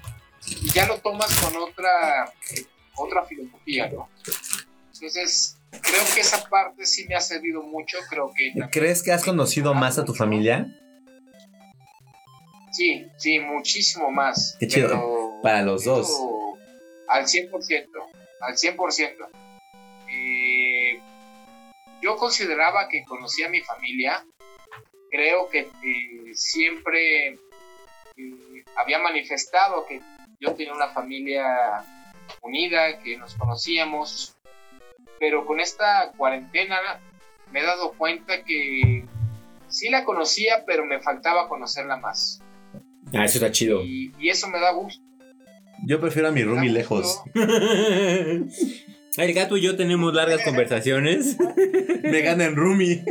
[0.46, 2.32] y ya lo tomas con otra,
[2.96, 4.08] otra filosofía, ¿no?
[4.92, 8.52] Entonces, creo que esa parte sí me ha servido mucho, creo que...
[8.70, 10.66] ¿Crees que has conocido más a tu familia?
[12.72, 14.56] Sí, sí, muchísimo más.
[14.60, 14.88] Qué chido.
[14.88, 16.08] pero Para los dos.
[17.08, 17.88] Al 100%,
[18.40, 19.28] al 100%.
[20.12, 21.00] Eh,
[22.02, 24.24] yo consideraba que conocía a mi familia.
[25.10, 30.00] Creo que eh, siempre eh, había manifestado que
[30.40, 31.84] yo tenía una familia
[32.42, 34.36] unida, que nos conocíamos.
[35.18, 36.76] Pero con esta cuarentena
[37.52, 39.04] me he dado cuenta que
[39.68, 42.40] sí la conocía, pero me faltaba conocerla más.
[43.12, 43.82] Ah, eso está chido.
[43.84, 45.02] Y, y eso me da gusto.
[45.86, 47.22] Yo prefiero a mi roomie lejos.
[49.16, 51.36] El gato y yo tenemos largas conversaciones.
[52.02, 53.04] Me gana en roomie.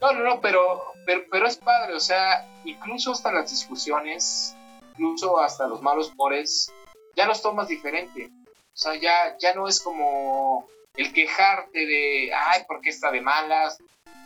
[0.00, 4.54] No, no, no, pero, pero, pero es padre, o sea, incluso hasta las discusiones,
[4.92, 6.70] incluso hasta los malos humores,
[7.16, 8.30] ya los tomas diferente.
[8.46, 13.22] O sea, ya, ya no es como el quejarte de, ay, ¿por qué está de
[13.22, 13.78] malas?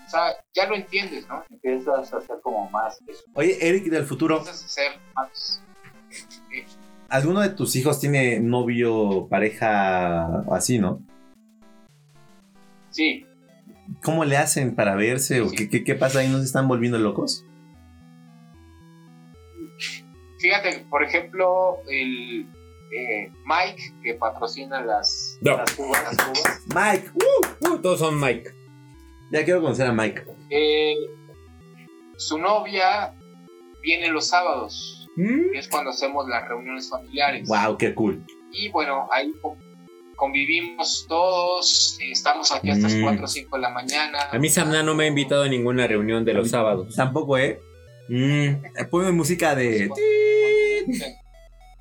[0.09, 1.45] O sea, ya lo entiendes, ¿no?
[1.51, 3.23] Empiezas a hacer como más eso.
[3.35, 5.63] Oye, Eric del futuro, Empiezas a ser más...
[7.11, 11.01] ¿alguno de tus hijos tiene novio, pareja así, no?
[12.91, 13.25] Sí,
[14.03, 16.29] ¿Cómo le hacen para verse o qué, qué, qué pasa ahí?
[16.29, 17.45] ¿No se están volviendo locos?
[20.39, 22.47] fíjate, por ejemplo, el
[22.93, 25.57] eh, Mike, que patrocina las, No.
[25.57, 27.11] las cubas, las cubas, Mike,
[27.71, 28.51] Uh, todos son Mike.
[29.31, 30.25] ya quiero conocer a Mike.
[30.51, 30.95] eh,
[32.17, 33.15] su novia
[33.83, 34.99] viene los sábados.
[35.15, 35.53] Mm.
[35.53, 37.47] que es cuando hacemos las reuniones familiares.
[37.47, 38.25] Wow, qué cool.
[38.51, 39.31] Y bueno, ahí
[40.23, 43.03] convivimos todos, eh, estamos aquí hasta las Mm.
[43.03, 44.19] 4 o 5 de la mañana.
[44.31, 46.95] A mí Samna no me ha invitado a ninguna reunión de los sábados.
[46.95, 47.59] Tampoco, ¿eh?
[48.09, 48.23] Mm.
[48.23, 49.89] Eh, Ponme música de...
[49.89, 51.15] Cuando gusten,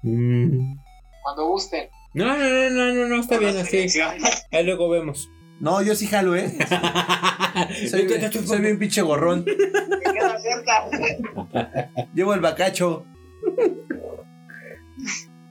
[0.02, 0.76] Mm.
[1.22, 1.90] Cuando gusten.
[2.16, 3.88] No, no, no, no, no, no, está bien así.
[4.52, 5.30] Ahí luego vemos.
[5.60, 6.52] No, yo sí jalo, ¿eh?
[7.92, 8.10] Soy,
[8.48, 9.46] soy bien pinche gorrón.
[9.46, 12.08] Me queda cerca.
[12.16, 13.06] Llevo el bacacho.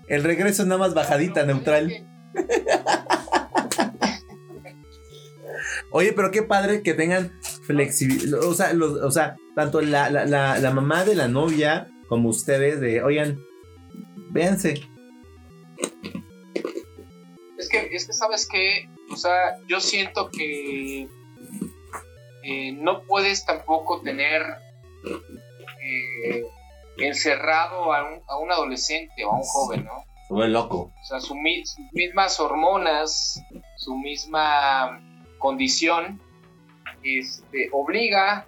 [0.08, 2.09] El regreso es nada más bajadita, neutral.
[5.92, 7.32] Oye, pero qué padre que tengan
[7.64, 8.40] flexibilidad.
[8.44, 12.28] O sea, los- o sea tanto la, la- la- la mamá de la novia como
[12.28, 13.40] ustedes de, oigan,
[14.30, 14.80] véanse.
[17.58, 21.08] Es que, es que sabes que, o sea, yo siento que
[22.42, 24.42] eh, no puedes tampoco tener
[25.82, 26.42] eh,
[26.98, 30.04] encerrado a un, a un adolescente o a un joven, ¿no?
[30.30, 30.92] Se vuelve loco.
[31.02, 33.42] O sea, su mi- sus mismas hormonas,
[33.76, 35.02] su misma
[35.38, 36.20] condición,
[37.02, 38.46] este, obliga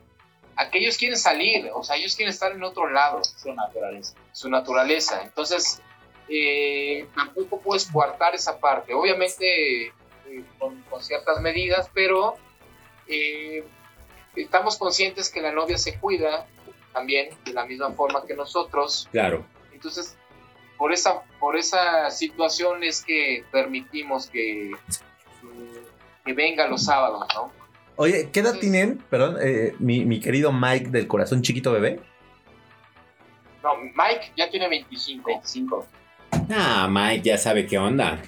[0.55, 4.15] a que ellos quieren salir, o sea, ellos quieren estar en otro lado, Su naturaleza.
[4.31, 5.23] su naturaleza.
[5.25, 5.83] Entonces,
[6.29, 9.93] eh, tampoco puedes coartar esa parte, obviamente eh,
[10.61, 12.37] con, con ciertas medidas, pero
[13.09, 13.65] eh,
[14.37, 16.47] estamos conscientes que la novia se cuida
[16.93, 19.09] también de la misma forma que nosotros.
[19.11, 19.45] Claro.
[19.73, 20.17] Entonces,
[20.83, 24.73] por esa, por esa situación es que permitimos que,
[26.25, 27.53] que venga los sábados, ¿no?
[27.95, 32.01] Oye, ¿qué edad tienen, perdón, eh, mi, mi querido Mike del corazón chiquito bebé?
[33.63, 35.25] No, Mike ya tiene 25.
[35.25, 35.87] 25.
[36.51, 38.21] Ah, Mike ya sabe qué onda.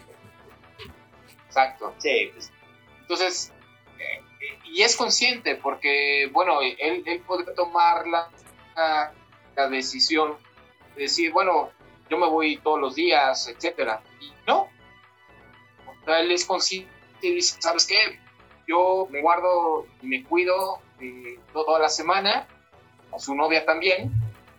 [1.49, 1.93] Exacto.
[1.99, 2.53] Sí, pues
[3.01, 3.53] Entonces,
[3.99, 4.23] eh,
[4.67, 8.31] y es consciente porque, bueno, él, él puede tomar la,
[8.77, 9.13] la,
[9.57, 10.37] la decisión
[10.95, 11.73] de decir, bueno,
[12.15, 14.01] yo me voy todos los días, etcétera.
[14.21, 14.69] Y no.
[15.87, 16.91] O sea, él es consciente
[17.23, 18.21] y dice, ¿sabes qué?
[18.67, 22.47] Yo me guardo y me cuido eh, toda la semana,
[23.19, 24.13] su novia también.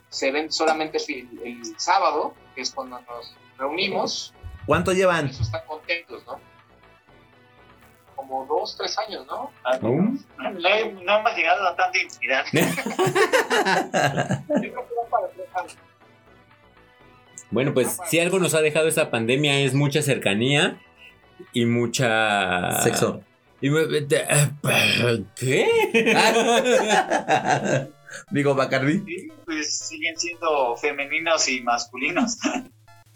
[0.10, 4.34] Se ven solamente el, el sábado, que es cuando nos reunimos.
[4.65, 5.27] ¿Cuánto llevan?
[5.27, 6.40] eso están contentos, ¿no?
[8.15, 9.52] Como dos, tres años, ¿no?
[9.64, 10.26] ¿Aún?
[10.38, 12.45] no, no hemos llegado a tanta intimidad.
[17.51, 20.81] Bueno, pues si algo nos ha dejado esta pandemia es mucha cercanía
[21.53, 22.81] y mucha...
[22.81, 23.22] Sexo.
[23.61, 23.88] Y mu-
[25.35, 25.67] ¿Qué?
[28.31, 28.99] Digo, Bacardi.
[29.05, 32.38] Sí, pues siguen siendo femeninos y masculinos.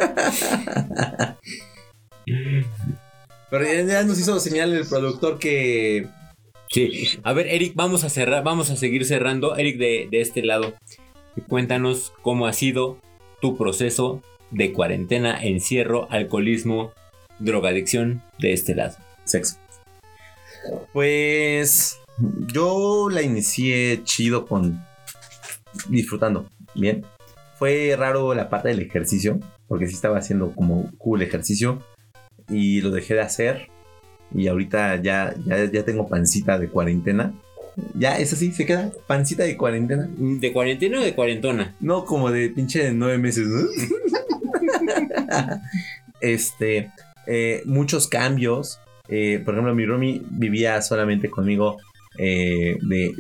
[3.50, 6.08] Pero ya, ya nos hizo señal el productor que
[6.72, 7.20] Sí.
[7.24, 9.58] A ver, Eric, vamos a cerrar, vamos a seguir cerrando.
[9.58, 10.76] Eric, de, de este lado,
[11.48, 13.00] cuéntanos cómo ha sido
[13.42, 14.22] tu proceso
[14.52, 16.92] de cuarentena, encierro, alcoholismo,
[17.40, 18.96] drogadicción de este lado.
[19.26, 19.58] Sexo.
[20.94, 22.00] Pues
[22.54, 24.84] yo la inicié chido con
[25.88, 27.06] disfrutando, bien.
[27.58, 31.84] Fue raro la parte del ejercicio, porque sí estaba haciendo como cool ejercicio
[32.50, 33.70] y lo dejé de hacer
[34.34, 37.34] y ahorita ya, ya, ya tengo pancita de cuarentena.
[37.96, 40.10] Ya, eso sí, se queda pancita de cuarentena.
[40.18, 41.76] ¿De cuarentena o de cuarentona?
[41.80, 43.48] No, como de pinche de nueve meses.
[43.48, 43.62] ¿no?
[46.22, 46.92] este,
[47.28, 48.80] eh, muchos cambios.
[49.08, 51.78] Eh, por ejemplo, mi roomie vivía solamente conmigo
[52.18, 53.14] eh, de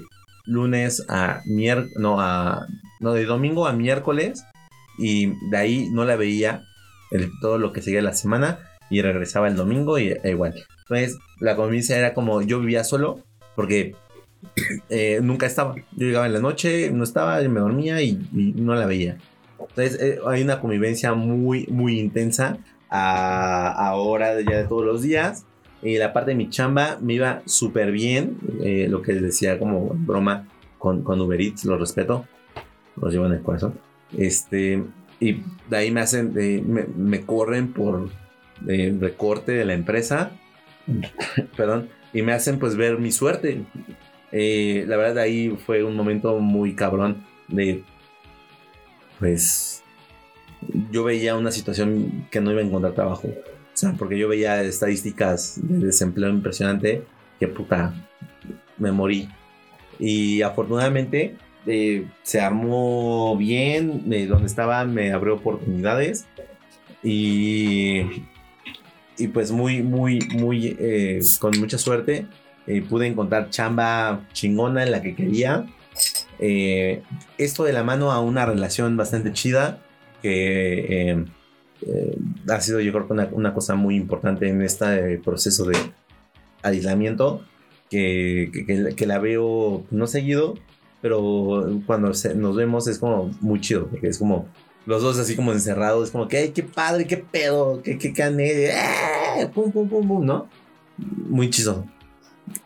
[0.46, 2.68] lunes a miércoles, no, a,
[3.00, 4.44] no, de domingo a miércoles.
[4.98, 6.64] Y de ahí no la veía
[7.12, 8.60] el- todo lo que seguía la semana.
[8.92, 10.56] Y regresaba el domingo y e igual.
[10.82, 13.20] Entonces, la convivencia era como yo vivía solo.
[13.56, 13.96] Porque
[14.90, 15.76] eh, nunca estaba.
[15.76, 19.18] Yo llegaba en la noche, no estaba, yo me dormía y, y no la veía.
[19.60, 22.58] Entonces eh, hay una convivencia muy, muy intensa
[22.90, 25.46] a, ahora ya de todos los días.
[25.82, 28.38] Y la parte de mi chamba me iba súper bien.
[28.64, 32.26] eh, lo que les decía como broma con, con Uber Eats, lo respeto.
[33.02, 33.80] Los llevo en el corazón.
[34.18, 34.84] Este,
[35.22, 38.10] y de ahí me hacen, me, me corren por
[38.68, 40.32] eh, recorte de la empresa.
[41.58, 41.90] Perdón.
[42.12, 43.64] Y me hacen pues ver mi suerte.
[44.32, 47.84] Eh, la verdad ahí fue un momento muy cabrón de
[49.18, 49.84] pues
[50.92, 53.28] yo veía una situación que no iba a encontrar trabajo.
[53.28, 57.04] O sea, porque yo veía estadísticas de desempleo impresionante
[57.40, 57.94] que puta,
[58.78, 59.30] me morí.
[60.00, 61.36] Y afortunadamente
[61.66, 66.26] eh, se armó bien, donde estaba me abrió oportunidades
[67.04, 68.02] y,
[69.18, 72.26] y pues muy, muy, muy, eh, con mucha suerte
[72.70, 75.66] eh, pude encontrar chamba chingona en la que quería.
[76.40, 77.02] Eh,
[77.38, 79.80] esto de la mano a una relación bastante chida
[80.22, 81.26] que eh,
[81.82, 82.18] eh,
[82.50, 85.78] ha sido yo creo que una, una cosa muy importante en este proceso de
[86.62, 87.42] aislamiento
[87.90, 90.56] que, que- que la- veo no seguido
[91.02, 94.48] pero cuando se- nos vemos es como muy chido porque es como
[94.86, 98.14] los dos así como encerrados es como que ay qué padre qué pedo qué qué
[98.14, 99.48] cané ¡Ah!
[99.54, 100.48] pum pum pum pum no
[100.98, 101.86] muy chido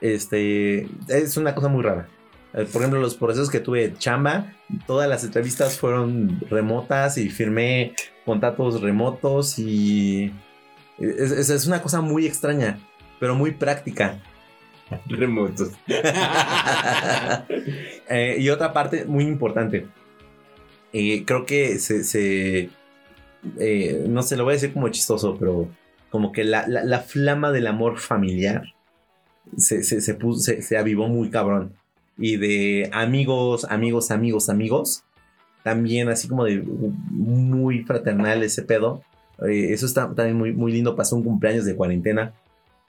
[0.01, 2.07] este es una cosa muy rara
[2.53, 4.53] eh, Por ejemplo, los procesos que tuve de chamba,
[4.85, 7.93] todas las entrevistas fueron remotas y firmé
[8.25, 10.31] contratos remotos y
[10.99, 12.77] es, es- es una cosa muy extraña,
[13.19, 14.19] pero muy práctica.
[15.07, 15.71] Remotos.
[18.09, 19.87] Eh, y otra parte muy importante,
[20.91, 22.69] eh, creo que se, se-
[23.59, 25.69] eh, no sé, lo voy a decir como chistoso, pero
[26.09, 28.63] como que la, la- la flama del amor familiar
[29.57, 31.73] se, se, se puso- se- se avivó muy cabrón.
[32.17, 35.03] Y de amigos, amigos, amigos, amigos,
[35.63, 39.01] también así como de muy fraternal ese pedo.
[39.47, 40.95] Eh, eso está también muy, muy lindo.
[40.95, 42.33] Pasó un cumpleaños de cuarentena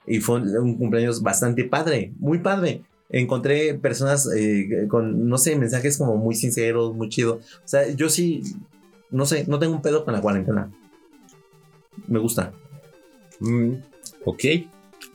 [0.06, 2.82] y fue un, cumpleaños bastante padre, muy padre.
[3.10, 7.34] Encontré personas eh, con, no sé, mensajes como muy sinceros, muy chido.
[7.36, 8.42] O sea, yo sí,
[9.10, 10.70] no sé, no tengo un pedo con la cuarentena.
[12.08, 12.52] Me gusta.
[13.40, 13.74] Mm,
[14.24, 14.44] ok.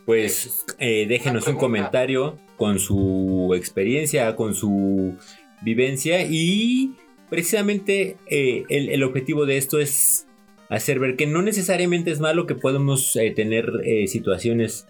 [0.09, 5.13] Pues eh, déjenos un comentario con su experiencia, con su
[5.61, 6.95] vivencia y
[7.29, 10.25] precisamente eh, el, el objetivo de esto es
[10.67, 13.71] hacer ver que no necesariamente es malo que podemos eh, tener
[14.07, 14.87] situaciones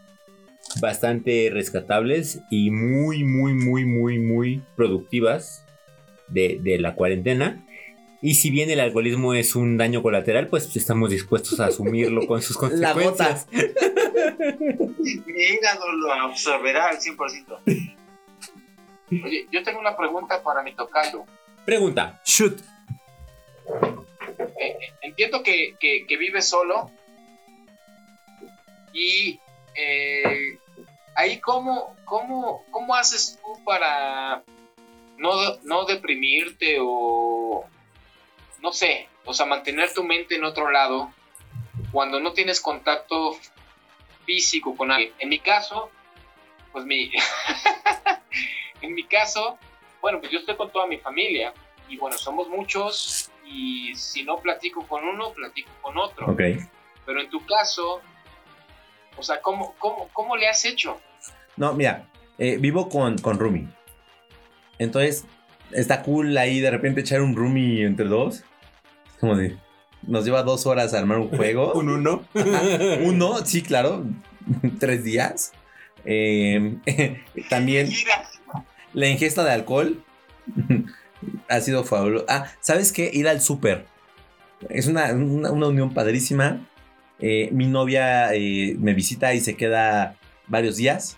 [0.79, 5.65] bastante rescatables y muy, muy, muy, muy, muy productivas
[6.29, 7.65] de, de la cuarentena.
[8.21, 12.41] Y si bien el alcoholismo es un daño colateral, pues estamos dispuestos a asumirlo con
[12.41, 13.47] sus La consecuencias.
[14.37, 17.59] Mi hígado lo absorberá al 100%.
[19.23, 21.25] Oye, yo tengo una pregunta para mi tocayo.
[21.65, 22.21] Pregunta.
[22.25, 22.61] Shoot.
[24.59, 26.91] Eh, entiendo que, que, que vives solo
[28.93, 29.39] y
[29.75, 30.57] eh,
[31.15, 34.43] ahí cómo, cómo, cómo haces tú para
[35.17, 37.65] no, no deprimirte o
[38.61, 41.13] no sé, o sea, mantener tu mente en otro lado
[41.91, 43.37] cuando no tienes contacto
[44.29, 45.11] físico con alguien.
[45.17, 45.89] En mi caso,
[46.71, 47.11] pues mi,
[48.83, 49.57] en mi caso,
[50.01, 51.51] bueno, pues yo estoy con toda mi familia
[51.87, 56.27] y bueno, somos muchos y si no platico con uno, platico con otro.
[56.27, 56.41] Ok.
[57.07, 58.01] Pero en tu caso,
[59.17, 61.01] o sea, ¿cómo, cómo, cómo le has hecho?
[61.57, 62.07] No, mira,
[62.37, 63.67] eh, vivo con, con Rumi.
[64.77, 65.25] Entonces,
[65.71, 68.43] está cool ahí de repente echar un Rumi entre dos.
[69.19, 69.57] Como de.
[70.03, 71.73] Nos lleva dos horas armar un juego.
[71.73, 72.23] Un uno.
[73.03, 74.05] Uno, sí, claro.
[74.79, 75.51] Tres días.
[76.05, 76.77] Eh,
[77.49, 77.89] también
[78.93, 80.03] la ingesta de alcohol
[81.47, 82.25] ha sido fabuloso.
[82.29, 83.09] Ah, ¿sabes qué?
[83.13, 83.85] Ir al súper.
[84.69, 86.65] Es una, una- una unión padrísima.
[87.19, 90.15] Eh, mi novia eh, me visita y se queda
[90.47, 91.17] varios días.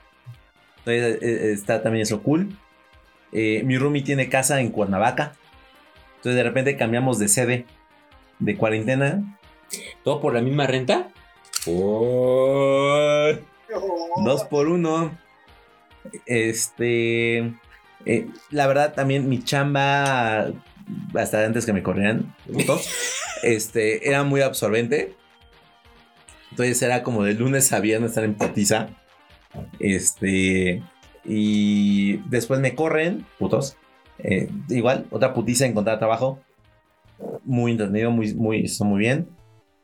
[0.80, 2.58] Entonces eh, está también eso cool.
[3.32, 5.34] Mi roomie tiene casa en Cuernavaca.
[6.18, 7.66] Entonces de repente cambiamos de sede
[8.42, 9.40] de cuarentena.
[10.04, 11.10] ¿Todo por la misma renta?
[11.64, 13.42] Por...
[14.26, 15.18] Dos por uno.
[16.26, 17.54] Este.
[18.06, 20.52] eh, la verdad, también mi chamba.
[21.16, 22.36] Hasta antes que me corrieran.
[22.52, 22.90] putos,
[23.44, 24.10] este.
[24.10, 25.16] Era muy absorbente.
[26.50, 28.90] Entonces era como de lunes a viernes estar en potiza.
[29.80, 30.84] Este.
[31.24, 33.26] Y después me corren.
[33.40, 33.78] Putos.
[34.20, 36.40] Eh, igual, otra putiza encontrar trabajo.
[37.44, 39.28] Muy entretenido, muy, muy, está muy bien.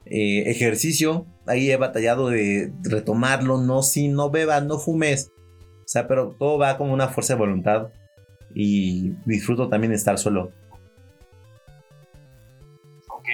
[0.06, 5.32] Eh, ejercicio, ahí he batallado de retomarlo, no, si no bebas, no fumes.
[5.80, 7.92] O sea, pero todo va como una fuerza de voluntad.
[8.54, 10.52] Y disfruto también estar solo.
[13.10, 13.28] Ok.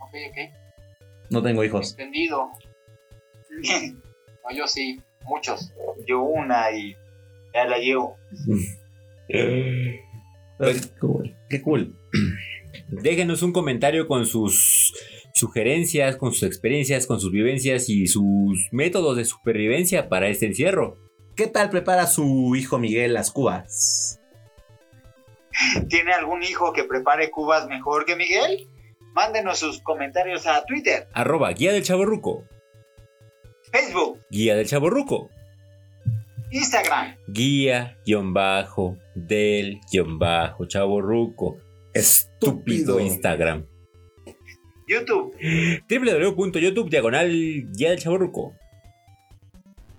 [0.00, 0.38] Ok, ok.
[1.30, 1.92] No tengo hijos.
[1.92, 2.50] Entendido.
[3.50, 5.72] No, yo sí, muchos.
[6.06, 6.96] Yo una y
[7.54, 8.16] ya la llevo.
[9.28, 10.00] Qué
[11.00, 11.36] cool.
[11.48, 11.96] Qué cool.
[12.88, 14.94] Déjenos un comentario con sus
[15.34, 20.98] sugerencias, con sus experiencias, con sus vivencias y sus métodos de supervivencia para este encierro.
[21.36, 24.20] ¿Qué tal prepara su hijo Miguel las cubas?
[25.88, 28.68] ¿Tiene algún hijo que prepare cubas mejor que Miguel?
[29.14, 32.44] Mándenos sus comentarios a Twitter, Arroba Guía del Chaborruco.
[33.72, 35.30] Facebook, Guía del Chaborruco.
[36.50, 37.16] Instagram.
[37.28, 37.96] Guía,
[41.94, 43.66] Estúpido Instagram.
[44.86, 45.34] YouTube
[45.88, 47.30] www.youtube diagonal
[47.72, 48.54] guía del chaborruco.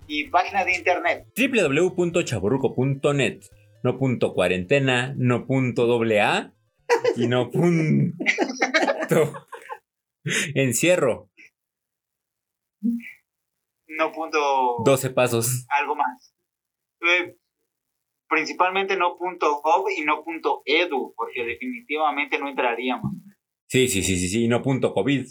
[0.08, 1.26] y página de internet.
[1.36, 3.40] www.chaborruco.net.
[3.84, 6.54] No punto cuarentena, no punto doble A
[7.16, 8.16] y no punto
[10.56, 11.32] encierro.
[13.88, 15.66] No punto 12 pasos.
[15.70, 16.34] algo más.
[17.02, 17.36] Eh,
[18.28, 23.14] principalmente no punto gov y no punto edu, porque definitivamente no entraríamos.
[23.68, 25.26] Sí, sí, sí, sí, sí, no punto COVID.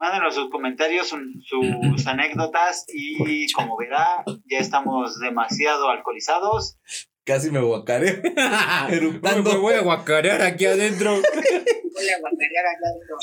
[0.00, 1.62] Mándenos sus comentarios, sus
[2.06, 6.78] anécdotas y como verá, ya estamos demasiado alcoholizados.
[7.28, 8.22] Casi me guacaré.
[9.44, 11.10] Me voy a guacarear aquí adentro.
[11.12, 13.18] Voy a guacarear acá adentro.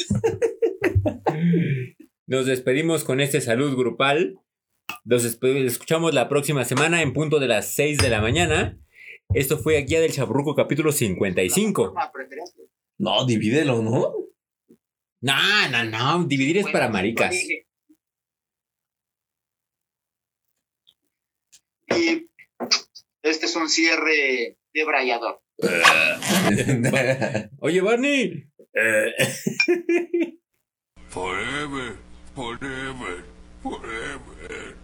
[2.27, 4.39] Nos despedimos con este salud grupal.
[5.03, 8.77] Nos despe- escuchamos la próxima semana en punto de las 6 de la mañana.
[9.33, 11.85] Esto fue Guía del Chaburruco capítulo 55.
[11.85, 12.69] Forma preferente.
[12.97, 14.13] No, divídelo, ¿no?
[15.21, 16.23] No, no, no.
[16.25, 17.35] Dividir es para maricas.
[21.89, 22.29] Y
[23.21, 25.41] este es un cierre debrayador.
[27.59, 28.45] Oye, Barney.
[31.09, 31.95] Forever,
[32.35, 33.23] forever,
[33.63, 34.74] forever.